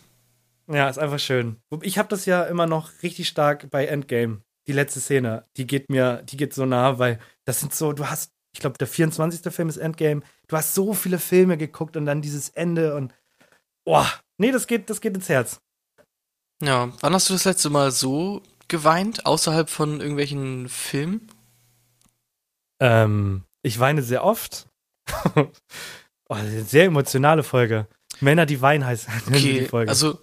ja, 0.67 0.87
ist 0.89 0.99
einfach 0.99 1.19
schön. 1.19 1.57
Ich 1.81 1.97
habe 1.97 2.09
das 2.09 2.25
ja 2.25 2.43
immer 2.43 2.67
noch 2.67 2.91
richtig 3.03 3.27
stark 3.27 3.69
bei 3.69 3.85
Endgame, 3.85 4.41
die 4.67 4.73
letzte 4.73 4.99
Szene, 4.99 5.45
die 5.57 5.65
geht 5.65 5.89
mir, 5.89 6.21
die 6.23 6.37
geht 6.37 6.53
so 6.53 6.65
nah, 6.65 6.99
weil 6.99 7.19
das 7.45 7.59
sind 7.59 7.73
so, 7.73 7.91
du 7.93 8.09
hast, 8.09 8.31
ich 8.53 8.59
glaube, 8.59 8.77
der 8.77 8.87
24. 8.87 9.51
Film 9.53 9.69
ist 9.69 9.77
Endgame. 9.77 10.21
Du 10.47 10.57
hast 10.57 10.73
so 10.75 10.93
viele 10.93 11.19
Filme 11.19 11.57
geguckt 11.57 11.97
und 11.97 12.05
dann 12.05 12.21
dieses 12.21 12.49
Ende 12.49 12.95
und 12.95 13.13
boah, 13.85 14.07
nee, 14.37 14.51
das 14.51 14.67
geht, 14.67 14.89
das 14.89 15.01
geht 15.01 15.15
ins 15.15 15.29
Herz. 15.29 15.61
Ja, 16.61 16.89
wann 16.99 17.13
hast 17.13 17.29
du 17.29 17.33
das 17.33 17.45
letzte 17.45 17.69
Mal 17.69 17.91
so 17.91 18.43
geweint, 18.67 19.25
außerhalb 19.25 19.69
von 19.69 19.99
irgendwelchen 19.99 20.69
Filmen? 20.69 21.29
Ähm, 22.79 23.43
ich 23.61 23.79
weine 23.79 24.01
sehr 24.01 24.23
oft. 24.23 24.67
oh, 25.35 26.37
sehr 26.65 26.85
emotionale 26.85 27.43
Folge. 27.43 27.87
Männer, 28.19 28.45
die 28.45 28.61
weinen 28.61 28.85
heißt 28.85 29.07
okay, 29.27 29.59
die 29.59 29.65
Folge. 29.65 29.89
Also, 29.89 30.19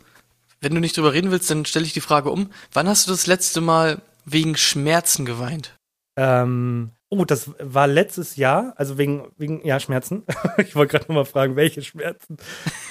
wenn 0.61 0.75
du 0.75 0.81
nicht 0.81 0.97
drüber 0.97 1.13
reden 1.13 1.31
willst, 1.31 1.51
dann 1.51 1.65
stelle 1.65 1.87
ich 1.87 1.93
die 1.93 2.01
Frage 2.01 2.31
um. 2.31 2.51
Wann 2.73 2.89
hast 2.89 3.07
du 3.07 3.11
das 3.11 3.27
letzte 3.27 3.61
Mal 3.61 4.03
wegen 4.25 4.57
Schmerzen 4.57 5.25
geweint? 5.25 5.75
Ähm, 6.17 6.91
oh, 7.11 7.25
das 7.25 7.51
war 7.61 7.87
letztes 7.87 8.37
Jahr, 8.37 8.75
also 8.77 8.99
wegen, 8.99 9.31
wegen 9.37 9.65
ja, 9.65 9.79
Schmerzen. 9.81 10.25
ich 10.59 10.75
wollte 10.75 10.93
gerade 10.93 11.07
nochmal 11.09 11.25
fragen, 11.25 11.57
welche 11.57 11.83
Schmerzen. 11.83 12.37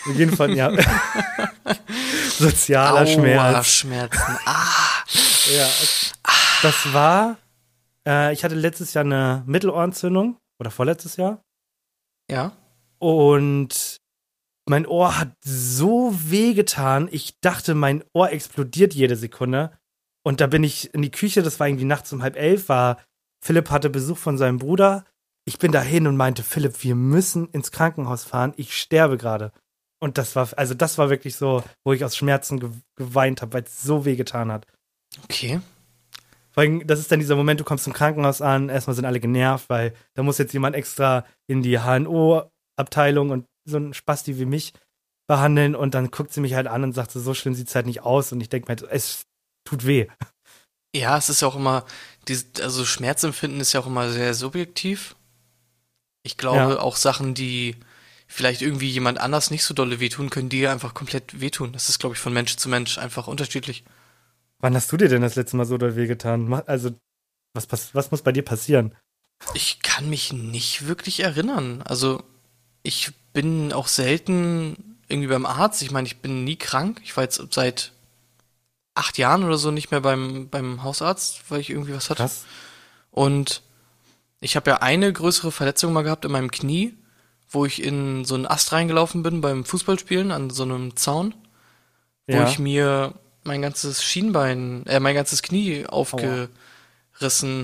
Auf 0.10 0.16
jeden 0.16 0.36
Fall, 0.36 0.56
ja. 0.56 0.72
Sozialer 2.38 3.02
Aua, 3.02 3.06
Schmerz. 3.06 3.68
Schmerzen. 3.68 4.38
Ah. 4.46 5.04
ja. 5.54 5.68
Das 6.62 6.94
war, 6.94 7.38
äh, 8.08 8.34
ich 8.34 8.44
hatte 8.44 8.56
letztes 8.56 8.94
Jahr 8.94 9.04
eine 9.06 9.44
Mittelohrentzündung 9.46 10.38
oder 10.60 10.72
vorletztes 10.72 11.18
Jahr. 11.18 11.44
Ja. 12.30 12.54
Und 12.98 13.98
mein 14.68 14.88
Ohr 14.88 15.20
hat 15.20 15.32
so 15.44 16.12
weh 16.14 16.54
getan. 16.54 17.08
Ich 17.12 17.40
dachte, 17.40 17.76
mein 17.76 18.04
Ohr 18.14 18.32
explodiert 18.32 18.94
jede 18.94 19.16
Sekunde. 19.16 19.78
Und 20.24 20.42
da 20.42 20.48
bin 20.48 20.64
ich 20.64 20.92
in 20.94 21.04
die 21.04 21.12
Küche, 21.12 21.44
das 21.44 21.60
war 21.60 21.68
irgendwie 21.68 21.86
nachts 21.86 22.12
um 22.12 22.24
halb 22.24 22.36
elf, 22.36 22.68
war 22.68 22.98
Philipp 23.42 23.70
hatte 23.70 23.90
Besuch 23.90 24.18
von 24.18 24.38
seinem 24.38 24.58
Bruder. 24.58 25.06
Ich 25.46 25.60
bin 25.60 25.72
dahin 25.72 26.08
und 26.08 26.18
meinte, 26.18 26.44
Philipp, 26.44 26.84
wir 26.84 26.96
müssen 26.96 27.50
ins 27.50 27.72
Krankenhaus 27.72 28.24
fahren. 28.24 28.54
Ich 28.58 28.76
sterbe 28.76 29.18
gerade. 29.18 29.52
Und 30.00 30.18
das 30.18 30.36
war, 30.36 30.50
also 30.58 30.74
das 30.74 30.98
war 30.98 31.10
wirklich 31.10 31.36
so, 31.36 31.64
wo 31.84 31.94
ich 31.94 32.04
aus 32.04 32.18
Schmerzen 32.18 32.60
ge 32.60 32.70
geweint 32.96 33.42
habe, 33.42 33.54
weil 33.54 33.64
es 33.64 33.82
so 33.82 34.06
weh 34.06 34.16
getan 34.16 34.52
hat. 34.52 34.68
Okay. 35.24 35.62
Vor 36.52 36.62
allem, 36.64 36.86
das 36.88 37.00
ist 37.00 37.12
dann 37.12 37.20
dieser 37.20 37.36
Moment, 37.36 37.60
du 37.60 37.64
kommst 37.64 37.86
im 37.86 37.94
Krankenhaus 37.94 38.42
an, 38.42 38.70
erstmal 38.70 38.96
sind 38.96 39.06
alle 39.06 39.20
genervt, 39.20 39.70
weil 39.70 39.94
da 40.14 40.24
muss 40.24 40.38
jetzt 40.38 40.54
jemand 40.54 40.76
extra 40.76 41.26
in 41.48 41.62
die 41.62 41.80
HNO-Abteilung 41.80 43.30
und 43.30 43.46
so 43.66 43.78
ein 43.78 43.94
Spasti 43.94 44.40
wie 44.40 44.46
mich 44.46 44.74
behandeln 45.28 45.76
und 45.76 45.96
dann 45.96 46.12
guckt 46.12 46.32
sie 46.32 46.42
mich 46.42 46.54
halt 46.54 46.68
an 46.68 46.84
und 46.84 46.94
sagt 46.94 47.12
so, 47.12 47.20
so 47.20 47.34
schlimm 47.34 47.56
sieht 47.56 47.68
es 47.68 47.76
halt 47.76 47.88
nicht 47.88 48.04
aus 48.04 48.32
und 48.32 48.42
ich 48.42 48.50
denke 48.50 48.68
mir 48.68 48.78
halt, 48.78 48.90
es 48.92 49.26
tut 49.66 49.86
weh. 49.86 50.08
Ja, 50.96 51.18
es 51.18 51.28
ist 51.28 51.44
auch 51.44 51.58
immer, 51.58 51.86
also 52.62 52.86
Schmerzempfinden 52.86 53.60
ist 53.60 53.74
ja 53.74 53.82
auch 53.82 53.88
immer 53.88 54.10
sehr 54.12 54.34
subjektiv. 54.34 55.16
Ich 56.24 56.38
glaube, 56.38 56.58
ja. 56.58 56.80
auch 56.80 56.96
Sachen, 56.96 57.34
die 57.34 57.76
vielleicht 58.28 58.62
irgendwie 58.62 58.90
jemand 58.90 59.20
anders 59.20 59.52
nicht 59.52 59.66
so 59.66 59.74
dolle 59.74 60.00
wehtun, 60.00 60.30
können 60.30 60.48
dir 60.48 60.72
einfach 60.72 60.94
komplett 60.94 61.42
wehtun. 61.42 61.74
Das 61.74 61.90
ist, 61.90 62.00
glaube 62.00 62.16
ich, 62.16 62.22
von 62.22 62.32
Mensch 62.32 62.56
zu 62.56 62.70
Mensch 62.70 62.98
einfach 62.98 63.28
unterschiedlich. 63.28 63.84
Wann 64.60 64.74
hast 64.74 64.90
du 64.90 64.96
dir 64.96 65.10
denn 65.10 65.22
das 65.22 65.36
letzte 65.36 65.58
Mal 65.58 65.66
so 65.66 65.78
doll 65.78 65.98
wehgetan? 65.98 66.52
Also, 66.66 66.92
was, 67.54 67.94
was 67.94 68.12
muss 68.12 68.22
bei 68.22 68.32
dir 68.32 68.44
passieren? 68.44 68.96
Ich 69.54 69.82
kann 69.82 70.10
mich 70.10 70.32
nicht 70.32 70.88
wirklich 70.88 71.20
erinnern. 71.20 71.82
Also, 71.82 72.24
ich 72.84 73.12
bin 73.34 73.74
auch 73.74 73.90
selten 73.90 74.98
irgendwie 75.10 75.28
beim 75.28 75.46
Arzt. 75.46 75.82
Ich 75.82 75.92
meine, 75.92 76.08
ich 76.08 76.22
bin 76.22 76.46
nie 76.46 76.56
krank. 76.56 77.02
Ich 77.04 77.18
war 77.18 77.26
jetzt 77.26 77.42
seit 77.52 77.92
acht 78.96 79.18
Jahren 79.18 79.44
oder 79.44 79.58
so 79.58 79.72
nicht 79.72 79.92
mehr 79.92 80.02
beim, 80.02 80.50
beim 80.50 80.84
Hausarzt, 80.84 81.44
weil 81.50 81.60
ich 81.60 81.70
irgendwie 81.70 81.94
was 81.94 82.10
hatte. 82.10 82.24
Krass. 82.24 82.46
Und 83.12 83.62
ich 84.40 84.56
habe 84.56 84.70
ja 84.70 84.78
eine 84.78 85.12
größere 85.12 85.52
Verletzung 85.52 85.94
mal 85.94 86.04
gehabt 86.04 86.26
in 86.26 86.32
meinem 86.32 86.52
Knie, 86.52 86.94
wo 87.50 87.66
ich 87.66 87.84
in 87.84 88.26
so 88.26 88.36
einen 88.36 88.46
Ast 88.48 88.72
reingelaufen 88.72 89.22
bin 89.22 89.42
beim 89.42 89.66
Fußballspielen 89.66 90.32
an 90.32 90.50
so 90.50 90.64
einem 90.64 90.96
Zaun, 90.96 91.36
wo 92.28 92.38
ja. 92.38 92.48
ich 92.48 92.58
mir 92.58 93.14
mein 93.44 93.62
ganzes 93.62 94.04
Schienbein, 94.04 94.86
äh, 94.88 95.00
mein 95.00 95.16
ganzes 95.16 95.42
Knie 95.42 95.86
aufgerissen 95.88 96.50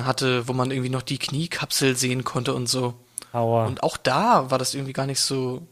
Aua. 0.01 0.05
hatte, 0.05 0.47
wo 0.47 0.53
man 0.53 0.71
irgendwie 0.71 0.89
noch 0.89 1.01
die 1.01 1.17
Kniekapsel 1.17 1.95
sehen 1.95 2.23
konnte 2.23 2.53
und 2.53 2.67
so. 2.67 2.93
Aua. 3.33 3.65
Und 3.65 3.83
auch 3.83 3.97
da 3.97 4.51
war 4.51 4.57
das 4.57 4.75
irgendwie 4.75 4.93
gar 4.93 5.07
nicht 5.07 5.21
so 5.21 5.67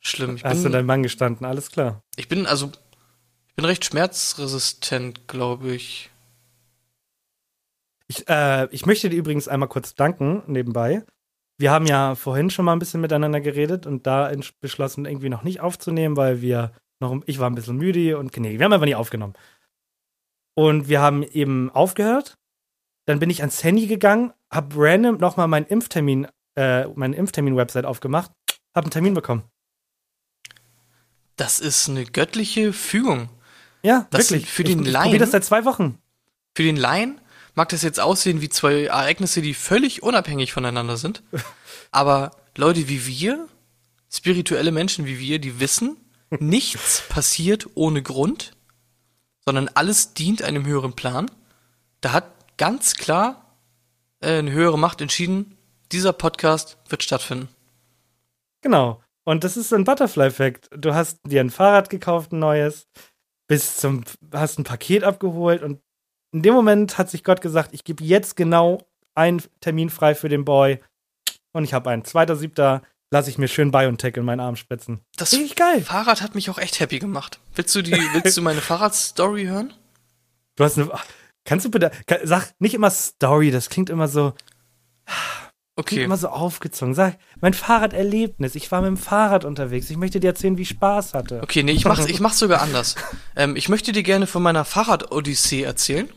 schlimm. 0.00 0.36
Ich 0.36 0.44
Hast 0.44 0.54
bin, 0.54 0.64
du 0.64 0.70
dein 0.70 0.86
Mann 0.86 1.02
gestanden, 1.02 1.46
alles 1.46 1.70
klar. 1.70 2.00
Ich 2.16 2.28
bin 2.28 2.46
also 2.46 2.72
bin 3.60 3.66
recht 3.66 3.84
schmerzresistent, 3.84 5.28
glaube 5.28 5.74
ich. 5.74 6.08
Ich, 8.08 8.26
äh, 8.26 8.66
ich 8.70 8.86
möchte 8.86 9.10
dir 9.10 9.18
übrigens 9.18 9.48
einmal 9.48 9.68
kurz 9.68 9.94
danken, 9.94 10.42
nebenbei. 10.46 11.04
Wir 11.58 11.70
haben 11.70 11.84
ja 11.84 12.14
vorhin 12.14 12.48
schon 12.48 12.64
mal 12.64 12.72
ein 12.72 12.78
bisschen 12.78 13.02
miteinander 13.02 13.42
geredet 13.42 13.84
und 13.84 14.06
da 14.06 14.32
beschlossen, 14.62 15.04
irgendwie 15.04 15.28
noch 15.28 15.42
nicht 15.42 15.60
aufzunehmen, 15.60 16.16
weil 16.16 16.40
wir 16.40 16.72
noch, 17.00 17.20
ich 17.26 17.38
war 17.38 17.50
ein 17.50 17.54
bisschen 17.54 17.76
müde 17.76 18.16
und 18.16 18.34
nee, 18.34 18.58
wir 18.58 18.64
haben 18.64 18.72
einfach 18.72 18.86
nie 18.86 18.94
aufgenommen. 18.94 19.34
Und 20.54 20.88
wir 20.88 21.02
haben 21.02 21.22
eben 21.22 21.68
aufgehört. 21.68 22.38
Dann 23.04 23.18
bin 23.18 23.28
ich 23.28 23.42
ans 23.42 23.62
Handy 23.62 23.88
gegangen, 23.88 24.32
hab 24.50 24.72
random 24.74 25.18
nochmal 25.18 25.48
meinen 25.48 25.66
Impftermin, 25.66 26.28
äh, 26.56 26.86
meine 26.94 27.14
Impftermin-Website 27.14 27.84
aufgemacht, 27.84 28.30
hab 28.74 28.84
einen 28.84 28.90
Termin 28.90 29.12
bekommen. 29.12 29.42
Das 31.36 31.58
ist 31.58 31.90
eine 31.90 32.06
göttliche 32.06 32.72
Fügung. 32.72 33.28
Ja, 33.82 34.06
das 34.10 34.30
wirklich. 34.30 34.50
Für 34.50 34.64
den 34.64 34.84
ich, 34.84 34.90
Laien. 34.90 35.12
Ich 35.12 35.18
das 35.18 35.30
seit 35.30 35.44
zwei 35.44 35.64
Wochen. 35.64 35.98
Für 36.54 36.62
den 36.62 36.76
Laien 36.76 37.20
mag 37.54 37.68
das 37.70 37.82
jetzt 37.82 38.00
aussehen 38.00 38.40
wie 38.40 38.48
zwei 38.48 38.84
Ereignisse, 38.84 39.42
die 39.42 39.54
völlig 39.54 40.02
unabhängig 40.02 40.52
voneinander 40.52 40.96
sind. 40.96 41.22
Aber 41.90 42.32
Leute 42.56 42.88
wie 42.88 43.06
wir, 43.06 43.48
spirituelle 44.10 44.72
Menschen 44.72 45.06
wie 45.06 45.18
wir, 45.18 45.38
die 45.38 45.60
wissen, 45.60 45.96
nichts 46.38 47.02
passiert 47.08 47.68
ohne 47.74 48.02
Grund, 48.02 48.52
sondern 49.44 49.68
alles 49.68 50.14
dient 50.14 50.42
einem 50.42 50.66
höheren 50.66 50.94
Plan. 50.94 51.30
Da 52.00 52.12
hat 52.12 52.56
ganz 52.56 52.94
klar 52.94 53.56
äh, 54.20 54.38
eine 54.38 54.52
höhere 54.52 54.78
Macht 54.78 55.00
entschieden, 55.00 55.56
dieser 55.92 56.12
Podcast 56.12 56.76
wird 56.88 57.02
stattfinden. 57.02 57.48
Genau. 58.60 59.02
Und 59.24 59.44
das 59.44 59.56
ist 59.56 59.72
ein 59.72 59.84
Butterfly-Fact. 59.84 60.70
Du 60.76 60.94
hast 60.94 61.18
dir 61.24 61.40
ein 61.40 61.50
Fahrrad 61.50 61.90
gekauft, 61.90 62.32
ein 62.32 62.38
neues 62.38 62.86
bis 63.50 63.78
zum, 63.78 64.04
hast 64.32 64.60
ein 64.60 64.64
Paket 64.64 65.02
abgeholt 65.02 65.64
und 65.64 65.80
in 66.32 66.42
dem 66.42 66.54
Moment 66.54 66.98
hat 66.98 67.10
sich 67.10 67.24
Gott 67.24 67.40
gesagt, 67.40 67.70
ich 67.72 67.82
gebe 67.82 68.04
jetzt 68.04 68.36
genau 68.36 68.86
einen 69.16 69.42
Termin 69.58 69.90
frei 69.90 70.14
für 70.14 70.28
den 70.28 70.44
Boy 70.44 70.78
und 71.50 71.64
ich 71.64 71.74
habe 71.74 71.90
einen. 71.90 72.04
Zweiter, 72.04 72.36
siebter 72.36 72.82
lasse 73.10 73.28
ich 73.28 73.38
mir 73.38 73.48
schön 73.48 73.72
Biontech 73.72 74.16
in 74.16 74.24
meinen 74.24 74.38
Arm 74.38 74.54
spritzen. 74.54 75.00
Das 75.16 75.32
ich 75.32 75.56
geil. 75.56 75.82
Fahrrad 75.82 76.22
hat 76.22 76.36
mich 76.36 76.48
auch 76.48 76.58
echt 76.58 76.78
happy 76.78 77.00
gemacht. 77.00 77.40
Willst 77.56 77.74
du 77.74 77.82
die, 77.82 77.90
willst 78.22 78.36
du 78.36 78.42
meine 78.42 78.60
Fahrradstory 78.60 79.46
hören? 79.46 79.74
Du 80.54 80.62
hast 80.62 80.78
eine, 80.78 80.88
kannst 81.44 81.66
du 81.66 81.72
bitte, 81.72 81.90
sag 82.22 82.52
nicht 82.60 82.74
immer 82.74 82.92
Story, 82.92 83.50
das 83.50 83.68
klingt 83.68 83.90
immer 83.90 84.06
so, 84.06 84.32
Okay. 85.76 86.04
Immer 86.04 86.16
so 86.16 86.28
aufgezogen. 86.28 86.94
Sag, 86.94 87.16
mein 87.40 87.54
Fahrraderlebnis. 87.54 88.54
Ich 88.54 88.70
war 88.70 88.82
mit 88.82 88.88
dem 88.88 88.96
Fahrrad 88.96 89.44
unterwegs. 89.44 89.88
Ich 89.88 89.96
möchte 89.96 90.20
dir 90.20 90.28
erzählen, 90.28 90.58
wie 90.58 90.62
ich 90.62 90.68
Spaß 90.68 91.14
hatte. 91.14 91.40
Okay, 91.42 91.62
nee, 91.62 91.72
ich 91.72 91.84
mach's, 91.84 92.06
ich 92.06 92.20
mach's 92.20 92.38
sogar 92.38 92.60
anders. 92.60 92.96
ähm, 93.36 93.56
ich 93.56 93.68
möchte 93.68 93.92
dir 93.92 94.02
gerne 94.02 94.26
von 94.26 94.42
meiner 94.42 94.64
Fahrrad-Odyssee 94.64 95.62
erzählen. 95.62 96.08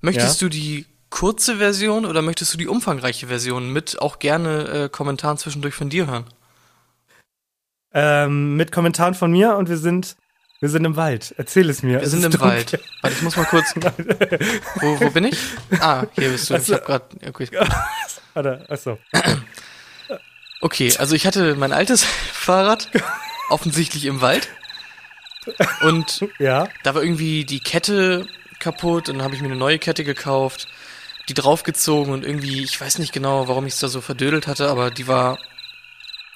Möchtest 0.00 0.40
ja? 0.40 0.46
du 0.46 0.50
die 0.50 0.86
kurze 1.10 1.56
Version 1.56 2.04
oder 2.04 2.22
möchtest 2.22 2.52
du 2.52 2.58
die 2.58 2.68
umfangreiche 2.68 3.28
Version 3.28 3.72
mit 3.72 4.00
auch 4.00 4.18
gerne 4.18 4.68
äh, 4.68 4.88
Kommentaren 4.88 5.38
zwischendurch 5.38 5.74
von 5.74 5.88
dir 5.88 6.06
hören? 6.06 6.24
Ähm, 7.92 8.56
mit 8.56 8.72
Kommentaren 8.72 9.14
von 9.14 9.30
mir 9.30 9.56
und 9.56 9.68
wir 9.68 9.78
sind 9.78 10.16
wir 10.64 10.70
sind 10.70 10.86
im 10.86 10.96
Wald. 10.96 11.34
Erzähl 11.36 11.68
es 11.68 11.82
mir. 11.82 11.98
Wir 11.98 12.00
es 12.00 12.12
sind 12.12 12.24
im 12.24 12.30
dunkel. 12.30 12.48
Wald. 12.48 12.80
Warte, 13.02 13.16
ich 13.16 13.20
muss 13.20 13.36
mal 13.36 13.44
kurz. 13.44 13.74
wo, 14.76 14.98
wo 14.98 15.10
bin 15.10 15.24
ich? 15.24 15.36
Ah, 15.78 16.06
hier 16.14 16.30
bist 16.30 16.48
du. 16.48 16.54
Also, 16.54 16.72
ich 16.72 16.78
hab 16.78 16.86
grad. 16.86 17.02
Okay. 17.28 17.48
Warte, 18.32 18.64
achso. 18.70 18.98
Okay, 20.62 20.90
also 20.96 21.14
ich 21.14 21.26
hatte 21.26 21.54
mein 21.56 21.74
altes 21.74 22.02
Fahrrad 22.32 22.88
offensichtlich 23.50 24.06
im 24.06 24.22
Wald. 24.22 24.48
Und 25.82 26.26
ja. 26.38 26.66
da 26.82 26.94
war 26.94 27.02
irgendwie 27.02 27.44
die 27.44 27.60
Kette 27.60 28.26
kaputt 28.58 29.10
und 29.10 29.16
dann 29.16 29.24
habe 29.24 29.34
ich 29.34 29.42
mir 29.42 29.48
eine 29.48 29.56
neue 29.56 29.78
Kette 29.78 30.02
gekauft, 30.02 30.66
die 31.28 31.34
draufgezogen 31.34 32.10
und 32.10 32.24
irgendwie, 32.24 32.62
ich 32.62 32.80
weiß 32.80 33.00
nicht 33.00 33.12
genau, 33.12 33.48
warum 33.48 33.66
ich 33.66 33.74
es 33.74 33.80
da 33.80 33.88
so 33.88 34.00
verdödelt 34.00 34.46
hatte, 34.46 34.70
aber 34.70 34.90
die 34.90 35.08
war 35.08 35.38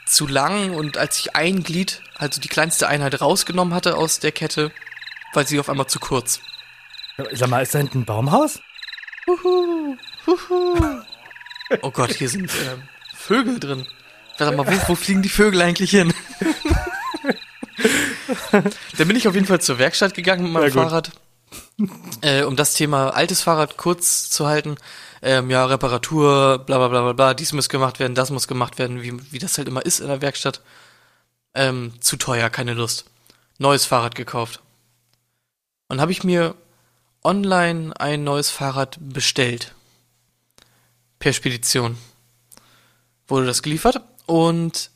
zu 0.08 0.26
lang 0.26 0.74
und 0.74 0.96
als 0.96 1.18
ich 1.18 1.36
ein 1.36 1.62
Glied, 1.62 2.02
also 2.16 2.40
die 2.40 2.48
kleinste 2.48 2.88
Einheit 2.88 3.20
rausgenommen 3.20 3.74
hatte 3.74 3.96
aus 3.96 4.18
der 4.18 4.32
Kette, 4.32 4.72
war 5.34 5.44
sie 5.44 5.60
auf 5.60 5.68
einmal 5.68 5.86
zu 5.86 6.00
kurz. 6.00 6.40
Sag 7.32 7.48
mal, 7.48 7.62
ist 7.62 7.74
da 7.74 7.78
hinten 7.78 8.00
ein 8.00 8.04
Baumhaus? 8.04 8.60
Huhu, 9.26 9.96
huhu. 10.26 11.00
Oh 11.82 11.90
Gott, 11.90 12.14
hier 12.14 12.28
sind 12.28 12.50
äh, 12.50 12.76
Vögel 13.14 13.60
drin. 13.60 13.86
Warte 14.38 14.56
mal, 14.56 14.66
wo, 14.66 14.88
wo 14.88 14.94
fliegen 14.94 15.22
die 15.22 15.28
Vögel 15.28 15.60
eigentlich 15.60 15.90
hin? 15.90 16.14
Dann 18.52 19.08
bin 19.08 19.16
ich 19.16 19.28
auf 19.28 19.34
jeden 19.34 19.46
Fall 19.46 19.60
zur 19.60 19.78
Werkstatt 19.78 20.14
gegangen 20.14 20.44
mit 20.44 20.52
meinem 20.52 20.72
Fahrrad. 20.72 21.10
äh, 22.22 22.42
um 22.44 22.56
das 22.56 22.74
Thema 22.74 23.10
altes 23.10 23.42
Fahrrad 23.42 23.76
kurz 23.76 24.30
zu 24.30 24.46
halten, 24.46 24.76
ähm, 25.22 25.50
ja, 25.50 25.64
Reparatur, 25.66 26.58
bla 26.58 26.78
bla 26.78 26.88
bla 26.88 27.02
bla 27.02 27.12
bla, 27.12 27.34
dies 27.34 27.52
muss 27.52 27.68
gemacht 27.68 27.98
werden, 27.98 28.14
das 28.14 28.30
muss 28.30 28.48
gemacht 28.48 28.78
werden, 28.78 29.02
wie, 29.02 29.32
wie 29.32 29.38
das 29.38 29.58
halt 29.58 29.68
immer 29.68 29.84
ist 29.84 30.00
in 30.00 30.08
der 30.08 30.22
Werkstatt. 30.22 30.60
Ähm, 31.54 31.92
zu 32.00 32.16
teuer, 32.16 32.50
keine 32.50 32.74
Lust. 32.74 33.06
Neues 33.58 33.84
Fahrrad 33.84 34.14
gekauft. 34.14 34.62
Und 35.88 36.00
habe 36.00 36.12
ich 36.12 36.22
mir 36.22 36.54
online 37.24 37.98
ein 37.98 38.22
neues 38.22 38.50
Fahrrad 38.50 38.98
bestellt. 39.00 39.74
Per 41.18 41.32
Spedition. 41.32 41.98
Wurde 43.26 43.46
das 43.46 43.62
geliefert 43.62 44.00
und 44.26 44.90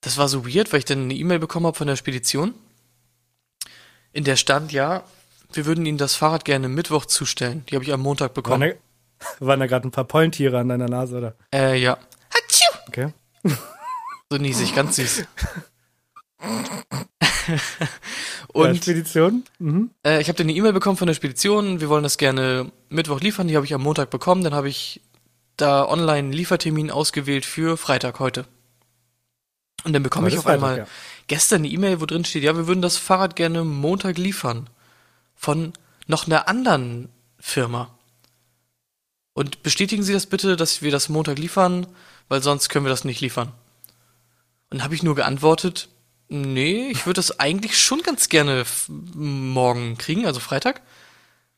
das 0.00 0.16
war 0.16 0.28
so 0.28 0.46
weird, 0.46 0.72
weil 0.72 0.80
ich 0.80 0.84
dann 0.84 1.02
eine 1.02 1.14
E-Mail 1.14 1.38
bekommen 1.38 1.66
habe 1.66 1.76
von 1.76 1.86
der 1.86 1.96
Spedition. 1.96 2.54
In 4.12 4.24
der 4.24 4.36
stand, 4.36 4.72
ja, 4.72 5.04
wir 5.52 5.66
würden 5.66 5.86
Ihnen 5.86 5.98
das 5.98 6.14
Fahrrad 6.14 6.44
gerne 6.44 6.68
Mittwoch 6.68 7.06
zustellen. 7.06 7.64
Die 7.66 7.74
habe 7.74 7.84
ich 7.84 7.92
am 7.92 8.00
Montag 8.00 8.34
bekommen. 8.34 8.62
Waren 8.62 8.70
da, 8.70 8.91
waren 9.40 9.60
da 9.60 9.66
gerade 9.66 9.88
ein 9.88 9.90
paar 9.90 10.04
Pollentiere 10.04 10.58
an 10.58 10.68
deiner 10.68 10.88
Nase, 10.88 11.18
oder? 11.18 11.34
Äh, 11.52 11.78
ja. 11.80 11.98
Hatschiu! 12.30 12.72
Okay. 12.88 13.12
So 14.30 14.38
niesig, 14.38 14.74
ganz 14.74 14.96
süß. 14.96 15.24
Ja, 17.48 17.56
Und 18.52 18.76
Spedition? 18.76 19.44
Mhm. 19.58 19.90
äh, 20.06 20.20
ich 20.20 20.28
habe 20.28 20.36
dann 20.36 20.46
eine 20.46 20.56
E-Mail 20.56 20.72
bekommen 20.72 20.96
von 20.96 21.06
der 21.06 21.14
Spedition. 21.14 21.80
Wir 21.80 21.88
wollen 21.88 22.02
das 22.02 22.18
gerne 22.18 22.70
Mittwoch 22.88 23.20
liefern. 23.20 23.48
Die 23.48 23.56
habe 23.56 23.66
ich 23.66 23.74
am 23.74 23.82
Montag 23.82 24.10
bekommen. 24.10 24.44
Dann 24.44 24.54
habe 24.54 24.68
ich 24.68 25.00
da 25.56 25.86
online 25.86 26.18
einen 26.18 26.32
Liefertermin 26.32 26.90
ausgewählt 26.90 27.44
für 27.44 27.76
Freitag 27.76 28.20
heute. 28.20 28.44
Und 29.84 29.92
dann 29.92 30.02
bekomme 30.02 30.28
ich 30.28 30.38
auf 30.38 30.46
einmal 30.46 30.74
Freitag, 30.74 30.88
gestern 31.26 31.62
eine 31.62 31.68
E-Mail, 31.68 32.00
wo 32.00 32.06
drin 32.06 32.24
steht, 32.24 32.44
ja, 32.44 32.56
wir 32.56 32.66
würden 32.66 32.82
das 32.82 32.96
Fahrrad 32.96 33.36
gerne 33.36 33.64
Montag 33.64 34.18
liefern. 34.18 34.68
Von 35.34 35.72
noch 36.06 36.26
einer 36.26 36.48
anderen 36.48 37.08
Firma. 37.38 37.90
Und 39.34 39.62
bestätigen 39.62 40.02
Sie 40.02 40.12
das 40.12 40.26
bitte, 40.26 40.56
dass 40.56 40.82
wir 40.82 40.90
das 40.90 41.08
Montag 41.08 41.38
liefern, 41.38 41.86
weil 42.28 42.42
sonst 42.42 42.68
können 42.68 42.84
wir 42.84 42.90
das 42.90 43.04
nicht 43.04 43.20
liefern. 43.20 43.48
Und 44.70 44.78
dann 44.78 44.84
habe 44.84 44.94
ich 44.94 45.02
nur 45.02 45.14
geantwortet, 45.14 45.88
nee, 46.28 46.88
ich 46.90 47.06
würde 47.06 47.18
das 47.18 47.38
eigentlich 47.40 47.80
schon 47.80 48.02
ganz 48.02 48.28
gerne 48.28 48.64
morgen 48.88 49.98
kriegen, 49.98 50.26
also 50.26 50.40
Freitag. 50.40 50.82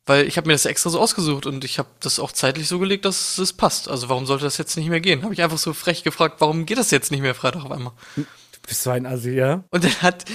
Weil 0.06 0.26
ich 0.26 0.36
habe 0.36 0.48
mir 0.48 0.52
das 0.52 0.66
extra 0.66 0.90
so 0.90 1.00
ausgesucht 1.00 1.46
und 1.46 1.64
ich 1.64 1.78
habe 1.78 1.88
das 2.00 2.18
auch 2.18 2.30
zeitlich 2.30 2.68
so 2.68 2.78
gelegt, 2.78 3.06
dass 3.06 3.38
es 3.38 3.54
passt. 3.54 3.88
Also 3.88 4.10
warum 4.10 4.26
sollte 4.26 4.44
das 4.44 4.58
jetzt 4.58 4.76
nicht 4.76 4.88
mehr 4.88 5.00
gehen? 5.00 5.22
Habe 5.22 5.32
ich 5.32 5.42
einfach 5.42 5.56
so 5.56 5.72
frech 5.72 6.04
gefragt, 6.04 6.36
warum 6.40 6.66
geht 6.66 6.76
das 6.76 6.90
jetzt 6.90 7.10
nicht 7.10 7.22
mehr 7.22 7.34
Freitag 7.34 7.64
auf 7.64 7.70
einmal? 7.70 7.94
Du 8.16 8.24
bist 8.66 8.82
so 8.82 8.90
ein 8.90 9.06
Assi, 9.06 9.30
ja? 9.30 9.64
Und 9.70 9.84
dann 9.84 10.02
hat, 10.02 10.26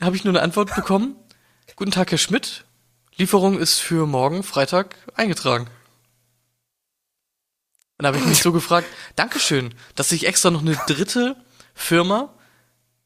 habe 0.00 0.14
ich 0.14 0.24
nur 0.24 0.32
eine 0.32 0.42
Antwort 0.42 0.74
bekommen. 0.74 1.16
Guten 1.76 1.90
Tag, 1.90 2.10
Herr 2.10 2.18
Schmidt. 2.18 2.64
Lieferung 3.16 3.58
ist 3.58 3.78
für 3.78 4.06
morgen, 4.06 4.42
Freitag, 4.42 4.96
eingetragen. 5.14 5.68
Und 8.02 8.06
da 8.06 8.08
habe 8.08 8.18
ich 8.18 8.26
mich 8.26 8.42
so 8.42 8.50
gefragt, 8.50 8.88
Dankeschön, 9.14 9.72
dass 9.94 10.08
sich 10.08 10.26
extra 10.26 10.50
noch 10.50 10.62
eine 10.62 10.74
dritte 10.88 11.36
Firma, 11.72 12.34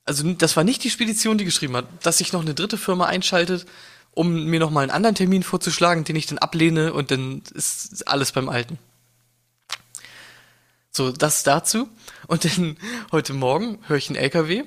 also 0.06 0.32
das 0.32 0.56
war 0.56 0.64
nicht 0.64 0.82
die 0.84 0.88
Spedition, 0.88 1.36
die 1.36 1.44
geschrieben 1.44 1.76
hat, 1.76 1.84
dass 2.02 2.16
sich 2.16 2.32
noch 2.32 2.40
eine 2.40 2.54
dritte 2.54 2.78
Firma 2.78 3.04
einschaltet, 3.04 3.66
um 4.12 4.46
mir 4.46 4.58
nochmal 4.58 4.84
einen 4.84 4.92
anderen 4.92 5.14
Termin 5.14 5.42
vorzuschlagen, 5.42 6.04
den 6.04 6.16
ich 6.16 6.24
dann 6.24 6.38
ablehne 6.38 6.94
und 6.94 7.10
dann 7.10 7.42
ist 7.52 8.08
alles 8.08 8.32
beim 8.32 8.48
Alten. 8.48 8.78
So, 10.92 11.12
das 11.12 11.42
dazu. 11.42 11.90
Und 12.26 12.46
dann 12.46 12.78
heute 13.12 13.34
Morgen 13.34 13.78
höre 13.88 13.98
ich 13.98 14.08
einen 14.08 14.16
LKW 14.16 14.64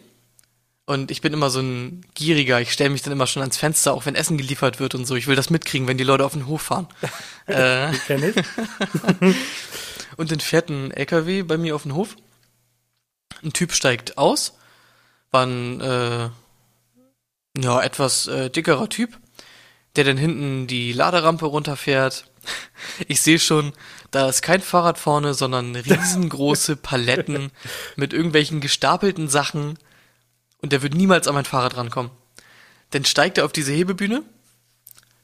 und 0.86 1.10
ich 1.10 1.22
bin 1.22 1.34
immer 1.34 1.50
so 1.50 1.60
ein 1.60 2.06
Gieriger. 2.14 2.62
Ich 2.62 2.72
stelle 2.72 2.92
mich 2.92 3.02
dann 3.02 3.14
immer 3.14 3.26
schon 3.26 3.42
ans 3.42 3.58
Fenster, 3.58 3.94
auch 3.94 4.06
wenn 4.06 4.14
Essen 4.14 4.38
geliefert 4.38 4.80
wird 4.80 4.94
und 4.94 5.08
so. 5.08 5.16
Ich 5.16 5.26
will 5.26 5.36
das 5.36 5.50
mitkriegen, 5.50 5.88
wenn 5.88 5.98
die 5.98 6.04
Leute 6.04 6.24
auf 6.24 6.34
den 6.34 6.46
Hof 6.46 6.62
fahren. 6.62 6.88
äh, 7.48 7.90
ich. 7.96 8.36
und 10.20 10.32
dann 10.32 10.42
fährt 10.42 10.70
ein 10.70 10.92
LKW 10.92 11.44
bei 11.44 11.58
mir 11.58 11.74
auf 11.76 11.84
den 11.84 11.96
Hof. 11.96 12.18
Ein 13.42 13.54
Typ 13.54 13.72
steigt 13.72 14.18
aus. 14.18 14.58
War 15.32 15.46
ein 15.46 15.80
äh, 15.80 16.30
ja, 17.58 17.82
etwas 17.82 18.28
äh, 18.28 18.50
dickerer 18.50 18.90
Typ, 18.90 19.18
der 19.96 20.04
dann 20.04 20.18
hinten 20.18 20.68
die 20.68 20.92
Laderampe 20.92 21.46
runterfährt. 21.46 22.26
Ich 23.08 23.22
sehe 23.22 23.40
schon, 23.40 23.74
da 24.12 24.28
ist 24.28 24.42
kein 24.42 24.62
Fahrrad 24.62 24.98
vorne, 24.98 25.34
sondern 25.34 25.76
riesengroße 25.76 26.76
Paletten 26.82 27.52
mit 27.96 28.12
irgendwelchen 28.12 28.60
gestapelten 28.60 29.30
Sachen. 29.30 29.78
Und 30.62 30.74
der 30.74 30.82
wird 30.82 30.96
niemals 30.96 31.28
an 31.28 31.36
mein 31.36 31.46
Fahrrad 31.46 31.78
rankommen. 31.78 32.12
Dann 32.90 33.06
steigt 33.06 33.38
er 33.38 33.46
auf 33.46 33.54
diese 33.54 33.72
Hebebühne, 33.72 34.24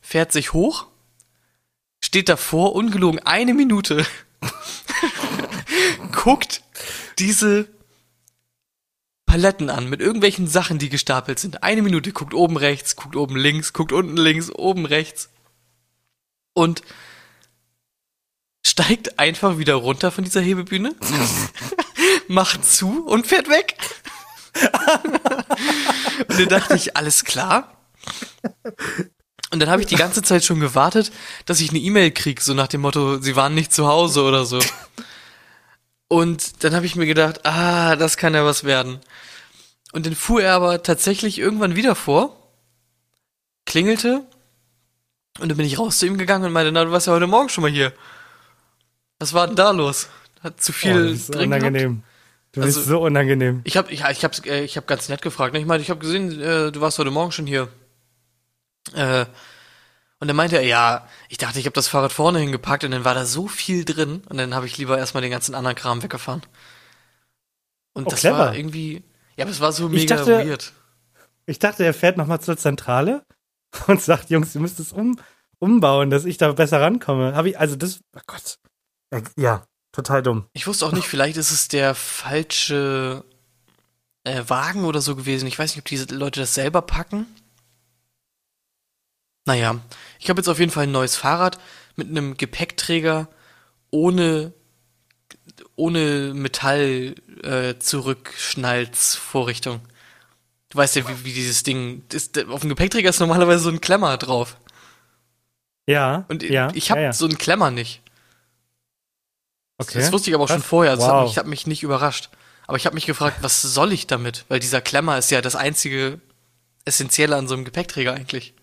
fährt 0.01 0.31
sich 0.31 0.53
hoch, 0.53 0.87
steht 2.01 2.29
davor, 2.29 2.75
ungelogen 2.75 3.19
eine 3.19 3.53
Minute, 3.53 4.05
guckt 6.11 6.61
diese 7.19 7.67
Paletten 9.25 9.69
an 9.69 9.89
mit 9.89 10.01
irgendwelchen 10.01 10.47
Sachen, 10.47 10.79
die 10.79 10.89
gestapelt 10.89 11.39
sind. 11.39 11.63
Eine 11.63 11.81
Minute, 11.81 12.11
guckt 12.11 12.33
oben 12.33 12.57
rechts, 12.57 12.95
guckt 12.95 13.15
oben 13.15 13.35
links, 13.35 13.73
guckt 13.73 13.91
unten 13.91 14.17
links, 14.17 14.49
oben 14.49 14.85
rechts. 14.85 15.29
Und 16.53 16.83
steigt 18.65 19.19
einfach 19.19 19.57
wieder 19.57 19.75
runter 19.75 20.11
von 20.11 20.23
dieser 20.23 20.41
Hebebühne, 20.41 20.95
macht 22.27 22.65
zu 22.65 23.05
und 23.05 23.27
fährt 23.27 23.49
weg. 23.49 23.77
und 26.27 26.39
dann 26.39 26.47
dachte 26.49 26.75
ich, 26.75 26.95
alles 26.95 27.25
klar. 27.25 27.77
Und 29.51 29.59
dann 29.59 29.69
habe 29.69 29.81
ich 29.81 29.87
die 29.87 29.95
ganze 29.95 30.21
Zeit 30.21 30.43
schon 30.43 30.59
gewartet, 30.59 31.11
dass 31.45 31.59
ich 31.59 31.69
eine 31.69 31.79
E-Mail 31.79 32.11
krieg, 32.11 32.41
so 32.41 32.53
nach 32.53 32.67
dem 32.67 32.81
Motto, 32.81 33.19
sie 33.19 33.35
waren 33.35 33.53
nicht 33.53 33.73
zu 33.73 33.87
Hause 33.87 34.23
oder 34.23 34.45
so. 34.45 34.59
Und 36.07 36.63
dann 36.63 36.75
habe 36.75 36.85
ich 36.85 36.95
mir 36.95 37.05
gedacht, 37.07 37.45
ah, 37.45 37.95
das 37.95 38.17
kann 38.17 38.33
ja 38.35 38.45
was 38.45 38.63
werden. 38.63 38.99
Und 39.91 40.05
dann 40.05 40.15
fuhr 40.15 40.41
er 40.43 40.53
aber 40.53 40.83
tatsächlich 40.83 41.39
irgendwann 41.39 41.75
wieder 41.75 41.95
vor, 41.95 42.35
klingelte, 43.65 44.23
und 45.39 45.49
dann 45.49 45.57
bin 45.57 45.65
ich 45.65 45.79
raus 45.79 45.99
zu 45.99 46.05
ihm 46.05 46.17
gegangen 46.17 46.45
und 46.45 46.53
meinte, 46.53 46.71
na, 46.71 46.85
du 46.85 46.91
warst 46.91 47.07
ja 47.07 47.13
heute 47.13 47.27
Morgen 47.27 47.49
schon 47.49 47.61
mal 47.63 47.71
hier. 47.71 47.91
Was 49.19 49.33
war 49.33 49.47
denn 49.47 49.55
da 49.55 49.71
los? 49.71 50.07
Hat 50.41 50.61
zu 50.61 50.71
Oh, 50.71 50.75
viel 50.75 51.03
das 51.09 51.13
ist 51.13 51.27
so 51.27 51.33
drin 51.33 51.49
gehabt? 51.49 51.63
unangenehm. 51.63 52.03
Du 52.53 52.61
Also- 52.61 52.79
bist 52.79 52.87
so 52.89 53.01
unangenehm. 53.01 53.61
Ich 53.65 53.75
habe 53.75 53.91
ich, 53.91 54.01
ich 54.05 54.23
hab's, 54.23 54.39
äh, 54.45 54.63
ich 54.63 54.77
hab 54.77 54.87
ganz 54.87 55.09
nett 55.09 55.21
gefragt. 55.21 55.55
Ich 55.57 55.65
meinte, 55.65 55.81
ich 55.83 55.89
habe 55.89 55.99
gesehen, 55.99 56.39
äh, 56.39 56.71
du 56.71 56.79
warst 56.79 56.99
heute 56.99 57.11
Morgen 57.11 57.31
schon 57.33 57.47
hier. 57.47 57.67
Äh, 58.93 59.25
und 60.25 60.29
dann 60.29 60.35
meinte 60.37 60.55
er, 60.55 60.63
ja, 60.63 61.07
ich 61.29 61.37
dachte, 61.37 61.59
ich 61.59 61.67
habe 61.67 61.75
das 61.75 61.87
Fahrrad 61.87 62.11
vorne 62.11 62.39
hingepackt 62.39 62.83
und 62.83 62.89
dann 62.89 63.05
war 63.05 63.13
da 63.13 63.25
so 63.25 63.47
viel 63.47 63.85
drin 63.85 64.23
und 64.27 64.37
dann 64.37 64.55
habe 64.55 64.65
ich 64.65 64.75
lieber 64.79 64.97
erstmal 64.97 65.21
den 65.21 65.29
ganzen 65.29 65.53
anderen 65.53 65.75
Kram 65.75 66.01
weggefahren. 66.01 66.41
Und 67.93 68.07
Oh, 68.07 68.09
das 68.09 68.21
clever. 68.21 68.37
war 68.39 68.55
irgendwie, 68.55 69.03
ja, 69.37 69.45
aber 69.45 69.51
es 69.51 69.59
war 69.61 69.71
so 69.71 69.85
Ich 69.87 69.93
mega 69.93 70.15
dachte- 70.17 70.45
weird. 70.47 70.73
Ich 71.45 71.59
dachte, 71.59 71.85
er 71.85 71.93
fährt 71.93 72.17
nochmal 72.17 72.41
zur 72.41 72.57
Zentrale 72.57 73.23
und 73.87 74.01
sagt, 74.01 74.31
Jungs, 74.31 74.55
ihr 74.55 74.61
müsst 74.61 74.79
es 74.79 74.91
um, 74.91 75.19
umbauen, 75.59 76.09
dass 76.09 76.25
ich 76.25 76.37
da 76.37 76.51
besser 76.53 76.81
rankomme. 76.81 77.35
Hab 77.35 77.45
ich, 77.45 77.59
also 77.59 77.75
das, 77.75 77.99
oh 78.15 78.21
Gott. 78.25 78.57
Äh, 79.11 79.21
Ja, 79.37 79.63
total 79.91 80.23
dumm. 80.23 80.47
Ich 80.53 80.65
wusste 80.65 80.87
auch 80.87 80.91
nicht, 80.91 81.07
vielleicht 81.07 81.37
ist 81.37 81.51
es 81.51 81.67
der 81.67 81.93
falsche 81.93 83.23
äh, 84.23 84.41
Wagen 84.47 84.85
oder 84.85 85.01
so 85.01 85.15
gewesen. 85.15 85.47
Ich 85.47 85.59
weiß 85.59 85.71
nicht, 85.75 85.79
ob 85.83 85.85
diese 85.85 86.05
Leute 86.15 86.39
das 86.39 86.55
selber 86.55 86.81
packen. 86.81 87.27
Naja, 89.45 89.79
ich 90.19 90.29
habe 90.29 90.39
jetzt 90.39 90.47
auf 90.47 90.59
jeden 90.59 90.71
Fall 90.71 90.83
ein 90.85 90.91
neues 90.91 91.15
Fahrrad 91.15 91.59
mit 91.95 92.09
einem 92.09 92.37
Gepäckträger 92.37 93.27
ohne 93.91 94.53
ohne 95.75 96.33
Metall 96.33 97.15
äh, 97.43 97.75
Zurückschnalzvorrichtung. 97.79 99.81
Du 100.69 100.77
weißt 100.77 100.95
ja, 100.95 101.07
wie, 101.07 101.25
wie 101.25 101.33
dieses 101.33 101.63
Ding 101.63 102.03
ist. 102.11 102.37
Auf 102.47 102.61
dem 102.61 102.69
Gepäckträger 102.69 103.09
ist 103.09 103.19
normalerweise 103.19 103.63
so 103.63 103.69
ein 103.69 103.81
Klemmer 103.81 104.17
drauf. 104.17 104.57
Ja, 105.87 106.25
Und 106.29 106.43
ja, 106.43 106.69
ich 106.73 106.91
habe 106.91 107.01
ja, 107.01 107.07
ja. 107.07 107.13
so 107.13 107.25
einen 107.25 107.37
Klemmer 107.37 107.71
nicht. 107.71 108.01
Okay. 109.77 109.99
Das 109.99 110.11
wusste 110.11 110.29
ich 110.29 110.35
aber 110.35 110.45
auch 110.45 110.49
schon 110.49 110.63
vorher. 110.63 110.95
Das 110.95 111.05
hat, 111.05 111.13
Wow. 111.13 111.27
mich, 111.27 111.37
hat 111.37 111.47
mich 111.47 111.67
nicht 111.67 111.83
überrascht. 111.83 112.29
Aber 112.67 112.77
ich 112.77 112.85
habe 112.85 112.95
mich 112.95 113.05
gefragt, 113.05 113.37
was 113.41 113.61
soll 113.61 113.91
ich 113.91 114.07
damit? 114.07 114.45
Weil 114.47 114.59
dieser 114.59 114.81
Klemmer 114.81 115.17
ist 115.17 115.29
ja 115.29 115.41
das 115.41 115.55
einzige 115.55 116.19
Essentielle 116.85 117.35
an 117.35 117.47
so 117.47 117.53
einem 117.53 117.65
Gepäckträger 117.65 118.13
eigentlich. 118.13 118.53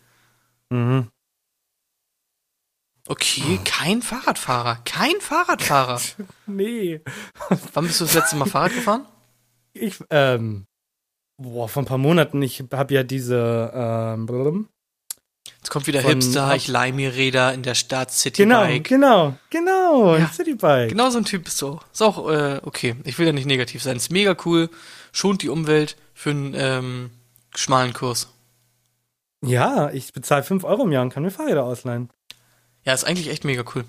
Mhm. 0.73 1.09
Okay, 3.09 3.59
kein 3.64 4.01
Fahrradfahrer. 4.01 4.79
Kein 4.85 5.20
Fahrradfahrer. 5.20 6.01
Nee. 6.47 7.01
Wann 7.73 7.87
bist 7.87 8.01
du 8.01 8.05
das 8.05 8.14
letzte 8.14 8.37
Mal 8.37 8.47
Fahrrad 8.47 8.73
gefahren? 8.75 9.07
Ich, 9.73 9.97
ähm, 10.11 10.66
boah, 11.39 11.68
vor 11.68 11.83
ein 11.83 11.87
paar 11.87 11.99
Monaten, 11.99 12.43
ich 12.43 12.62
habe 12.73 12.95
ja 12.95 13.03
diese, 13.03 13.70
ähm. 13.75 14.68
Jetzt 15.59 15.70
kommt 15.70 15.87
wieder 15.87 16.03
Von- 16.03 16.11
Hipster, 16.12 16.55
ich 16.55 16.68
leih 16.68 16.93
mir 16.93 17.14
Räder 17.14 17.53
in 17.55 17.62
der 17.62 17.75
Stadt, 17.75 18.09
genau, 18.37 18.62
Citybike. 18.64 18.89
genau, 18.89 19.37
genau, 19.51 20.16
Ja. 20.16 20.27
ein 20.27 20.33
Citybike. 20.33 20.89
Genau 20.89 21.11
so 21.11 21.18
ein 21.18 21.25
Typ 21.25 21.45
bist 21.45 21.61
du. 21.62 21.68
auch. 21.68 21.85
Ist 21.93 22.03
auch 22.03 22.29
äh, 22.31 22.61
okay. 22.62 22.97
Ich 23.05 23.18
will 23.18 23.27
ja 23.27 23.33
nicht 23.33 23.47
negativ 23.47 23.83
sein. 23.83 23.97
Ist 23.97 24.12
mega 24.12 24.37
cool. 24.45 24.68
Schont 25.12 25.43
die 25.43 25.49
Umwelt 25.49 25.97
für 26.14 26.31
einen 26.31 26.55
ähm, 26.57 27.11
schmalen 27.55 27.93
Kurs. 27.93 28.29
Ja, 29.45 29.90
ich 29.90 30.12
bezahle 30.12 30.43
5 30.43 30.64
Euro 30.64 30.84
im 30.84 30.93
Jahr 30.93 31.03
und 31.03 31.12
kann 31.12 31.22
mir 31.22 31.30
Fahrräder 31.30 31.64
ausleihen. 31.64 32.09
Ja, 32.84 32.93
ist 32.95 33.05
eigentlich 33.05 33.28
echt 33.28 33.45
mega 33.45 33.64
cool. 33.74 33.84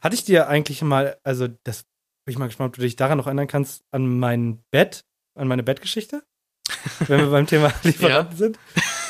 Hatte 0.00 0.14
ich 0.14 0.24
dir 0.24 0.48
eigentlich 0.48 0.82
mal, 0.82 1.16
also 1.22 1.48
das 1.64 1.82
bin 2.24 2.32
ich 2.32 2.38
mal 2.38 2.46
gespannt, 2.46 2.68
ob 2.70 2.74
du 2.76 2.82
dich 2.82 2.96
daran 2.96 3.18
noch 3.18 3.26
erinnern 3.26 3.46
kannst, 3.48 3.82
an 3.92 4.18
mein 4.18 4.62
Bett, 4.70 5.04
an 5.36 5.48
meine 5.48 5.62
Bettgeschichte? 5.62 6.22
Wenn 7.06 7.20
wir 7.20 7.30
beim 7.30 7.46
Thema 7.46 7.72
Lieferanten 7.82 8.36
sind. 8.36 8.58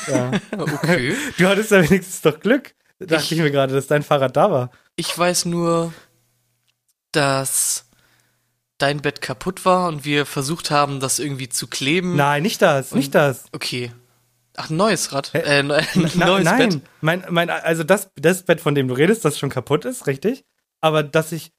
Ja. 0.07 0.31
Okay. 0.57 1.15
Du 1.37 1.47
hattest 1.47 1.71
ja 1.71 1.77
wenigstens 1.81 2.21
doch 2.21 2.39
Glück, 2.39 2.75
dachte 2.99 3.23
ich, 3.23 3.31
Ich- 3.31 3.37
mir 3.39 3.51
gerade, 3.51 3.73
dass 3.73 3.87
dein 3.87 4.03
Fahrrad 4.03 4.35
da 4.35 4.51
war. 4.51 4.71
Ich 4.95 5.17
weiß 5.17 5.45
nur, 5.45 5.93
dass 7.11 7.85
dein 8.77 9.01
Bett 9.01 9.21
kaputt 9.21 9.65
war 9.65 9.87
und 9.87 10.03
wir 10.05 10.25
versucht 10.25 10.71
haben, 10.71 10.99
das 10.99 11.19
irgendwie 11.19 11.49
zu 11.49 11.67
kleben. 11.67 12.15
Nein, 12.15 12.43
nicht 12.43 12.61
das, 12.61 12.93
nicht 12.93 13.15
das. 13.15 13.45
Okay. 13.53 13.91
Ach, 14.55 14.69
ein 14.69 14.77
neues 14.77 15.11
Rad. 15.13 15.31
Äh, 15.33 15.59
ein 15.59 15.67
Na, 15.67 15.81
neues 16.27 16.43
nein, 16.45 16.69
Bett. 16.69 16.81
mein, 17.01 17.25
mein, 17.29 17.49
also 17.49 17.83
das, 17.83 18.11
das 18.15 18.43
Bett, 18.43 18.61
von 18.61 18.75
dem 18.75 18.87
du 18.87 18.93
redest, 18.93 19.25
das 19.25 19.39
schon 19.39 19.49
kaputt 19.49 19.85
ist, 19.85 20.05
richtig? 20.07 20.45
Aber 20.81 21.01
dass 21.03 21.31
ich. 21.31 21.51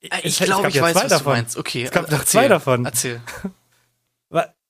Es- 0.00 0.24
Ich 0.24 0.38
glaube, 0.40 0.68
ich 0.68 0.74
ja 0.74 0.82
weiß, 0.82 0.92
zwei 0.94 1.00
was 1.02 1.08
du 1.08 1.08
davon. 1.18 1.32
meinst. 1.34 1.56
Okay. 1.56 1.84
Es 1.84 1.90
gab 1.92 2.04
erzähl. 2.04 2.18
doch 2.18 2.24
zwei 2.24 2.48
davon. 2.48 2.84
Erzähl. 2.84 3.20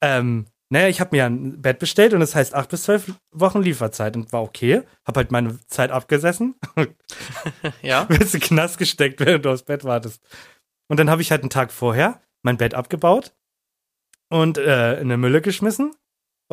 Ähm, 0.05 0.47
naja, 0.68 0.89
ich 0.89 1.01
habe 1.01 1.14
mir 1.14 1.27
ein 1.27 1.62
Bett 1.62 1.79
bestellt 1.79 2.12
und 2.12 2.23
es 2.23 2.35
heißt 2.35 2.55
acht 2.55 2.68
bis 2.70 2.83
zwölf 2.83 3.12
Wochen 3.31 3.62
Lieferzeit 3.62 4.16
und 4.16 4.33
war 4.33 4.43
okay. 4.43 4.83
Hab 5.05 5.16
halt 5.16 5.31
meine 5.31 5.61
Zeit 5.68 5.93
abgesessen, 5.93 6.57
Ja. 7.83 8.03
in 8.11 8.18
den 8.18 8.41
Knast 8.41 8.79
gesteckt, 8.79 9.20
während 9.20 9.45
du 9.45 9.51
aufs 9.51 9.62
Bett 9.62 9.85
wartest. 9.85 10.20
Und 10.89 10.99
dann 10.99 11.09
habe 11.09 11.23
ich 11.23 11.31
halt 11.31 11.43
einen 11.43 11.51
Tag 11.51 11.70
vorher 11.70 12.20
mein 12.43 12.57
Bett 12.57 12.75
abgebaut 12.75 13.33
und 14.29 14.59
äh, 14.59 14.95
in 14.95 15.03
eine 15.03 15.18
Mülle 15.18 15.41
geschmissen. 15.41 15.95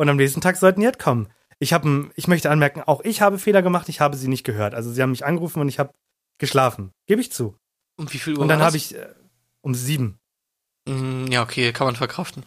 Und 0.00 0.08
am 0.08 0.16
nächsten 0.16 0.40
Tag 0.40 0.56
sollten 0.56 0.80
die 0.80 0.86
halt 0.86 0.98
kommen. 0.98 1.28
Ich 1.58 1.74
habe, 1.74 2.10
ich 2.16 2.26
möchte 2.26 2.48
anmerken, 2.48 2.80
auch 2.86 3.02
ich 3.02 3.20
habe 3.20 3.38
Fehler 3.38 3.60
gemacht. 3.60 3.90
Ich 3.90 4.00
habe 4.00 4.16
sie 4.16 4.28
nicht 4.28 4.44
gehört. 4.44 4.74
Also 4.74 4.90
sie 4.90 5.02
haben 5.02 5.10
mich 5.10 5.26
angerufen 5.26 5.60
und 5.60 5.68
ich 5.68 5.78
habe 5.78 5.92
geschlafen. 6.38 6.92
Gebe 7.06 7.20
ich 7.20 7.30
zu. 7.30 7.54
Und 7.98 8.10
wie 8.14 8.18
viel 8.18 8.32
Uhr 8.32 8.40
Und 8.40 8.48
dann 8.48 8.62
habe 8.62 8.78
ich 8.78 8.94
äh, 8.96 9.08
um 9.60 9.74
sieben. 9.74 10.18
Mm, 10.88 11.26
Ja, 11.26 11.42
okay, 11.42 11.70
kann 11.74 11.86
man 11.86 11.96
verkraften. 11.96 12.44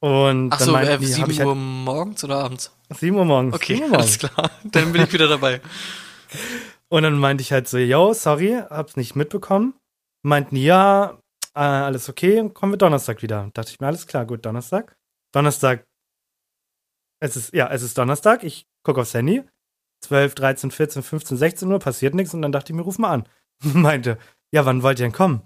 Und 0.00 0.52
Ach 0.52 0.58
dann 0.58 0.66
so, 0.66 0.72
meinten 0.72 0.90
äh, 0.90 0.98
die, 0.98 1.06
hab 1.06 1.14
7 1.14 1.30
ich 1.30 1.38
halt, 1.38 1.46
Uhr 1.46 1.54
morgens 1.54 2.24
oder 2.24 2.38
abends? 2.42 2.76
7 2.90 3.16
Uhr 3.16 3.24
morgens. 3.24 3.54
Okay, 3.54 3.74
7 3.74 3.84
Uhr 3.84 3.88
morgens. 3.90 4.24
alles 4.24 4.34
klar. 4.34 4.50
Dann 4.64 4.92
bin 4.92 5.02
ich 5.02 5.12
wieder 5.12 5.28
dabei. 5.28 5.60
Und 6.88 7.04
dann 7.04 7.16
meinte 7.16 7.42
ich 7.42 7.52
halt 7.52 7.68
so, 7.68 7.78
yo, 7.78 8.12
sorry, 8.12 8.60
hab's 8.68 8.96
nicht 8.96 9.14
mitbekommen. 9.14 9.74
Meinten, 10.22 10.56
ja, 10.56 11.16
äh, 11.54 11.60
alles 11.60 12.08
okay, 12.08 12.50
kommen 12.52 12.72
wir 12.72 12.76
Donnerstag 12.76 13.22
wieder. 13.22 13.50
Dachte 13.54 13.70
ich 13.70 13.78
mir, 13.78 13.86
alles 13.86 14.08
klar, 14.08 14.26
gut, 14.26 14.44
Donnerstag. 14.44 14.96
Donnerstag, 15.30 15.85
es 17.26 17.36
ist, 17.36 17.54
ja, 17.54 17.68
es 17.70 17.82
ist 17.82 17.98
Donnerstag, 17.98 18.44
ich 18.44 18.66
gucke 18.82 19.00
aufs 19.00 19.14
Handy. 19.14 19.42
12, 20.02 20.34
13, 20.34 20.70
14, 20.70 21.02
15, 21.02 21.36
16 21.36 21.72
Uhr, 21.72 21.78
passiert 21.78 22.14
nichts 22.14 22.34
und 22.34 22.42
dann 22.42 22.52
dachte 22.52 22.72
ich 22.72 22.76
mir, 22.76 22.82
ruf 22.82 22.98
mal 22.98 23.12
an. 23.12 23.28
Meinte, 23.62 24.18
ja, 24.52 24.66
wann 24.66 24.82
wollt 24.82 24.98
ihr 24.98 25.06
denn 25.06 25.12
kommen? 25.12 25.42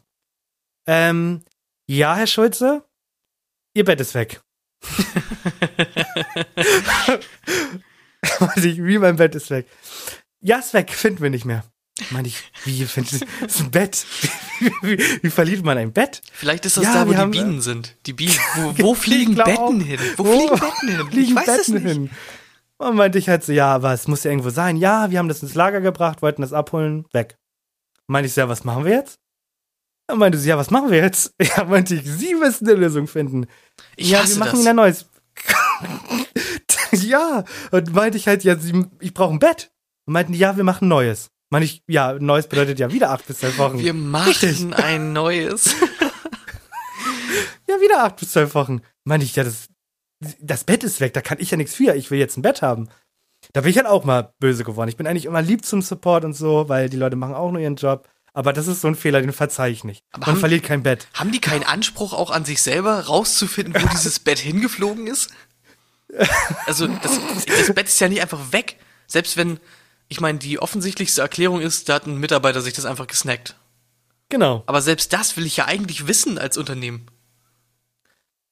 Ähm, 0.86 1.42
ja, 1.88 2.14
Herr 2.14 2.26
Schulze, 2.26 2.84
Ihr 3.74 3.84
Bett 3.84 4.00
ist 4.00 4.14
weg. 4.14 4.40
Meinte 8.40 8.68
ich, 8.68 8.82
wie 8.82 8.98
mein 8.98 9.16
Bett 9.16 9.34
ist 9.34 9.50
weg. 9.50 9.66
Ja, 10.40 10.58
ist 10.58 10.74
weg, 10.74 10.90
finden 10.90 11.22
wir 11.22 11.30
nicht 11.30 11.44
mehr. 11.44 11.64
Meinte 12.10 12.28
ich, 12.28 12.42
wie 12.64 12.84
findet 12.86 13.22
das 13.40 13.54
ist 13.56 13.60
ein 13.60 13.70
Bett? 13.70 14.04
Wie, 14.60 14.72
wie, 14.82 15.22
wie 15.22 15.30
verliert 15.30 15.64
man 15.64 15.78
ein 15.78 15.92
Bett? 15.92 16.20
Vielleicht 16.32 16.66
ist 16.66 16.76
das 16.76 16.84
Ja, 16.84 16.92
da, 16.94 17.06
wo 17.06 17.12
die 17.12 17.16
haben- 17.16 17.30
Bienen 17.30 17.60
sind. 17.62 17.96
Die 18.06 18.12
Bienen. 18.12 18.34
Wo, 18.56 18.74
wo 18.78 18.94
fliegen 18.94 19.34
glaub 19.34 19.46
Betten 19.46 19.62
auch. 19.82 19.86
hin? 19.86 20.00
Wo 20.18 20.24
Wo 20.24 20.32
fliegen 20.36 20.60
Betten 20.60 20.88
hin? 20.88 21.08
Liegen 21.12 21.28
ich 21.30 21.34
weiß 21.36 21.48
es 21.48 21.56
Betten 21.72 21.74
nicht. 21.82 21.92
hin. 21.92 22.10
Und 22.78 22.96
meinte 22.96 23.18
ich 23.18 23.28
halt 23.28 23.42
so, 23.44 23.52
ja, 23.52 23.74
aber 23.74 23.92
es 23.94 24.06
muss 24.08 24.24
ja 24.24 24.30
irgendwo 24.30 24.50
sein. 24.50 24.76
Ja, 24.76 25.10
wir 25.10 25.18
haben 25.18 25.28
das 25.28 25.42
ins 25.42 25.54
Lager 25.54 25.80
gebracht, 25.80 26.20
wollten 26.22 26.42
das 26.42 26.52
abholen, 26.52 27.06
weg. 27.12 27.38
Meinte 28.06 28.26
ich 28.28 28.34
so, 28.34 28.40
ja, 28.42 28.48
was 28.48 28.64
machen 28.64 28.84
wir 28.84 28.92
jetzt? 28.92 29.18
Dann 30.06 30.18
meinte 30.18 30.36
sie, 30.38 30.48
ja, 30.48 30.58
was 30.58 30.70
machen 30.70 30.90
wir 30.90 30.98
jetzt? 30.98 31.34
Ja, 31.42 31.64
meinte 31.64 31.94
ich, 31.94 32.02
sie 32.04 32.34
müssen 32.34 32.66
eine 32.68 32.76
Lösung 32.78 33.06
finden. 33.06 33.46
Ich 33.96 34.10
ja, 34.10 34.26
wir 34.28 34.36
machen 34.36 34.52
das. 34.52 34.60
wieder 34.60 34.74
Neues. 34.74 35.06
ja, 36.92 37.44
und 37.70 37.94
meinte 37.94 38.18
ich 38.18 38.26
halt, 38.26 38.44
ja, 38.44 38.56
sie, 38.56 38.84
ich 39.00 39.14
brauche 39.14 39.32
ein 39.34 39.38
Bett. 39.38 39.70
Und 40.06 40.14
meinten 40.14 40.32
die, 40.32 40.38
ja, 40.38 40.56
wir 40.56 40.64
machen 40.64 40.88
Neues. 40.88 41.30
Meinte 41.50 41.66
ich, 41.66 41.82
ja, 41.88 42.12
Neues 42.14 42.46
bedeutet 42.46 42.78
ja 42.78 42.92
wieder 42.92 43.10
acht 43.10 43.26
bis 43.26 43.38
zwölf 43.40 43.58
Wochen. 43.58 43.78
Wir 43.80 43.94
machen 43.94 44.72
ein 44.74 45.12
neues. 45.12 45.74
Ja, 47.68 47.80
wieder 47.80 48.02
acht 48.04 48.16
bis 48.16 48.32
zwölf 48.32 48.54
Wochen. 48.54 48.80
Meinte 49.04 49.24
ich, 49.24 49.36
ja, 49.36 49.44
das, 49.44 49.68
das 50.40 50.64
Bett 50.64 50.82
ist 50.82 51.00
weg, 51.00 51.12
da 51.14 51.20
kann 51.20 51.38
ich 51.40 51.50
ja 51.52 51.56
nichts 51.56 51.74
für. 51.74 51.94
Ich 51.94 52.10
will 52.10 52.18
jetzt 52.18 52.36
ein 52.36 52.42
Bett 52.42 52.62
haben. 52.62 52.88
Da 53.52 53.60
bin 53.60 53.70
ich 53.70 53.76
halt 53.76 53.86
auch 53.86 54.04
mal 54.04 54.32
böse 54.40 54.64
geworden. 54.64 54.88
Ich 54.88 54.96
bin 54.96 55.06
eigentlich 55.06 55.24
immer 55.24 55.40
lieb 55.40 55.64
zum 55.64 55.80
Support 55.80 56.24
und 56.24 56.32
so, 56.34 56.68
weil 56.68 56.88
die 56.90 56.96
Leute 56.96 57.14
machen 57.16 57.34
auch 57.34 57.50
nur 57.52 57.60
ihren 57.60 57.76
Job. 57.76 58.08
Aber 58.32 58.52
das 58.52 58.66
ist 58.66 58.80
so 58.80 58.88
ein 58.88 58.94
Fehler, 58.96 59.20
den 59.20 59.32
verzeih 59.32 59.70
ich 59.70 59.84
nicht. 59.84 60.04
Aber 60.12 60.26
Man 60.26 60.34
haben- 60.34 60.40
verliert 60.40 60.64
kein 60.64 60.82
Bett. 60.82 61.06
Haben 61.14 61.32
die 61.32 61.40
keinen 61.40 61.64
Anspruch 61.64 62.12
auch 62.12 62.30
an 62.30 62.44
sich 62.44 62.60
selber, 62.60 63.06
rauszufinden, 63.06 63.80
wo 63.80 63.86
dieses 63.92 64.18
Bett 64.18 64.38
hingeflogen 64.38 65.06
ist? 65.06 65.30
Also, 66.66 66.88
das, 66.88 67.20
das 67.46 67.72
Bett 67.72 67.86
ist 67.86 68.00
ja 68.00 68.08
nicht 68.08 68.20
einfach 68.20 68.50
weg. 68.52 68.76
Selbst 69.06 69.36
wenn, 69.36 69.60
ich 70.10 70.20
meine, 70.20 70.38
die 70.38 70.58
offensichtlichste 70.58 71.22
Erklärung 71.22 71.60
ist, 71.60 71.88
da 71.88 71.94
hat 71.94 72.06
ein 72.06 72.18
Mitarbeiter 72.18 72.60
sich 72.60 72.74
das 72.74 72.84
einfach 72.84 73.06
gesnackt. 73.06 73.54
Genau. 74.28 74.64
Aber 74.66 74.82
selbst 74.82 75.12
das 75.12 75.36
will 75.36 75.46
ich 75.46 75.56
ja 75.56 75.66
eigentlich 75.66 76.08
wissen 76.08 76.36
als 76.36 76.58
Unternehmen. 76.58 77.06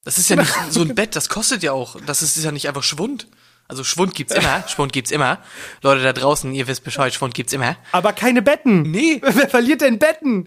Das 0.04 0.18
ist 0.18 0.30
ja 0.30 0.36
nicht 0.36 0.54
so 0.70 0.80
ein 0.80 0.94
Bett, 0.94 1.16
das 1.16 1.28
kostet 1.28 1.64
ja 1.64 1.72
auch. 1.72 2.00
Das 2.06 2.22
ist 2.22 2.42
ja 2.42 2.52
nicht 2.52 2.68
einfach 2.68 2.84
Schwund. 2.84 3.26
Also 3.66 3.82
Schwund 3.82 4.14
gibt's 4.14 4.34
immer, 4.34 4.66
Schwund 4.68 4.92
gibt's 4.92 5.10
immer. 5.10 5.42
Leute 5.82 6.02
da 6.02 6.12
draußen, 6.12 6.54
ihr 6.54 6.68
wisst 6.68 6.84
Bescheid, 6.84 7.12
Schwund 7.12 7.34
gibt's 7.34 7.52
immer. 7.52 7.76
Aber 7.90 8.12
keine 8.12 8.40
Betten. 8.40 8.82
Nee, 8.82 9.20
Wer 9.22 9.48
verliert 9.48 9.80
denn 9.80 9.98
Betten? 9.98 10.46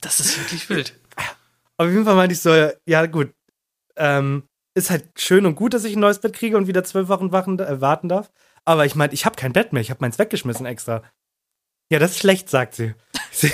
das 0.00 0.20
ist 0.20 0.38
wirklich 0.38 0.68
wild. 0.70 0.98
Auf 1.78 1.88
jeden 1.88 2.04
Fall 2.04 2.14
meinte 2.14 2.34
ich 2.34 2.40
so, 2.40 2.70
ja 2.86 3.06
gut, 3.06 3.34
ähm, 3.96 4.44
ist 4.74 4.90
halt 4.90 5.20
schön 5.20 5.46
und 5.46 5.56
gut, 5.56 5.74
dass 5.74 5.82
ich 5.82 5.96
ein 5.96 6.00
neues 6.00 6.20
Bett 6.20 6.32
kriege 6.32 6.56
und 6.56 6.68
wieder 6.68 6.84
zwölf 6.84 7.08
Wochen 7.08 7.58
äh, 7.58 7.80
warten 7.80 8.08
darf. 8.08 8.30
Aber 8.64 8.86
ich 8.86 8.94
meinte, 8.94 9.14
ich 9.14 9.24
habe 9.26 9.36
kein 9.36 9.52
Bett 9.52 9.72
mehr, 9.72 9.82
ich 9.82 9.90
habe 9.90 9.98
meins 10.00 10.18
weggeschmissen 10.18 10.66
extra. 10.66 11.02
Ja, 11.90 11.98
das 11.98 12.12
ist 12.12 12.18
schlecht, 12.20 12.48
sagt 12.50 12.74
sie. 12.74 12.94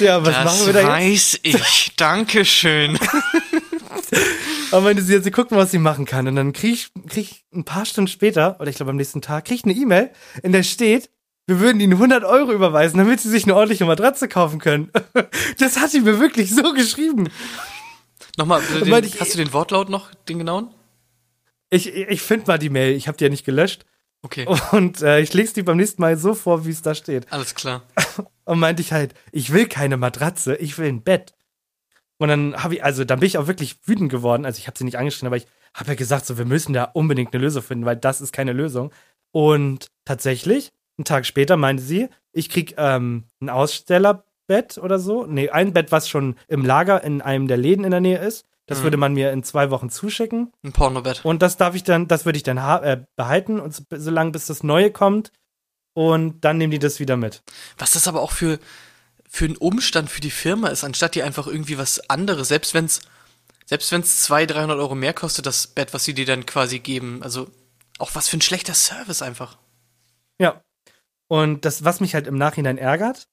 Ja, 0.00 0.24
was 0.24 0.34
machen 0.44 0.66
wir 0.66 0.72
da 0.72 0.80
jetzt? 0.80 0.88
weiß 0.88 1.40
ich. 1.42 1.92
Dankeschön. 1.96 2.98
Aber 4.72 4.80
meinte 4.82 5.02
sie, 5.02 5.20
sie 5.20 5.30
guckt 5.30 5.50
mal, 5.50 5.58
was 5.58 5.72
sie 5.72 5.78
machen 5.78 6.06
kann. 6.06 6.26
Und 6.26 6.36
dann 6.36 6.52
krieg 6.54 6.72
ich, 6.72 6.90
krieg 7.08 7.30
ich 7.30 7.44
ein 7.52 7.64
paar 7.64 7.84
Stunden 7.84 8.08
später, 8.08 8.56
oder 8.60 8.70
ich 8.70 8.76
glaube 8.76 8.90
am 8.90 8.96
nächsten 8.96 9.20
Tag, 9.20 9.44
krieg 9.44 9.58
ich 9.58 9.64
eine 9.64 9.74
E-Mail, 9.74 10.10
in 10.42 10.52
der 10.52 10.62
steht, 10.62 11.10
wir 11.46 11.60
würden 11.60 11.80
ihnen 11.80 11.92
100 11.94 12.24
Euro 12.24 12.52
überweisen, 12.52 12.96
damit 12.98 13.20
sie 13.20 13.28
sich 13.28 13.44
eine 13.44 13.54
ordentliche 13.56 13.84
Matratze 13.84 14.26
kaufen 14.28 14.58
können. 14.58 14.90
Das 15.58 15.76
hat 15.78 15.90
sie 15.90 16.00
mir 16.00 16.18
wirklich 16.18 16.54
so 16.54 16.72
geschrieben. 16.72 17.28
Nochmal, 18.38 18.62
den, 18.82 19.04
ich- 19.04 19.20
hast 19.20 19.34
du 19.34 19.38
den 19.38 19.52
Wortlaut 19.52 19.90
noch, 19.90 20.14
den 20.28 20.38
genauen? 20.38 20.72
Ich, 21.70 21.94
ich 21.94 22.22
finde 22.22 22.46
mal 22.46 22.58
die 22.58 22.70
Mail, 22.70 22.94
ich 22.94 23.08
habe 23.08 23.16
die 23.16 23.24
ja 23.24 23.30
nicht 23.30 23.44
gelöscht. 23.44 23.84
Okay, 24.22 24.46
Und 24.72 25.00
äh, 25.00 25.20
ich 25.20 25.32
lese 25.32 25.54
die 25.54 25.62
beim 25.62 25.78
nächsten 25.78 26.02
Mal 26.02 26.18
so 26.18 26.34
vor, 26.34 26.66
wie 26.66 26.70
es 26.70 26.82
da 26.82 26.94
steht. 26.94 27.32
alles 27.32 27.54
klar. 27.54 27.82
Und 28.44 28.58
meinte 28.58 28.82
ich 28.82 28.92
halt, 28.92 29.14
ich 29.32 29.52
will 29.52 29.66
keine 29.66 29.96
Matratze, 29.96 30.56
ich 30.56 30.76
will 30.76 30.88
ein 30.88 31.02
Bett. 31.02 31.32
Und 32.18 32.28
dann 32.28 32.62
habe 32.62 32.74
ich, 32.74 32.84
also 32.84 33.04
dann 33.04 33.20
bin 33.20 33.28
ich 33.28 33.38
auch 33.38 33.46
wirklich 33.46 33.78
wütend 33.86 34.10
geworden. 34.10 34.44
Also 34.44 34.58
ich 34.58 34.66
habe 34.66 34.76
sie 34.76 34.84
nicht 34.84 34.98
angeschrien, 34.98 35.26
aber 35.26 35.38
ich 35.38 35.46
habe 35.72 35.90
ja 35.90 35.94
gesagt, 35.94 36.26
so 36.26 36.36
wir 36.36 36.44
müssen 36.44 36.74
da 36.74 36.84
unbedingt 36.84 37.32
eine 37.32 37.42
Lösung 37.42 37.62
finden, 37.62 37.86
weil 37.86 37.96
das 37.96 38.20
ist 38.20 38.32
keine 38.32 38.52
Lösung. 38.52 38.92
Und 39.32 39.90
tatsächlich, 40.04 40.72
einen 40.98 41.06
Tag 41.06 41.24
später 41.24 41.56
meinte 41.56 41.82
sie, 41.82 42.08
ich 42.32 42.50
krieg 42.50 42.74
ähm, 42.76 43.24
ein 43.40 43.48
Ausstellerbett 43.48 44.76
oder 44.76 44.98
so. 44.98 45.24
Nee, 45.24 45.48
ein 45.48 45.72
Bett, 45.72 45.92
was 45.92 46.10
schon 46.10 46.36
im 46.48 46.64
Lager 46.64 47.02
in 47.04 47.22
einem 47.22 47.48
der 47.48 47.56
Läden 47.56 47.84
in 47.84 47.90
der 47.90 48.00
Nähe 48.00 48.18
ist. 48.18 48.44
Das 48.70 48.78
Mhm. 48.78 48.82
würde 48.84 48.96
man 48.98 49.14
mir 49.14 49.32
in 49.32 49.42
zwei 49.42 49.70
Wochen 49.70 49.90
zuschicken. 49.90 50.52
Ein 50.62 50.70
Pornobett. 50.72 51.24
Und 51.24 51.42
das 51.42 51.56
darf 51.56 51.74
ich 51.74 51.82
dann, 51.82 52.06
das 52.06 52.24
würde 52.24 52.36
ich 52.36 52.44
dann 52.44 52.56
äh, 52.56 53.02
behalten 53.16 53.58
und 53.58 53.74
so, 53.74 53.82
solange 53.90 54.30
bis 54.30 54.46
das 54.46 54.62
Neue 54.62 54.92
kommt. 54.92 55.32
Und 55.92 56.44
dann 56.44 56.56
nehmen 56.56 56.70
die 56.70 56.78
das 56.78 57.00
wieder 57.00 57.16
mit. 57.16 57.42
Was 57.78 57.90
das 57.90 58.06
aber 58.06 58.22
auch 58.22 58.30
für, 58.30 58.60
für 59.28 59.46
ein 59.46 59.56
Umstand 59.56 60.08
für 60.08 60.20
die 60.20 60.30
Firma 60.30 60.68
ist, 60.68 60.84
anstatt 60.84 61.16
die 61.16 61.24
einfach 61.24 61.48
irgendwie 61.48 61.78
was 61.78 62.08
anderes, 62.08 62.46
selbst 62.46 62.72
wenn's, 62.74 63.00
selbst 63.66 63.90
wenn's 63.90 64.22
200, 64.22 64.56
300 64.56 64.78
Euro 64.78 64.94
mehr 64.94 65.14
kostet, 65.14 65.46
das 65.46 65.66
Bett, 65.66 65.92
was 65.92 66.04
sie 66.04 66.14
dir 66.14 66.26
dann 66.26 66.46
quasi 66.46 66.78
geben. 66.78 67.24
Also, 67.24 67.50
auch 67.98 68.14
was 68.14 68.28
für 68.28 68.36
ein 68.36 68.40
schlechter 68.40 68.74
Service 68.74 69.20
einfach. 69.20 69.58
Ja. 70.38 70.62
Und 71.26 71.64
das, 71.64 71.82
was 71.84 71.98
mich 72.00 72.14
halt 72.14 72.28
im 72.28 72.38
Nachhinein 72.38 72.78
ärgert, 72.78 73.26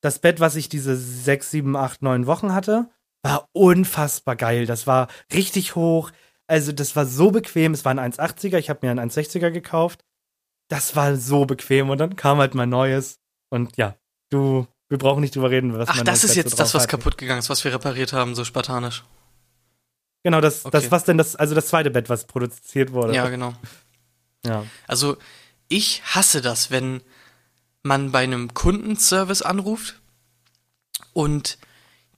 das 0.00 0.20
Bett, 0.20 0.38
was 0.38 0.54
ich 0.54 0.68
diese 0.68 0.96
sechs, 0.96 1.50
sieben, 1.50 1.76
acht, 1.76 2.02
neun 2.02 2.26
Wochen 2.28 2.52
hatte, 2.54 2.88
war 3.26 3.48
unfassbar 3.52 4.36
geil. 4.36 4.66
Das 4.66 4.86
war 4.86 5.08
richtig 5.32 5.74
hoch. 5.74 6.10
Also, 6.46 6.72
das 6.72 6.94
war 6.94 7.06
so 7.06 7.30
bequem. 7.32 7.74
Es 7.74 7.84
war 7.84 7.96
ein 7.96 8.12
1,80er. 8.12 8.58
Ich 8.58 8.70
habe 8.70 8.80
mir 8.86 8.90
einen 8.92 9.10
1,60er 9.10 9.50
gekauft. 9.50 10.04
Das 10.68 10.94
war 10.96 11.16
so 11.16 11.44
bequem. 11.44 11.90
Und 11.90 11.98
dann 11.98 12.16
kam 12.16 12.38
halt 12.38 12.54
mein 12.54 12.68
neues. 12.68 13.18
Und 13.50 13.76
ja, 13.76 13.96
du, 14.30 14.66
wir 14.88 14.98
brauchen 14.98 15.20
nicht 15.20 15.34
drüber 15.34 15.50
reden, 15.50 15.76
was 15.76 15.88
Ach, 15.88 16.02
das 16.02 16.24
ist 16.24 16.36
jetzt 16.36 16.58
das, 16.58 16.74
was 16.74 16.84
hat. 16.84 16.90
kaputt 16.90 17.18
gegangen 17.18 17.40
ist, 17.40 17.50
was 17.50 17.64
wir 17.64 17.72
repariert 17.72 18.12
haben, 18.12 18.34
so 18.34 18.44
spartanisch. 18.44 19.04
Genau, 20.22 20.40
das, 20.40 20.64
Okay. 20.64 20.72
das, 20.80 20.90
was 20.90 21.04
denn 21.04 21.18
das, 21.18 21.36
also 21.36 21.54
das 21.54 21.68
zweite 21.68 21.90
Bett, 21.90 22.08
was 22.08 22.24
produziert 22.26 22.92
wurde. 22.92 23.14
Ja, 23.14 23.28
genau. 23.28 23.54
Ja. 24.44 24.64
Also 24.88 25.16
ich 25.68 26.02
hasse 26.04 26.40
das, 26.42 26.70
wenn 26.70 27.00
man 27.82 28.10
bei 28.12 28.24
einem 28.24 28.52
Kundenservice 28.54 29.42
anruft 29.42 30.00
und 31.12 31.58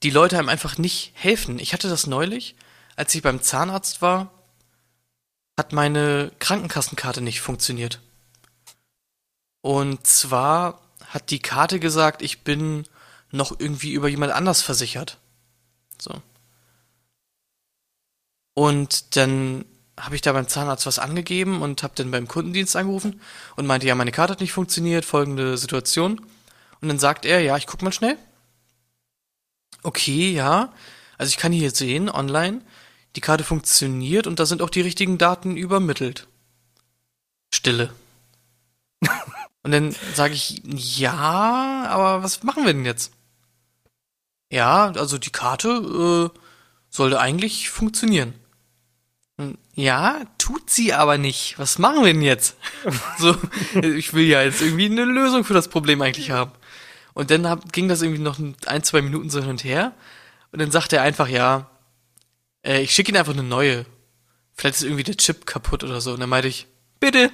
die 0.03 0.11
Leute 0.11 0.39
einem 0.39 0.49
einfach 0.49 0.79
nicht 0.79 1.13
helfen. 1.15 1.59
Ich 1.59 1.73
hatte 1.73 1.89
das 1.89 2.07
neulich, 2.07 2.55
als 2.97 3.15
ich 3.15 3.23
beim 3.23 3.43
Zahnarzt 3.43 4.03
war, 4.03 4.33
hat 5.57 5.73
meine 5.73 6.31
Krankenkassenkarte 6.39 7.21
nicht 7.21 7.41
funktioniert. 7.41 8.01
Und 9.61 10.07
zwar 10.07 10.81
hat 11.09 11.31
die 11.31 11.41
Karte 11.41 11.81
gesagt, 11.81 12.23
ich 12.23 12.43
bin 12.43 12.87
noch 13.31 13.59
irgendwie 13.59 13.93
über 13.93 14.09
jemand 14.09 14.33
anders 14.33 14.63
versichert. 14.63 15.19
So. 16.01 16.23
Und 18.55 19.17
dann 19.17 19.65
habe 19.99 20.15
ich 20.15 20.23
da 20.23 20.33
beim 20.33 20.49
Zahnarzt 20.49 20.87
was 20.87 20.99
angegeben 20.99 21.61
und 21.61 21.83
habe 21.83 21.95
dann 21.97 22.11
beim 22.11 22.29
Kundendienst 22.29 22.77
angerufen 22.77 23.21
und 23.57 23.67
meinte, 23.67 23.87
ja, 23.87 23.95
meine 23.95 24.13
Karte 24.13 24.33
hat 24.33 24.41
nicht 24.41 24.53
funktioniert, 24.53 25.05
folgende 25.05 25.59
Situation. 25.59 26.21
Und 26.81 26.89
dann 26.89 26.99
sagt 26.99 27.25
er, 27.25 27.41
ja, 27.41 27.57
ich 27.57 27.67
guck 27.67 27.83
mal 27.83 27.93
schnell. 27.93 28.17
Okay, 29.83 30.33
ja. 30.33 30.73
Also 31.17 31.31
ich 31.31 31.37
kann 31.37 31.53
hier 31.53 31.71
sehen, 31.71 32.09
online, 32.09 32.63
die 33.17 33.21
Karte 33.21 33.45
funktioniert 33.45 34.27
und 34.27 34.39
da 34.39 34.47
sind 34.47 34.63
auch 34.63 34.71
die 34.71 34.81
richtigen 34.81 35.19
Daten 35.19 35.57
übermittelt. 35.57 36.29
Stille. 37.53 37.93
und 39.63 39.73
dann 39.73 39.95
sage 40.15 40.35
ich, 40.35 40.63
ja, 40.65 41.87
aber 41.89 42.23
was 42.23 42.43
machen 42.43 42.67
wir 42.67 42.73
denn 42.73 42.85
jetzt? 42.85 43.13
Ja, 44.51 44.93
also 44.93 45.19
die 45.19 45.31
Karte 45.31 46.31
äh, 46.35 46.39
sollte 46.91 47.21
eigentlich 47.21 47.71
funktionieren. 47.71 48.35
Ja, 49.75 50.23
tut 50.39 50.69
sie 50.69 50.93
aber 50.93 51.19
nicht. 51.19 51.59
Was 51.59 51.79
machen 51.79 52.05
wir 52.05 52.13
denn 52.13 52.23
jetzt? 52.23 52.57
so, 53.19 53.37
ich 53.81 54.13
will 54.13 54.25
ja 54.25 54.43
jetzt 54.43 54.61
irgendwie 54.61 54.87
eine 54.87 55.05
Lösung 55.05 55.45
für 55.45 55.55
das 55.55 55.69
Problem 55.69 56.03
eigentlich 56.03 56.31
haben. 56.33 56.51
Und 57.19 57.33
dann 57.33 57.49
hab, 57.49 57.73
ging 57.73 57.89
das 57.89 58.01
irgendwie 58.01 58.23
noch 58.23 58.39
ein, 58.67 58.85
zwei 58.85 59.03
Minuten 59.03 59.29
so 59.29 59.41
hin 59.41 59.51
und 59.51 59.65
her. 59.65 59.93
Und 60.53 60.63
dann 60.63 60.71
sagt 60.71 60.93
er 60.93 61.03
einfach, 61.03 61.27
ja, 61.27 61.69
äh, 62.65 62.81
ich 62.81 62.93
schicke 62.93 63.11
Ihnen 63.11 63.19
einfach 63.19 63.33
eine 63.33 63.43
neue. 63.43 63.87
Vielleicht 64.55 64.77
ist 64.77 64.83
irgendwie 64.85 65.03
der 65.03 65.17
Chip 65.17 65.45
kaputt 65.45 65.83
oder 65.83 66.01
so. 66.01 66.13
Und 66.13 66.21
dann 66.21 66.29
meinte 66.29 66.47
ich, 66.47 66.69
bitte. 67.01 67.33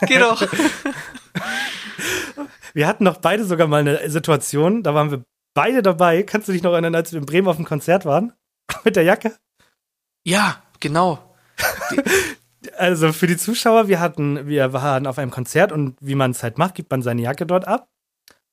Geh 0.06 0.18
doch. 0.18 0.40
wir 2.72 2.86
hatten 2.86 3.04
noch 3.04 3.18
beide 3.18 3.44
sogar 3.44 3.66
mal 3.66 3.80
eine 3.80 4.08
Situation, 4.08 4.82
da 4.82 4.94
waren 4.94 5.10
wir 5.10 5.22
beide 5.52 5.82
dabei. 5.82 6.22
Kannst 6.22 6.48
du 6.48 6.52
dich 6.52 6.62
noch 6.62 6.72
erinnern, 6.72 6.94
als 6.94 7.12
wir 7.12 7.18
in 7.18 7.26
Bremen 7.26 7.48
auf 7.48 7.56
dem 7.56 7.66
Konzert 7.66 8.06
waren? 8.06 8.32
Mit 8.84 8.96
der 8.96 9.02
Jacke? 9.02 9.36
Ja, 10.24 10.62
genau. 10.80 11.36
also 12.78 13.12
für 13.12 13.26
die 13.26 13.36
Zuschauer, 13.36 13.88
wir 13.88 14.00
hatten, 14.00 14.46
wir 14.46 14.72
waren 14.72 15.06
auf 15.06 15.18
einem 15.18 15.30
Konzert 15.30 15.72
und 15.72 15.98
wie 16.00 16.14
man 16.14 16.30
es 16.30 16.42
halt 16.42 16.56
macht, 16.56 16.74
gibt 16.74 16.90
man 16.90 17.02
seine 17.02 17.20
Jacke 17.20 17.44
dort 17.44 17.68
ab. 17.68 17.90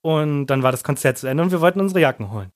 Und 0.03 0.47
dann 0.47 0.63
war 0.63 0.71
das 0.71 0.83
Konzert 0.83 1.17
zu 1.17 1.27
Ende 1.27 1.43
und 1.43 1.51
wir 1.51 1.61
wollten 1.61 1.79
unsere 1.79 2.01
Jacken 2.01 2.31
holen. 2.31 2.51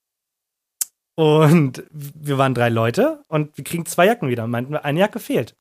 Und 1.16 1.84
wir 1.90 2.38
waren 2.38 2.54
drei 2.54 2.70
Leute 2.70 3.24
und 3.28 3.58
wir 3.58 3.64
kriegen 3.64 3.86
zwei 3.86 4.06
Jacken 4.06 4.30
wieder. 4.30 4.44
Und 4.44 4.52
meinten, 4.52 4.76
eine 4.76 5.00
Jacke 5.00 5.20
fehlt. 5.20 5.56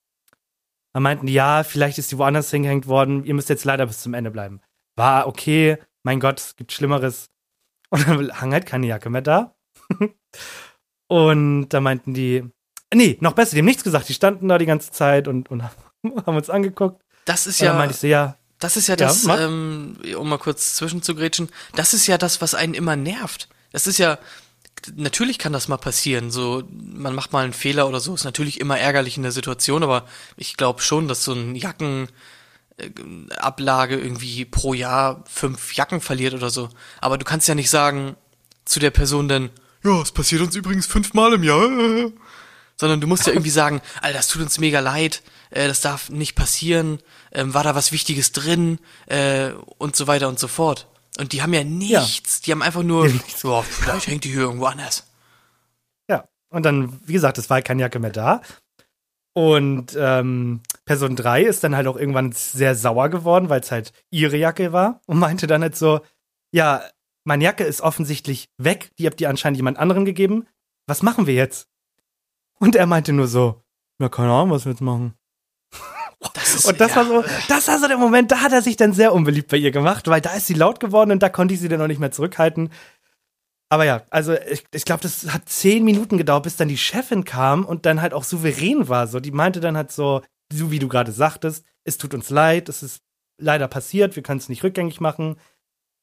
Dann 0.92 1.02
meinten 1.02 1.28
ja, 1.28 1.62
vielleicht 1.62 1.98
ist 1.98 2.10
die 2.10 2.18
woanders 2.18 2.50
hingehängt 2.50 2.88
worden. 2.88 3.24
Ihr 3.24 3.34
müsst 3.34 3.48
jetzt 3.48 3.64
leider 3.64 3.86
bis 3.86 4.00
zum 4.00 4.14
Ende 4.14 4.30
bleiben. 4.30 4.60
War 4.96 5.26
okay. 5.26 5.78
Mein 6.02 6.20
Gott, 6.20 6.40
es 6.40 6.56
gibt 6.56 6.72
Schlimmeres. 6.72 7.30
Und 7.90 8.06
dann 8.06 8.40
hang 8.40 8.52
halt 8.52 8.66
keine 8.66 8.86
Jacke 8.86 9.08
mehr 9.08 9.22
da. 9.22 9.54
und 11.08 11.68
da 11.68 11.80
meinten 11.80 12.14
die, 12.14 12.44
nee, 12.92 13.16
noch 13.20 13.32
besser, 13.32 13.54
die 13.54 13.60
haben 13.60 13.66
nichts 13.66 13.84
gesagt. 13.84 14.08
Die 14.08 14.14
standen 14.14 14.48
da 14.48 14.58
die 14.58 14.66
ganze 14.66 14.90
Zeit 14.90 15.28
und, 15.28 15.50
und 15.50 15.62
haben 16.26 16.36
uns 16.36 16.50
angeguckt. 16.50 17.02
Das 17.24 17.46
ist 17.46 17.60
ja. 17.60 17.74
meinte 17.74 17.94
ich 17.94 18.00
so, 18.00 18.06
ja. 18.06 18.36
Das 18.58 18.76
ist 18.76 18.86
ja, 18.86 18.96
das, 18.96 19.24
ja, 19.24 19.38
ähm, 19.38 19.98
um 20.16 20.28
mal 20.28 20.38
kurz 20.38 20.76
zwischenzugrätschen, 20.76 21.50
das 21.74 21.92
ist 21.92 22.06
ja 22.06 22.16
das, 22.16 22.40
was 22.40 22.54
einen 22.54 22.74
immer 22.74 22.96
nervt. 22.96 23.48
Das 23.72 23.86
ist 23.86 23.98
ja, 23.98 24.18
natürlich 24.94 25.38
kann 25.38 25.52
das 25.52 25.68
mal 25.68 25.76
passieren. 25.76 26.30
So, 26.30 26.62
man 26.70 27.14
macht 27.14 27.32
mal 27.32 27.44
einen 27.44 27.52
Fehler 27.52 27.86
oder 27.88 28.00
so, 28.00 28.14
ist 28.14 28.24
natürlich 28.24 28.58
immer 28.60 28.78
ärgerlich 28.78 29.18
in 29.18 29.22
der 29.22 29.32
Situation, 29.32 29.82
aber 29.82 30.06
ich 30.36 30.56
glaube 30.56 30.80
schon, 30.80 31.08
dass 31.08 31.24
so 31.24 31.34
ein 31.34 31.54
Jackenablage 31.54 32.08
irgendwie 33.96 34.46
pro 34.46 34.72
Jahr 34.72 35.22
fünf 35.26 35.74
Jacken 35.74 36.00
verliert 36.00 36.32
oder 36.34 36.50
so. 36.50 36.70
Aber 37.00 37.18
du 37.18 37.24
kannst 37.24 37.48
ja 37.48 37.54
nicht 37.54 37.70
sagen 37.70 38.16
zu 38.64 38.80
der 38.80 38.90
Person 38.90 39.28
dann, 39.28 39.50
ja, 39.84 40.00
es 40.00 40.12
passiert 40.12 40.40
uns 40.42 40.56
übrigens 40.56 40.86
fünfmal 40.86 41.34
im 41.34 41.42
Jahr. 41.44 42.10
Sondern 42.76 43.00
du 43.00 43.06
musst 43.06 43.26
ja 43.26 43.32
irgendwie 43.32 43.50
sagen, 43.50 43.80
Alter, 44.02 44.18
das 44.18 44.28
tut 44.28 44.42
uns 44.42 44.58
mega 44.58 44.80
leid, 44.80 45.22
äh, 45.50 45.66
das 45.66 45.80
darf 45.80 46.10
nicht 46.10 46.34
passieren, 46.34 46.98
ähm, 47.32 47.54
war 47.54 47.64
da 47.64 47.74
was 47.74 47.92
Wichtiges 47.92 48.32
drin 48.32 48.78
äh, 49.06 49.50
und 49.78 49.96
so 49.96 50.06
weiter 50.06 50.28
und 50.28 50.38
so 50.38 50.48
fort. 50.48 50.88
Und 51.18 51.32
die 51.32 51.42
haben 51.42 51.54
ja 51.54 51.64
nichts, 51.64 52.38
ja. 52.38 52.42
die 52.44 52.52
haben 52.52 52.62
einfach 52.62 52.82
nur, 52.82 53.08
ja, 53.08 53.62
vielleicht 53.62 54.08
hängt 54.08 54.24
die 54.24 54.30
hier 54.30 54.42
irgendwo 54.42 54.66
anders. 54.66 55.10
Ja, 56.08 56.28
und 56.50 56.64
dann, 56.64 57.00
wie 57.06 57.14
gesagt, 57.14 57.38
es 57.38 57.48
war 57.48 57.62
keine 57.62 57.82
Jacke 57.82 57.98
mehr 57.98 58.10
da. 58.10 58.42
Und 59.32 59.94
ähm, 59.98 60.60
Person 60.86 61.14
3 61.14 61.42
ist 61.42 61.62
dann 61.62 61.76
halt 61.76 61.86
auch 61.86 61.96
irgendwann 61.96 62.32
sehr 62.32 62.74
sauer 62.74 63.10
geworden, 63.10 63.50
weil 63.50 63.60
es 63.60 63.70
halt 63.70 63.92
ihre 64.10 64.36
Jacke 64.36 64.72
war 64.72 65.02
und 65.06 65.18
meinte 65.18 65.46
dann 65.46 65.60
halt 65.60 65.76
so, 65.76 66.00
ja, 66.52 66.82
meine 67.24 67.44
Jacke 67.44 67.64
ist 67.64 67.82
offensichtlich 67.82 68.48
weg, 68.56 68.90
die 68.98 69.06
habt 69.06 69.20
ihr 69.20 69.28
anscheinend 69.28 69.58
jemand 69.58 69.78
anderen 69.78 70.06
gegeben. 70.06 70.46
Was 70.86 71.02
machen 71.02 71.26
wir 71.26 71.34
jetzt? 71.34 71.68
Und 72.58 72.76
er 72.76 72.86
meinte 72.86 73.12
nur 73.12 73.28
so, 73.28 73.62
ja, 74.00 74.08
keine 74.08 74.32
Ahnung, 74.32 74.50
was 74.50 74.64
wir 74.64 74.72
jetzt 74.72 74.82
machen. 74.82 75.14
Das 76.32 76.54
ist, 76.54 76.64
und 76.64 76.80
das 76.80 76.96
war 76.96 77.04
so, 77.04 77.22
das 77.46 77.68
war 77.68 77.78
so 77.78 77.86
der 77.86 77.98
Moment, 77.98 78.32
da 78.32 78.40
hat 78.40 78.50
er 78.50 78.62
sich 78.62 78.76
dann 78.76 78.94
sehr 78.94 79.12
unbeliebt 79.12 79.48
bei 79.48 79.58
ihr 79.58 79.70
gemacht, 79.70 80.08
weil 80.08 80.22
da 80.22 80.32
ist 80.34 80.46
sie 80.46 80.54
laut 80.54 80.80
geworden 80.80 81.10
und 81.10 81.22
da 81.22 81.28
konnte 81.28 81.52
ich 81.52 81.60
sie 81.60 81.68
dann 81.68 81.78
noch 81.78 81.86
nicht 81.86 82.00
mehr 82.00 82.10
zurückhalten. 82.10 82.70
Aber 83.68 83.84
ja, 83.84 84.02
also 84.10 84.34
ich, 84.34 84.64
ich 84.72 84.84
glaube, 84.86 85.02
das 85.02 85.32
hat 85.32 85.48
zehn 85.48 85.84
Minuten 85.84 86.16
gedauert, 86.16 86.44
bis 86.44 86.56
dann 86.56 86.68
die 86.68 86.78
Chefin 86.78 87.24
kam 87.24 87.64
und 87.64 87.84
dann 87.84 88.00
halt 88.00 88.14
auch 88.14 88.24
souverän 88.24 88.88
war. 88.88 89.06
So, 89.08 89.20
die 89.20 89.30
meinte 89.30 89.60
dann 89.60 89.76
halt 89.76 89.92
so, 89.92 90.22
so 90.52 90.70
wie 90.70 90.78
du 90.78 90.88
gerade 90.88 91.12
sagtest, 91.12 91.66
es 91.84 91.98
tut 91.98 92.14
uns 92.14 92.30
leid, 92.30 92.68
es 92.68 92.82
ist 92.82 93.02
leider 93.38 93.68
passiert, 93.68 94.16
wir 94.16 94.22
können 94.22 94.38
es 94.38 94.48
nicht 94.48 94.64
rückgängig 94.64 95.00
machen. 95.00 95.36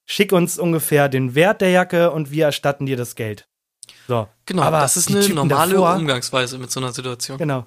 Schick 0.06 0.32
uns 0.34 0.60
ungefähr 0.60 1.10
den 1.10 1.36
Wert 1.36 1.62
der 1.62 1.72
Jacke 1.72 2.12
und 2.12 2.32
wir 2.32 2.46
erstatten 2.46 2.86
dir 2.86 2.98
das 2.98 3.16
Geld. 3.16 3.50
So. 4.08 4.28
Genau, 4.46 4.64
aber 4.64 4.80
das 4.80 4.98
ist 4.98 5.10
eine 5.10 5.28
normale 5.30 5.74
davor, 5.74 5.96
Umgangsweise 5.96 6.58
mit 6.58 6.72
so 6.72 6.80
einer 6.80 6.94
Situation. 6.94 7.38
Genau. 7.38 7.66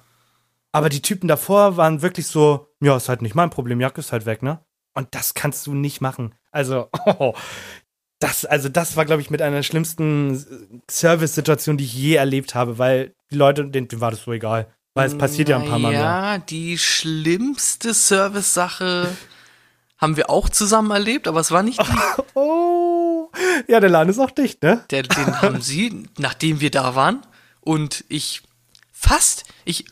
Aber 0.71 0.89
die 0.89 1.01
Typen 1.01 1.27
davor 1.27 1.77
waren 1.77 2.01
wirklich 2.01 2.27
so, 2.27 2.67
ja, 2.81 2.97
ist 2.97 3.09
halt 3.09 3.21
nicht 3.21 3.35
mein 3.35 3.49
Problem, 3.49 3.81
Jacke 3.81 3.99
ist 3.99 4.11
halt 4.11 4.25
weg, 4.25 4.43
ne? 4.43 4.59
Und 4.93 5.13
das 5.15 5.33
kannst 5.33 5.65
du 5.67 5.73
nicht 5.73 6.01
machen. 6.01 6.35
Also, 6.51 6.89
oh, 7.05 7.33
das, 8.19 8.45
also 8.45 8.69
das 8.69 8.97
war, 8.97 9.05
glaube 9.05 9.21
ich, 9.21 9.29
mit 9.29 9.41
einer 9.41 9.57
der 9.57 9.63
schlimmsten 9.63 10.81
Service-Situationen, 10.89 11.77
die 11.77 11.85
ich 11.85 11.93
je 11.93 12.15
erlebt 12.15 12.55
habe, 12.55 12.77
weil 12.77 13.15
die 13.31 13.35
Leute, 13.35 13.65
denen, 13.65 13.87
denen 13.87 14.01
war 14.01 14.11
das 14.11 14.23
so 14.23 14.31
egal. 14.31 14.67
Weil 14.93 15.07
es 15.07 15.17
passiert 15.17 15.47
ja 15.49 15.57
ein 15.59 15.69
paar 15.69 15.77
Mal 15.77 15.91
mehr. 15.91 15.99
Ja, 15.99 16.37
die 16.39 16.77
schlimmste 16.79 17.93
Service-Sache 17.93 19.15
haben 19.97 20.15
wir 20.15 20.29
auch 20.29 20.49
zusammen 20.49 20.91
erlebt, 20.91 21.27
aber 21.27 21.39
es 21.39 21.51
war 21.51 21.63
nicht 21.63 21.81
die. 21.81 21.97
oh, 22.35 23.31
ja, 23.67 23.79
der 23.79 23.89
Laden 23.89 24.09
ist 24.09 24.19
auch 24.19 24.31
dicht, 24.31 24.61
ne? 24.63 24.83
Der, 24.91 25.03
den 25.03 25.41
haben 25.41 25.61
sie, 25.61 26.07
nachdem 26.17 26.59
wir 26.59 26.71
da 26.71 26.95
waren. 26.95 27.25
Und 27.61 28.05
ich 28.07 28.43
fast, 28.91 29.45
ich 29.65 29.85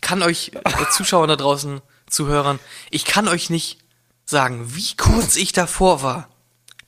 kann 0.00 0.22
euch, 0.22 0.52
äh, 0.54 0.90
Zuschauer 0.90 1.26
da 1.26 1.36
draußen, 1.36 1.80
Zuhörern, 2.08 2.58
ich 2.90 3.04
kann 3.04 3.28
euch 3.28 3.50
nicht 3.50 3.78
sagen, 4.24 4.74
wie 4.74 4.96
kurz 4.96 5.36
ich 5.36 5.52
davor 5.52 6.02
war, 6.02 6.28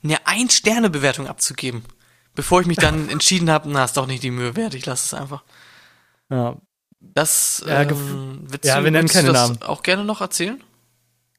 eine 0.03 0.27
Ein-Sterne-Bewertung 0.27 1.29
abzugeben, 1.29 1.85
bevor 2.35 2.61
ich 2.61 2.67
mich 2.67 2.79
dann 2.79 3.09
entschieden 3.11 3.51
habe, 3.51 3.69
na, 3.71 3.85
ist 3.85 3.97
doch 3.97 4.07
nicht 4.07 4.23
die 4.23 4.31
Mühe 4.31 4.57
wert, 4.57 4.75
ich 4.75 4.87
lasse 4.87 5.15
es 5.15 5.21
einfach. 5.21 5.45
Ja. 6.31 6.57
Das, 7.01 7.65
ja, 7.67 7.83
ähm, 7.83 8.45
willst 8.47 8.65
ja, 8.65 8.79
du, 8.79 8.85
wir 8.85 8.91
nennen 8.93 9.09
keine 9.09 9.33
Namen. 9.33 9.61
auch 9.63 9.83
gerne 9.83 10.05
noch 10.05 10.21
erzählen? 10.21 10.63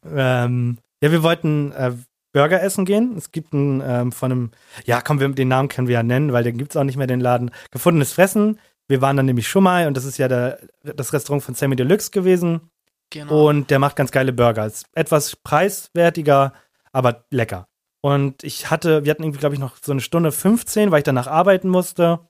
Ähm, 0.06 0.78
ja, 1.04 1.12
wir 1.12 1.22
wollten 1.22 1.74
äh, 1.74 1.92
Burger 2.32 2.64
essen 2.64 2.86
gehen. 2.86 3.16
Es 3.18 3.34
gibt 3.34 3.54
einen 3.54 3.82
ähm, 3.86 4.14
von 4.14 4.32
einem, 4.32 4.52
ja, 4.86 5.02
komm, 5.02 5.20
wir, 5.20 5.28
den 5.28 5.50
Namen 5.50 5.68
können 5.68 5.90
wir 5.90 5.96
ja 5.96 6.04
nennen, 6.04 6.32
weil 6.32 6.46
den 6.46 6.58
gibt 6.58 6.72
es 6.72 6.78
auch 6.78 6.86
nicht 6.86 6.96
mehr, 6.96 7.08
den 7.08 7.20
Laden. 7.20 7.52
Gefundenes 7.72 8.14
Fressen. 8.14 8.58
Wir 8.88 9.02
waren 9.02 9.18
dann 9.18 9.26
nämlich 9.26 9.50
schon 9.50 9.64
mal 9.64 9.88
und 9.88 9.98
das 9.98 10.06
ist 10.06 10.18
ja 10.18 10.30
der, 10.30 10.60
das 10.82 11.12
Restaurant 11.12 11.44
von 11.44 11.56
Sammy 11.56 11.76
Deluxe 11.76 12.10
gewesen. 12.12 12.72
Genau. 13.10 13.50
Und 13.50 13.70
der 13.70 13.80
macht 13.80 13.98
ganz 13.98 14.12
geile 14.12 14.32
Burger. 14.32 14.66
Ist 14.66 14.86
etwas 14.94 15.36
preiswertiger, 15.36 16.54
aber 16.94 17.26
lecker. 17.32 17.68
Und 18.00 18.42
ich 18.46 18.72
hatte, 18.72 19.04
wir 19.04 19.12
hatten 19.12 19.24
irgendwie, 19.24 19.40
glaube 19.40 19.56
ich, 19.56 19.62
noch 19.62 19.76
so 19.82 19.92
eine 19.92 20.02
Stunde 20.02 20.32
15, 20.32 20.90
weil 20.90 21.00
ich 21.00 21.04
danach 21.04 21.28
arbeiten 21.28 21.68
musste. 21.68 22.22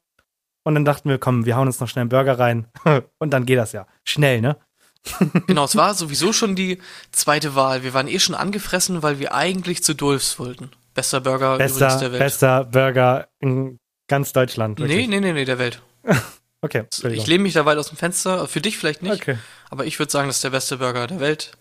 Und 0.64 0.74
dann 0.74 0.86
dachten 0.86 1.10
wir, 1.10 1.20
komm, 1.20 1.46
wir 1.46 1.58
hauen 1.58 1.68
uns 1.68 1.80
noch 1.80 1.88
schnell 1.88 2.02
einen 2.02 2.10
Burger 2.10 2.40
rein. 2.40 2.66
und 3.20 3.32
dann 3.34 3.46
geht 3.46 3.60
das 3.60 3.72
ja. 3.72 3.86
Schnell, 4.04 4.42
ne? 4.42 4.58
genau, 5.48 5.66
es 5.66 5.76
war 5.76 5.94
sowieso 5.94 6.34
schon 6.34 6.56
die 6.56 6.82
zweite 7.12 7.56
Wahl. 7.56 7.84
Wir 7.84 7.94
waren 7.94 8.08
eh 8.08 8.20
schon 8.20 8.36
angefressen, 8.36 9.04
weil 9.04 9.20
wir 9.20 9.34
eigentlich 9.34 9.84
zu 9.84 9.94
Dulfs 9.94 10.40
wollten. 10.40 10.72
Bester 10.94 11.22
Burger 11.22 11.58
bester, 11.58 11.98
der 12.00 12.12
Welt. 12.12 12.20
Bester 12.20 12.64
Burger 12.66 13.28
in 13.40 13.80
ganz 14.08 14.32
Deutschland. 14.32 14.80
Wirklich. 14.80 15.08
Nee, 15.08 15.08
nee, 15.08 15.20
nee, 15.20 15.34
nee, 15.34 15.46
der 15.46 15.60
Welt. 15.60 15.82
okay. 16.62 16.86
Ich 17.10 17.28
lehne 17.28 17.44
mich 17.44 17.54
da 17.54 17.66
weit 17.66 17.78
aus 17.78 17.90
dem 17.90 17.98
Fenster. 17.98 18.48
Für 18.48 18.62
dich 18.62 18.78
vielleicht 18.78 19.02
nicht. 19.02 19.22
Okay. 19.22 19.38
Aber 19.70 19.86
ich 19.86 20.00
würde 20.00 20.12
sagen, 20.12 20.28
das 20.28 20.38
ist 20.38 20.44
der 20.44 20.52
beste 20.52 20.78
Burger 20.78 21.08
der 21.08 21.20
Welt. 21.20 21.52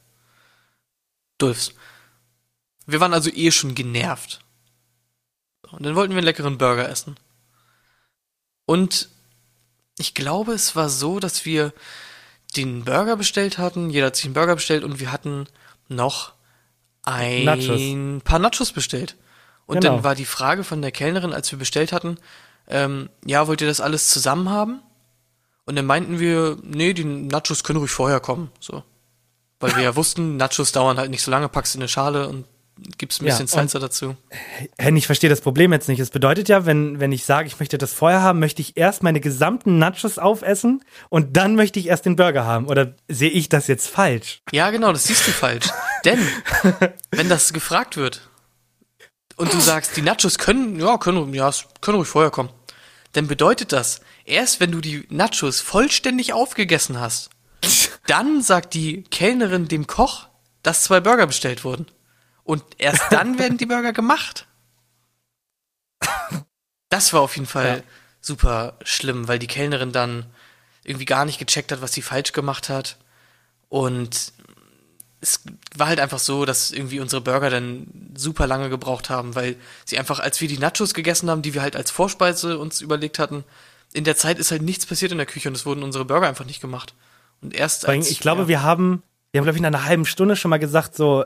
Dulfs. 1.38 1.74
Wir 2.86 3.00
waren 3.00 3.14
also 3.14 3.30
eh 3.30 3.50
schon 3.50 3.74
genervt. 3.74 4.40
Und 5.70 5.84
dann 5.84 5.96
wollten 5.96 6.12
wir 6.12 6.18
einen 6.18 6.26
leckeren 6.26 6.58
Burger 6.58 6.88
essen. 6.88 7.16
Und 8.66 9.08
ich 9.98 10.14
glaube, 10.14 10.52
es 10.52 10.76
war 10.76 10.88
so, 10.88 11.18
dass 11.20 11.44
wir 11.44 11.72
den 12.52 12.84
Burger 12.84 13.16
bestellt 13.16 13.58
hatten. 13.58 13.90
Jeder 13.90 14.06
hat 14.06 14.16
sich 14.16 14.26
einen 14.26 14.34
Burger 14.34 14.54
bestellt 14.54 14.84
und 14.84 15.00
wir 15.00 15.12
hatten 15.12 15.46
noch 15.88 16.32
ein 17.02 17.44
Nachos. 17.44 18.22
paar 18.24 18.38
Nachos 18.38 18.72
bestellt. 18.72 19.16
Und 19.66 19.80
Genau. 19.80 19.94
dann 19.96 20.04
war 20.04 20.14
die 20.14 20.24
Frage 20.24 20.64
von 20.64 20.82
der 20.82 20.92
Kellnerin, 20.92 21.32
als 21.32 21.50
wir 21.50 21.58
bestellt 21.58 21.92
hatten, 21.92 22.18
ähm, 22.68 23.08
ja, 23.24 23.46
wollt 23.48 23.60
ihr 23.60 23.66
das 23.66 23.80
alles 23.80 24.10
zusammen 24.10 24.50
haben? 24.50 24.80
Und 25.64 25.76
dann 25.76 25.86
meinten 25.86 26.18
wir, 26.18 26.58
nee, 26.62 26.92
die 26.92 27.04
Nachos 27.04 27.62
können 27.64 27.78
ruhig 27.78 27.90
vorher 27.90 28.20
kommen, 28.20 28.50
so. 28.60 28.82
Weil 29.60 29.76
wir 29.76 29.82
ja 29.82 29.96
wussten, 29.96 30.36
Nachos 30.36 30.72
dauern 30.72 30.98
halt 30.98 31.10
nicht 31.10 31.22
so 31.22 31.30
lange, 31.30 31.48
packst 31.48 31.74
in 31.74 31.80
eine 31.80 31.88
Schale 31.88 32.28
und 32.28 32.46
gibst 32.98 33.20
ein 33.20 33.26
Ja, 33.26 33.32
bisschen 33.32 33.44
und- 33.44 33.48
Salsa 33.70 33.78
dazu. 33.78 34.16
Henny, 34.78 34.98
ich 34.98 35.06
verstehe 35.06 35.30
das 35.30 35.40
Problem 35.40 35.72
jetzt 35.72 35.88
nicht. 35.88 36.00
Es 36.00 36.10
bedeutet 36.10 36.48
ja, 36.48 36.66
wenn, 36.66 37.00
wenn 37.00 37.12
ich 37.12 37.24
sage, 37.24 37.46
ich 37.46 37.58
möchte 37.60 37.78
das 37.78 37.92
vorher 37.92 38.22
haben, 38.22 38.38
möchte 38.40 38.62
ich 38.62 38.76
erst 38.76 39.02
meine 39.02 39.20
gesamten 39.20 39.78
Nachos 39.78 40.18
aufessen 40.18 40.82
und 41.08 41.36
dann 41.36 41.54
möchte 41.54 41.78
ich 41.78 41.86
erst 41.88 42.06
den 42.06 42.16
Burger 42.16 42.44
haben. 42.44 42.66
Oder 42.68 42.94
sehe 43.08 43.30
ich 43.30 43.48
das 43.48 43.66
jetzt 43.66 43.88
falsch? 43.88 44.42
Ja, 44.52 44.70
genau, 44.70 44.92
das 44.92 45.04
siehst 45.04 45.26
du 45.26 45.30
falsch. 45.32 45.66
Denn, 46.04 46.18
wenn 47.10 47.28
das 47.28 47.52
gefragt 47.52 47.96
wird 47.96 48.28
und 49.36 49.52
du 49.52 49.60
sagst, 49.60 49.96
die 49.96 50.02
Nachos 50.02 50.38
können, 50.38 50.78
ja, 50.80 50.98
können, 50.98 51.32
ja, 51.34 51.48
es 51.48 51.66
können 51.80 51.98
ruhig 51.98 52.08
vorher 52.08 52.30
kommen, 52.30 52.50
dann 53.12 53.26
bedeutet 53.26 53.72
das, 53.72 54.00
erst 54.24 54.58
wenn 54.60 54.72
du 54.72 54.80
die 54.80 55.04
Nachos 55.10 55.60
vollständig 55.60 56.32
aufgegessen 56.32 56.98
hast, 56.98 57.30
dann 58.06 58.42
sagt 58.42 58.74
die 58.74 59.02
Kellnerin 59.04 59.68
dem 59.68 59.86
Koch, 59.86 60.28
dass 60.62 60.82
zwei 60.84 61.00
Burger 61.00 61.26
bestellt 61.26 61.62
wurden. 61.64 61.86
Und 62.44 62.62
erst 62.78 63.02
dann 63.10 63.38
werden 63.38 63.58
die 63.58 63.66
Burger 63.66 63.92
gemacht. 63.92 64.46
Das 66.88 67.12
war 67.12 67.20
auf 67.20 67.36
jeden 67.36 67.46
Fall 67.48 67.78
Ja. 67.78 67.82
super 68.20 68.76
schlimm, 68.84 69.28
weil 69.28 69.38
die 69.38 69.46
Kellnerin 69.46 69.92
dann 69.92 70.26
irgendwie 70.84 71.04
gar 71.04 71.24
nicht 71.24 71.38
gecheckt 71.38 71.72
hat, 71.72 71.80
was 71.80 71.92
sie 71.92 72.02
falsch 72.02 72.32
gemacht 72.32 72.68
hat. 72.68 72.98
Und 73.68 74.32
es 75.20 75.40
war 75.76 75.86
halt 75.86 76.00
einfach 76.00 76.18
so, 76.18 76.44
dass 76.44 76.72
irgendwie 76.72 76.98
unsere 77.00 77.22
Burger 77.22 77.48
dann 77.48 77.86
super 78.14 78.46
lange 78.48 78.68
gebraucht 78.68 79.08
haben, 79.08 79.34
weil 79.36 79.56
sie 79.84 79.98
einfach, 79.98 80.18
als 80.18 80.40
wir 80.40 80.48
die 80.48 80.58
Nachos 80.58 80.94
gegessen 80.94 81.30
haben, 81.30 81.42
die 81.42 81.54
wir 81.54 81.62
halt 81.62 81.76
als 81.76 81.90
Vorspeise 81.92 82.58
uns 82.58 82.80
überlegt 82.80 83.18
hatten, 83.20 83.44
in 83.92 84.04
der 84.04 84.16
Zeit 84.16 84.38
ist 84.38 84.50
halt 84.50 84.62
nichts 84.62 84.84
passiert 84.84 85.12
in 85.12 85.18
der 85.18 85.26
Küche 85.26 85.48
und 85.48 85.54
es 85.54 85.64
wurden 85.64 85.82
unsere 85.84 86.04
Burger 86.04 86.26
einfach 86.26 86.44
nicht 86.44 86.60
gemacht. 86.60 86.94
Und 87.40 87.54
erst 87.54 87.86
als, 87.86 88.10
ich 88.10 88.20
glaube, 88.20 88.42
ja, 88.42 88.48
wir 88.48 88.62
haben, 88.62 89.02
wir 89.30 89.38
haben, 89.38 89.44
glaube 89.44 89.56
ich, 89.56 89.62
nach 89.62 89.68
einer 89.68 89.84
halben 89.84 90.06
Stunde 90.06 90.34
schon 90.34 90.48
mal 90.48 90.58
gesagt, 90.58 90.96
so, 90.96 91.24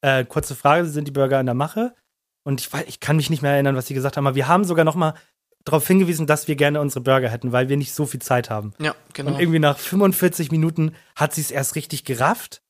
äh, 0.00 0.24
kurze 0.24 0.54
Frage, 0.54 0.86
sind 0.86 1.06
die 1.06 1.12
Burger 1.12 1.40
in 1.40 1.46
der 1.46 1.54
Mache? 1.54 1.94
Und 2.44 2.60
ich, 2.60 2.70
ich 2.86 3.00
kann 3.00 3.16
mich 3.16 3.30
nicht 3.30 3.42
mehr 3.42 3.52
erinnern, 3.52 3.76
was 3.76 3.86
sie 3.86 3.94
gesagt 3.94 4.16
haben, 4.16 4.26
aber 4.26 4.36
wir 4.36 4.48
haben 4.48 4.64
sogar 4.64 4.84
noch 4.84 4.94
mal 4.94 5.14
darauf 5.64 5.86
hingewiesen, 5.86 6.26
dass 6.26 6.48
wir 6.48 6.56
gerne 6.56 6.80
unsere 6.80 7.02
Burger 7.02 7.28
hätten, 7.28 7.52
weil 7.52 7.68
wir 7.68 7.76
nicht 7.76 7.92
so 7.92 8.06
viel 8.06 8.20
Zeit 8.20 8.48
haben. 8.48 8.72
Ja, 8.78 8.94
genau. 9.12 9.32
Und 9.32 9.40
irgendwie 9.40 9.58
nach 9.58 9.78
45 9.78 10.50
Minuten 10.50 10.94
hat 11.14 11.34
sie 11.34 11.42
es 11.42 11.50
erst 11.50 11.74
richtig 11.74 12.04
gerafft. 12.04 12.62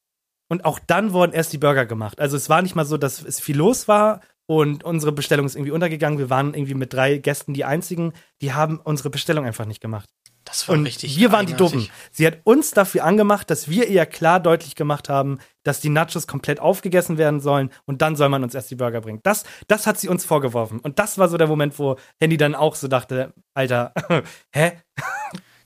Und 0.48 0.64
auch 0.64 0.78
dann 0.78 1.12
wurden 1.12 1.32
erst 1.32 1.52
die 1.52 1.58
Burger 1.58 1.86
gemacht. 1.86 2.20
Also 2.20 2.36
es 2.36 2.48
war 2.48 2.62
nicht 2.62 2.74
mal 2.74 2.86
so, 2.86 2.96
dass 2.96 3.22
es 3.22 3.38
viel 3.38 3.56
los 3.56 3.86
war 3.86 4.20
und 4.46 4.82
unsere 4.82 5.12
Bestellung 5.12 5.44
ist 5.44 5.56
irgendwie 5.56 5.72
untergegangen. 5.72 6.18
Wir 6.18 6.30
waren 6.30 6.54
irgendwie 6.54 6.74
mit 6.74 6.92
drei 6.92 7.18
Gästen 7.18 7.52
die 7.52 7.66
einzigen, 7.66 8.14
die 8.40 8.54
haben 8.54 8.80
unsere 8.82 9.10
Bestellung 9.10 9.44
einfach 9.44 9.66
nicht 9.66 9.82
gemacht. 9.82 10.08
Das 10.48 10.66
war 10.66 10.76
Und 10.76 10.86
richtig. 10.86 11.18
wir 11.18 11.30
waren 11.30 11.44
die. 11.44 11.52
Doofen. 11.52 11.90
Sie 12.10 12.26
hat 12.26 12.38
uns 12.44 12.70
dafür 12.70 13.04
angemacht, 13.04 13.50
dass 13.50 13.68
wir 13.68 13.86
ihr 13.86 14.06
klar 14.06 14.40
deutlich 14.40 14.76
gemacht 14.76 15.10
haben, 15.10 15.40
dass 15.62 15.80
die 15.80 15.90
Nachos 15.90 16.26
komplett 16.26 16.58
aufgegessen 16.58 17.18
werden 17.18 17.40
sollen 17.40 17.70
und 17.84 18.00
dann 18.00 18.16
soll 18.16 18.30
man 18.30 18.42
uns 18.42 18.54
erst 18.54 18.70
die 18.70 18.74
Burger 18.74 19.02
bringen. 19.02 19.20
Das, 19.24 19.44
das 19.66 19.86
hat 19.86 20.00
sie 20.00 20.08
uns 20.08 20.24
vorgeworfen. 20.24 20.78
Und 20.78 20.98
das 20.98 21.18
war 21.18 21.28
so 21.28 21.36
der 21.36 21.48
Moment, 21.48 21.78
wo 21.78 21.96
Handy 22.18 22.38
dann 22.38 22.54
auch 22.54 22.76
so 22.76 22.88
dachte, 22.88 23.34
Alter, 23.52 23.92
hä? 24.54 24.72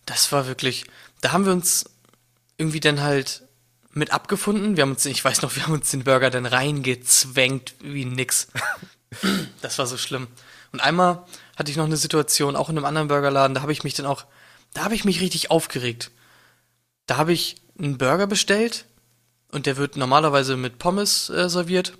Das 0.04 0.32
war 0.32 0.48
wirklich, 0.48 0.84
da 1.20 1.30
haben 1.30 1.46
wir 1.46 1.52
uns 1.52 1.84
irgendwie 2.56 2.80
dann 2.80 3.02
halt 3.02 3.46
mit 3.92 4.12
abgefunden. 4.12 4.76
Wir 4.76 4.82
haben 4.82 4.92
uns, 4.92 5.06
ich 5.06 5.24
weiß 5.24 5.42
noch, 5.42 5.54
wir 5.54 5.64
haben 5.64 5.74
uns 5.74 5.92
den 5.92 6.02
Burger 6.02 6.30
dann 6.30 6.46
reingezwängt 6.46 7.74
wie 7.80 8.04
nix. 8.04 8.48
Das 9.60 9.78
war 9.78 9.86
so 9.86 9.96
schlimm. 9.96 10.26
Und 10.72 10.80
einmal 10.80 11.24
hatte 11.56 11.70
ich 11.70 11.76
noch 11.76 11.84
eine 11.84 11.96
Situation, 11.96 12.56
auch 12.56 12.68
in 12.68 12.76
einem 12.76 12.86
anderen 12.86 13.08
Burgerladen, 13.08 13.54
da 13.54 13.62
habe 13.62 13.72
ich 13.72 13.84
mich 13.84 13.94
dann 13.94 14.06
auch, 14.06 14.24
da 14.74 14.84
habe 14.84 14.94
ich 14.94 15.04
mich 15.04 15.20
richtig 15.20 15.50
aufgeregt. 15.50 16.10
Da 17.06 17.16
habe 17.16 17.32
ich 17.32 17.56
einen 17.78 17.98
Burger 17.98 18.26
bestellt 18.26 18.86
und 19.50 19.66
der 19.66 19.76
wird 19.76 19.96
normalerweise 19.96 20.56
mit 20.56 20.78
Pommes 20.78 21.30
äh, 21.30 21.48
serviert. 21.48 21.98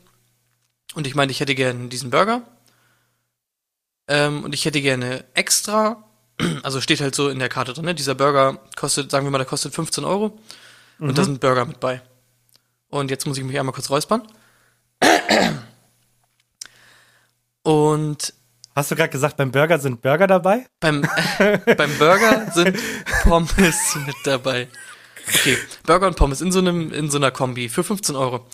Und 0.94 1.06
ich 1.06 1.14
meinte, 1.14 1.32
ich 1.32 1.40
hätte 1.40 1.54
gerne 1.54 1.88
diesen 1.88 2.10
Burger. 2.10 2.42
Ähm, 4.08 4.44
und 4.44 4.54
ich 4.54 4.64
hätte 4.64 4.80
gerne 4.80 5.24
extra 5.34 6.04
also 6.62 6.80
steht 6.80 7.00
halt 7.00 7.14
so 7.14 7.28
in 7.28 7.38
der 7.38 7.48
Karte 7.48 7.72
drin, 7.72 7.84
ne? 7.84 7.94
dieser 7.94 8.14
Burger 8.14 8.58
kostet, 8.76 9.10
sagen 9.10 9.26
wir 9.26 9.30
mal, 9.30 9.38
der 9.38 9.46
kostet 9.46 9.74
15 9.74 10.04
Euro 10.04 10.38
und 10.98 11.18
da 11.18 11.24
sind 11.24 11.40
Burger 11.40 11.64
mit 11.64 11.80
bei. 11.80 12.00
Und 12.88 13.10
jetzt 13.10 13.26
muss 13.26 13.38
ich 13.38 13.44
mich 13.44 13.58
einmal 13.58 13.72
kurz 13.74 13.90
räuspern. 13.90 14.22
Und 17.64 18.34
Hast 18.74 18.90
du 18.90 18.96
gerade 18.96 19.10
gesagt, 19.10 19.36
beim 19.36 19.52
Burger 19.52 19.78
sind 19.78 20.00
Burger 20.00 20.26
dabei? 20.26 20.66
beim, 20.80 21.02
beim 21.76 21.98
Burger 21.98 22.50
sind 22.52 22.78
Pommes 23.22 23.96
mit 24.06 24.16
dabei. 24.24 24.68
Okay, 25.28 25.58
Burger 25.84 26.06
und 26.06 26.16
Pommes 26.16 26.40
in 26.40 26.50
so 26.50 26.58
einem, 26.58 26.92
in 26.92 27.10
so 27.10 27.18
einer 27.18 27.30
Kombi 27.30 27.68
für 27.68 27.84
15 27.84 28.16
Euro. 28.16 28.46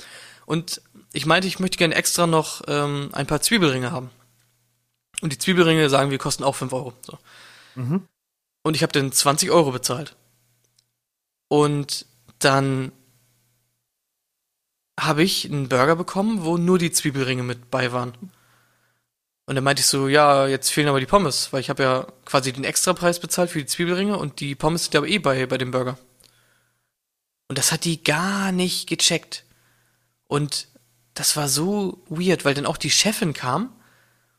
Und 0.44 0.82
ich 1.12 1.26
meinte, 1.26 1.48
ich 1.48 1.60
möchte 1.60 1.78
gerne 1.78 1.94
extra 1.94 2.26
noch 2.26 2.62
ähm, 2.68 3.10
ein 3.12 3.26
paar 3.26 3.40
Zwiebelringe 3.40 3.92
haben. 3.92 4.10
Und 5.20 5.32
die 5.32 5.38
Zwiebelringe 5.38 5.88
sagen 5.88 6.10
wir 6.10 6.18
kosten 6.18 6.44
auch 6.44 6.54
5 6.54 6.72
Euro. 6.72 6.92
So. 7.02 7.18
Und 8.62 8.76
ich 8.76 8.82
habe 8.82 8.92
dann 8.92 9.12
20 9.12 9.50
Euro 9.50 9.72
bezahlt. 9.72 10.16
Und 11.48 12.06
dann 12.38 12.92
habe 14.98 15.22
ich 15.22 15.46
einen 15.46 15.68
Burger 15.68 15.96
bekommen, 15.96 16.44
wo 16.44 16.56
nur 16.56 16.78
die 16.78 16.90
Zwiebelringe 16.90 17.42
mit 17.42 17.70
bei 17.70 17.92
waren. 17.92 18.12
Und 19.48 19.54
dann 19.54 19.64
meinte 19.64 19.80
ich 19.80 19.86
so, 19.86 20.08
ja, 20.08 20.46
jetzt 20.46 20.68
fehlen 20.68 20.88
aber 20.88 21.00
die 21.00 21.06
Pommes, 21.06 21.54
weil 21.54 21.62
ich 21.62 21.70
habe 21.70 21.82
ja 21.82 22.06
quasi 22.26 22.52
den 22.52 22.64
Extrapreis 22.64 23.18
bezahlt 23.18 23.48
für 23.48 23.60
die 23.60 23.64
Zwiebelringe 23.64 24.18
und 24.18 24.40
die 24.40 24.54
Pommes 24.54 24.84
sind 24.84 24.96
aber 24.96 25.08
eh 25.08 25.18
bei, 25.18 25.46
bei 25.46 25.56
dem 25.56 25.70
Burger. 25.70 25.96
Und 27.48 27.56
das 27.56 27.72
hat 27.72 27.86
die 27.86 28.04
gar 28.04 28.52
nicht 28.52 28.86
gecheckt. 28.90 29.44
Und 30.26 30.68
das 31.14 31.34
war 31.34 31.48
so 31.48 32.04
weird, 32.10 32.44
weil 32.44 32.52
dann 32.52 32.66
auch 32.66 32.76
die 32.76 32.90
Chefin 32.90 33.32
kam 33.32 33.72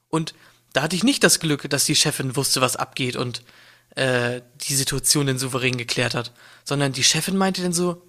und 0.10 0.36
da 0.74 0.84
hatte 0.84 0.96
ich 0.96 1.04
nicht 1.04 1.24
das 1.24 1.40
Glück, 1.40 1.68
dass 1.72 1.86
die 1.86 1.96
Chefin 1.96 2.36
wusste, 2.36 2.62
was 2.62 2.76
abgeht 2.76 3.16
und 3.16 3.42
äh, 3.96 4.42
die 4.62 4.76
Situation 4.76 5.26
dann 5.26 5.40
souverän 5.40 5.80
geklärt 5.80 6.14
hat, 6.14 6.34
sondern 6.64 6.94
die 6.94 7.04
Chefin 7.04 7.36
meinte 7.36 7.64
dann 7.64 7.74
so, 7.74 8.04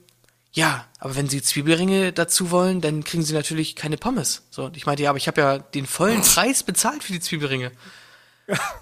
ja, 0.53 0.86
aber 0.98 1.14
wenn 1.14 1.28
Sie 1.28 1.42
Zwiebelringe 1.42 2.12
dazu 2.12 2.51
wollen, 2.51 2.80
dann 2.80 3.05
kriegen 3.05 3.22
Sie 3.22 3.34
natürlich 3.34 3.76
keine 3.76 3.96
Pommes. 3.96 4.42
So, 4.51 4.64
und 4.64 4.76
ich 4.76 4.84
meinte, 4.84 5.03
ja, 5.03 5.11
aber 5.11 5.18
ich 5.18 5.28
habe 5.28 5.40
ja 5.40 5.59
den 5.59 5.86
vollen 5.86 6.22
Preis 6.22 6.62
bezahlt 6.62 7.05
für 7.05 7.12
die 7.12 7.20
Zwiebelringe. 7.20 7.70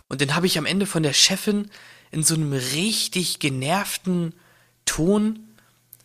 Und 0.08 0.22
dann 0.22 0.34
habe 0.34 0.46
ich 0.46 0.56
am 0.56 0.64
Ende 0.64 0.86
von 0.86 1.02
der 1.02 1.12
Chefin 1.12 1.70
in 2.10 2.22
so 2.22 2.34
einem 2.34 2.54
richtig 2.54 3.38
genervten 3.38 4.34
Ton 4.86 5.48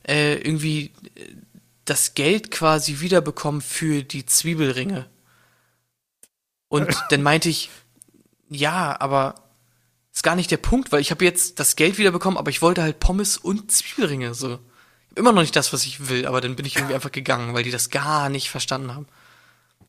äh, 0.05 0.35
irgendwie 0.35 0.91
äh, 1.15 1.33
das 1.85 2.13
Geld 2.13 2.51
quasi 2.51 2.99
wiederbekommen 2.99 3.61
für 3.61 4.03
die 4.03 4.25
Zwiebelringe. 4.25 5.09
Und 6.67 6.93
dann 7.09 7.23
meinte 7.23 7.47
ich, 7.47 7.69
ja, 8.49 8.99
aber 8.99 9.35
ist 10.11 10.23
gar 10.23 10.35
nicht 10.35 10.51
der 10.51 10.57
Punkt, 10.57 10.91
weil 10.91 10.99
ich 10.99 11.11
habe 11.11 11.23
jetzt 11.23 11.59
das 11.59 11.77
Geld 11.77 11.97
wiederbekommen, 11.97 12.37
aber 12.37 12.51
ich 12.51 12.61
wollte 12.61 12.83
halt 12.83 12.99
Pommes 12.99 13.37
und 13.37 13.71
Zwiebelringe 13.71 14.33
so. 14.33 14.59
Immer 15.15 15.31
noch 15.31 15.41
nicht 15.41 15.55
das, 15.55 15.73
was 15.73 15.85
ich 15.85 16.09
will, 16.09 16.25
aber 16.25 16.41
dann 16.41 16.55
bin 16.55 16.65
ich 16.65 16.75
irgendwie 16.75 16.95
einfach 16.95 17.11
gegangen, 17.11 17.53
weil 17.53 17.63
die 17.63 17.71
das 17.71 17.89
gar 17.89 18.29
nicht 18.29 18.49
verstanden 18.49 18.93
haben. 18.95 19.07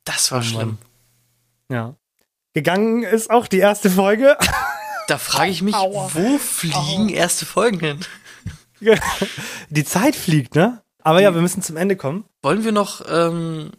Das 0.05 0.31
war 0.33 0.39
Oh 0.39 0.43
Mann. 0.43 0.51
schlimm. 0.53 0.79
Ja. 1.71 1.95
Gegangen 2.53 3.03
ist 3.03 3.31
auch 3.31 3.47
die 3.47 3.59
erste 3.59 3.91
Folge. 3.91 4.37
Da 5.07 5.19
frage 5.19 5.51
ich 5.51 5.61
mich, 5.61 5.75
Aua. 5.75 6.09
wo 6.15 6.39
fliegen 6.39 7.11
erste 7.11 7.45
Folgen 7.45 7.79
hin? 7.79 8.01
die 9.69 9.85
Zeit 9.85 10.17
fliegt, 10.17 10.55
ne? 10.55 10.83
Aber 11.03 11.21
ja, 11.21 11.35
wir 11.35 11.43
müssen 11.43 11.61
zum 11.61 11.77
Ende 11.77 11.95
kommen. 11.95 12.25
Wollen 12.43 12.65
wir 12.65 12.73
noch, 12.73 13.03
ähm, 13.07 13.73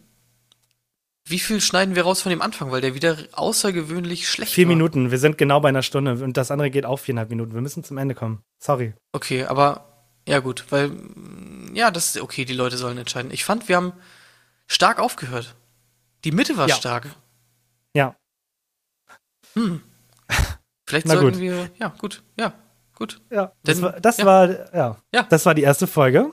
wie 1.24 1.40
viel 1.40 1.60
schneiden 1.60 1.96
wir 1.96 2.04
raus 2.04 2.22
von 2.22 2.30
dem 2.30 2.42
Anfang, 2.42 2.70
weil 2.70 2.80
der 2.80 2.94
wieder 2.94 3.16
außergewöhnlich 3.32 4.28
schlecht 4.28 4.52
Vier 4.52 4.66
war? 4.68 4.74
Minuten. 4.76 5.10
Wir 5.10 5.18
sind 5.18 5.36
genau 5.36 5.58
bei 5.58 5.68
einer 5.70 5.82
Stunde 5.82 6.12
und 6.22 6.36
das 6.36 6.52
andere 6.52 6.70
geht 6.70 6.86
auch 6.86 6.98
viereinhalb 6.98 7.30
Minuten. 7.30 7.54
Wir 7.54 7.60
müssen 7.60 7.82
zum 7.82 7.98
Ende 7.98 8.14
kommen. 8.14 8.42
Sorry. 8.60 8.94
Okay, 9.12 9.46
aber 9.46 9.95
ja 10.28 10.38
gut, 10.40 10.64
weil 10.70 10.92
ja, 11.74 11.90
das 11.90 12.14
ist 12.16 12.20
okay, 12.22 12.44
die 12.44 12.54
Leute 12.54 12.76
sollen 12.76 12.98
entscheiden. 12.98 13.30
Ich 13.30 13.44
fand, 13.44 13.68
wir 13.68 13.76
haben 13.76 13.92
stark 14.66 14.98
aufgehört. 14.98 15.54
Die 16.24 16.32
Mitte 16.32 16.56
war 16.56 16.68
Ja. 16.68 16.74
stark. 16.76 17.08
Ja. 17.94 18.16
Vielleicht 20.88 21.06
Na 21.06 21.14
sollten 21.14 21.32
gut. 21.32 21.40
wir, 21.40 21.70
ja, 21.78 21.88
gut, 21.98 22.22
ja, 22.38 22.52
gut. 22.94 23.20
Ja, 23.30 23.52
das, 23.64 23.76
Denn- 23.76 23.84
war, 23.84 24.00
das 24.00 24.16
ja. 24.18 24.24
war, 24.26 24.74
ja. 24.74 24.96
Ja. 25.12 25.22
das 25.24 25.46
war 25.46 25.54
die 25.54 25.62
erste 25.62 25.86
Folge. 25.86 26.32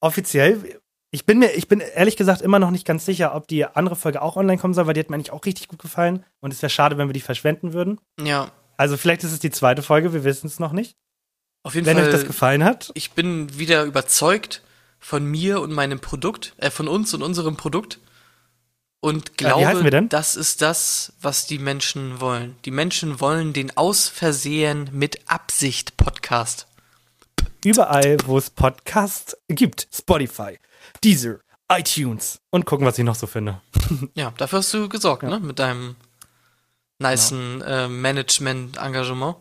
Offiziell, 0.00 0.78
Ich 1.14 1.26
bin 1.26 1.38
mir, 1.38 1.50
ich 1.52 1.68
bin 1.68 1.80
ehrlich 1.80 2.16
gesagt 2.16 2.40
immer 2.40 2.58
noch 2.58 2.70
nicht 2.70 2.86
ganz 2.86 3.04
sicher, 3.04 3.34
ob 3.34 3.46
die 3.46 3.66
andere 3.66 3.96
Folge 3.96 4.22
auch 4.22 4.36
online 4.36 4.58
kommen 4.58 4.72
soll, 4.72 4.86
weil 4.86 4.94
die 4.94 5.00
hat 5.00 5.10
mir 5.10 5.16
eigentlich 5.16 5.30
auch 5.30 5.44
richtig 5.44 5.68
gut 5.68 5.78
gefallen. 5.78 6.24
Und 6.40 6.54
es 6.54 6.62
wäre 6.62 6.70
schade, 6.70 6.96
wenn 6.96 7.06
wir 7.08 7.12
die 7.12 7.20
verschwenden 7.20 7.74
würden. 7.74 8.00
Ja, 8.18 8.50
Also 8.78 8.96
vielleicht 8.96 9.22
ist 9.22 9.32
es 9.32 9.38
die 9.38 9.50
zweite 9.50 9.82
Folge, 9.82 10.14
wir 10.14 10.24
wissen 10.24 10.46
es 10.46 10.58
noch 10.58 10.72
nicht. 10.72 10.96
Auf 11.62 11.74
jeden 11.74 11.86
Wenn 11.86 11.96
Fall. 11.96 12.06
euch 12.06 12.12
das 12.12 12.26
gefallen 12.26 12.64
hat, 12.64 12.90
ich 12.94 13.12
bin 13.12 13.58
wieder 13.58 13.84
überzeugt 13.84 14.62
von 14.98 15.24
mir 15.24 15.60
und 15.60 15.72
meinem 15.72 16.00
Produkt, 16.00 16.54
äh, 16.58 16.70
von 16.70 16.88
uns 16.88 17.12
und 17.14 17.22
unserem 17.22 17.56
Produkt. 17.56 17.98
Und 19.00 19.32
Ja, 19.40 19.56
heißen 19.56 19.70
glaube, 19.72 19.90
denn? 19.90 20.08
das 20.08 20.36
ist 20.36 20.62
das, 20.62 21.12
was 21.20 21.46
die 21.46 21.58
Menschen 21.58 22.20
wollen. 22.20 22.54
Die 22.64 22.70
Menschen 22.70 23.18
wollen 23.20 23.52
den 23.52 23.76
aus 23.76 24.08
Versehen 24.08 24.88
mit 24.92 25.28
Absicht 25.28 25.96
Podcast. 25.96 26.66
überall, 27.64 28.16
wo 28.26 28.38
es 28.38 28.50
Podcasts 28.50 29.36
gibt. 29.48 29.88
Spotify, 29.92 30.58
Deezer, 31.02 31.40
iTunes. 31.70 32.38
Und 32.50 32.64
gucken, 32.64 32.86
was 32.86 32.98
ich 32.98 33.04
noch 33.04 33.14
so 33.16 33.26
finde. 33.26 33.60
Ja, 34.14 34.32
dafür 34.36 34.60
hast 34.60 34.72
du 34.74 34.88
gesorgt, 34.88 35.22
Ja. 35.24 35.30
ne? 35.30 35.40
Mit 35.40 35.58
deinem 35.58 35.96
nicen 37.00 37.60
äh, 37.62 37.88
Management-Engagement. 37.88 39.36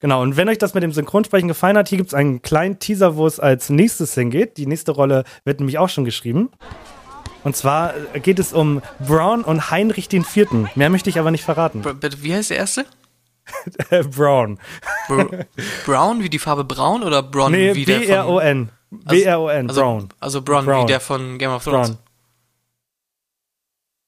Genau, 0.00 0.22
und 0.22 0.36
wenn 0.36 0.48
euch 0.48 0.58
das 0.58 0.74
mit 0.74 0.82
dem 0.84 0.92
Synchronsprechen 0.92 1.48
gefallen 1.48 1.76
hat, 1.76 1.88
hier 1.88 1.98
gibt 1.98 2.08
es 2.10 2.14
einen 2.14 2.40
kleinen 2.40 2.78
Teaser, 2.78 3.16
wo 3.16 3.26
es 3.26 3.40
als 3.40 3.68
nächstes 3.68 4.14
hingeht. 4.14 4.56
Die 4.56 4.66
nächste 4.66 4.92
Rolle 4.92 5.24
wird 5.44 5.58
nämlich 5.58 5.78
auch 5.78 5.88
schon 5.88 6.04
geschrieben. 6.04 6.50
Und 7.44 7.56
zwar 7.56 7.94
äh, 8.14 8.20
geht 8.20 8.38
es 8.38 8.52
um 8.52 8.80
Braun 9.04 9.42
und 9.42 9.70
Heinrich 9.70 10.08
den 10.08 10.24
Vierten. 10.24 10.68
Mehr 10.76 10.90
möchte 10.90 11.10
ich 11.10 11.18
aber 11.18 11.30
nicht 11.30 11.44
verraten. 11.44 11.82
Bitte, 11.82 12.22
Wie 12.22 12.34
heißt 12.34 12.50
der 12.50 12.58
erste? 12.58 12.86
Äh, 13.88 14.02
Braun. 14.04 14.58
Br 15.08 15.46
Brown 15.86 16.22
wie 16.22 16.28
die 16.28 16.38
Farbe 16.38 16.64
Braun 16.64 17.02
oder 17.02 17.22
Bron 17.22 17.50
Nee, 17.52 17.74
wie 17.74 17.86
der 17.86 18.00
B-R-O-N. 18.00 18.68
B-R-O-N, 18.90 19.68
also, 19.70 19.80
Braun. 19.80 20.08
Also 20.20 20.42
Bron, 20.42 20.64
Brown. 20.66 20.82
wie 20.82 20.86
der 20.88 21.00
von 21.00 21.38
Game 21.38 21.50
of 21.52 21.64
Thrones. 21.64 21.88
Braun. 21.92 21.98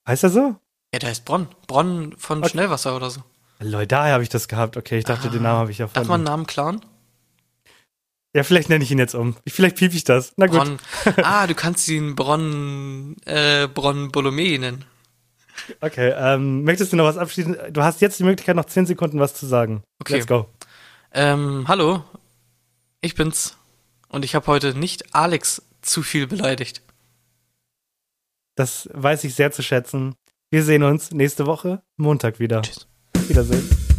Heißt 0.06 0.24
er 0.24 0.30
so? 0.30 0.56
Ja, 0.92 0.98
der 0.98 1.08
heißt 1.08 1.24
Bronn. 1.24 1.48
Bronn 1.66 2.14
von 2.18 2.38
Okay. 2.40 2.50
Schnellwasser 2.50 2.94
oder 2.94 3.08
so. 3.10 3.22
Leute, 3.60 3.88
daher 3.88 4.14
habe 4.14 4.22
ich 4.22 4.28
das 4.28 4.48
gehabt. 4.48 4.76
Okay, 4.76 4.98
ich 4.98 5.04
dachte, 5.04 5.28
Ah. 5.28 5.30
den 5.30 5.42
Namen 5.42 5.58
habe 5.60 5.70
ich 5.70 5.78
ja 5.78 5.86
Darf 5.86 6.06
man 6.08 6.20
einen 6.20 6.24
Namen 6.24 6.46
klauen? 6.46 6.80
Ja, 8.34 8.44
vielleicht 8.44 8.68
nenne 8.68 8.84
ich 8.84 8.90
ihn 8.90 8.98
jetzt 8.98 9.14
um. 9.14 9.36
Vielleicht 9.46 9.76
piep 9.76 9.92
ich 9.92 10.04
das. 10.04 10.32
Na 10.36 10.46
gut. 10.46 10.78
Ah, 11.22 11.46
du 11.48 11.54
kannst 11.54 11.88
ihn 11.88 12.14
Bronn, 12.14 13.16
äh, 13.26 13.66
Bronn 13.66 14.10
Bolomé 14.12 14.58
nennen. 14.58 14.84
Okay, 15.80 16.14
ähm, 16.16 16.62
möchtest 16.64 16.92
du 16.92 16.96
noch 16.96 17.04
was 17.04 17.18
abschließen? 17.18 17.56
Du 17.70 17.82
hast 17.82 18.00
jetzt 18.00 18.18
die 18.18 18.24
Möglichkeit, 18.24 18.56
noch 18.56 18.64
10 18.66 18.86
Sekunden 18.86 19.18
was 19.20 19.34
zu 19.34 19.46
sagen. 19.46 19.82
Okay. 20.00 20.14
Let's 20.14 20.26
go. 20.26 20.48
Ähm, 21.12 21.64
hallo. 21.66 22.04
Ich 23.00 23.14
bin's. 23.14 23.56
Und 24.08 24.24
ich 24.24 24.34
habe 24.34 24.46
heute 24.46 24.74
nicht 24.74 25.14
Alex 25.14 25.62
zu 25.82 26.02
viel 26.02 26.26
beleidigt. 26.26 26.82
Das 28.54 28.88
weiß 28.92 29.24
ich 29.24 29.34
sehr 29.34 29.52
zu 29.52 29.62
schätzen. 29.62 30.14
Wir 30.50 30.62
sehen 30.64 30.82
uns 30.82 31.10
nächste 31.10 31.46
Woche 31.46 31.82
Montag 31.96 32.38
wieder. 32.38 32.62
Tschüss. 32.62 32.86
filhas 33.30 33.48
dele. 33.48 33.89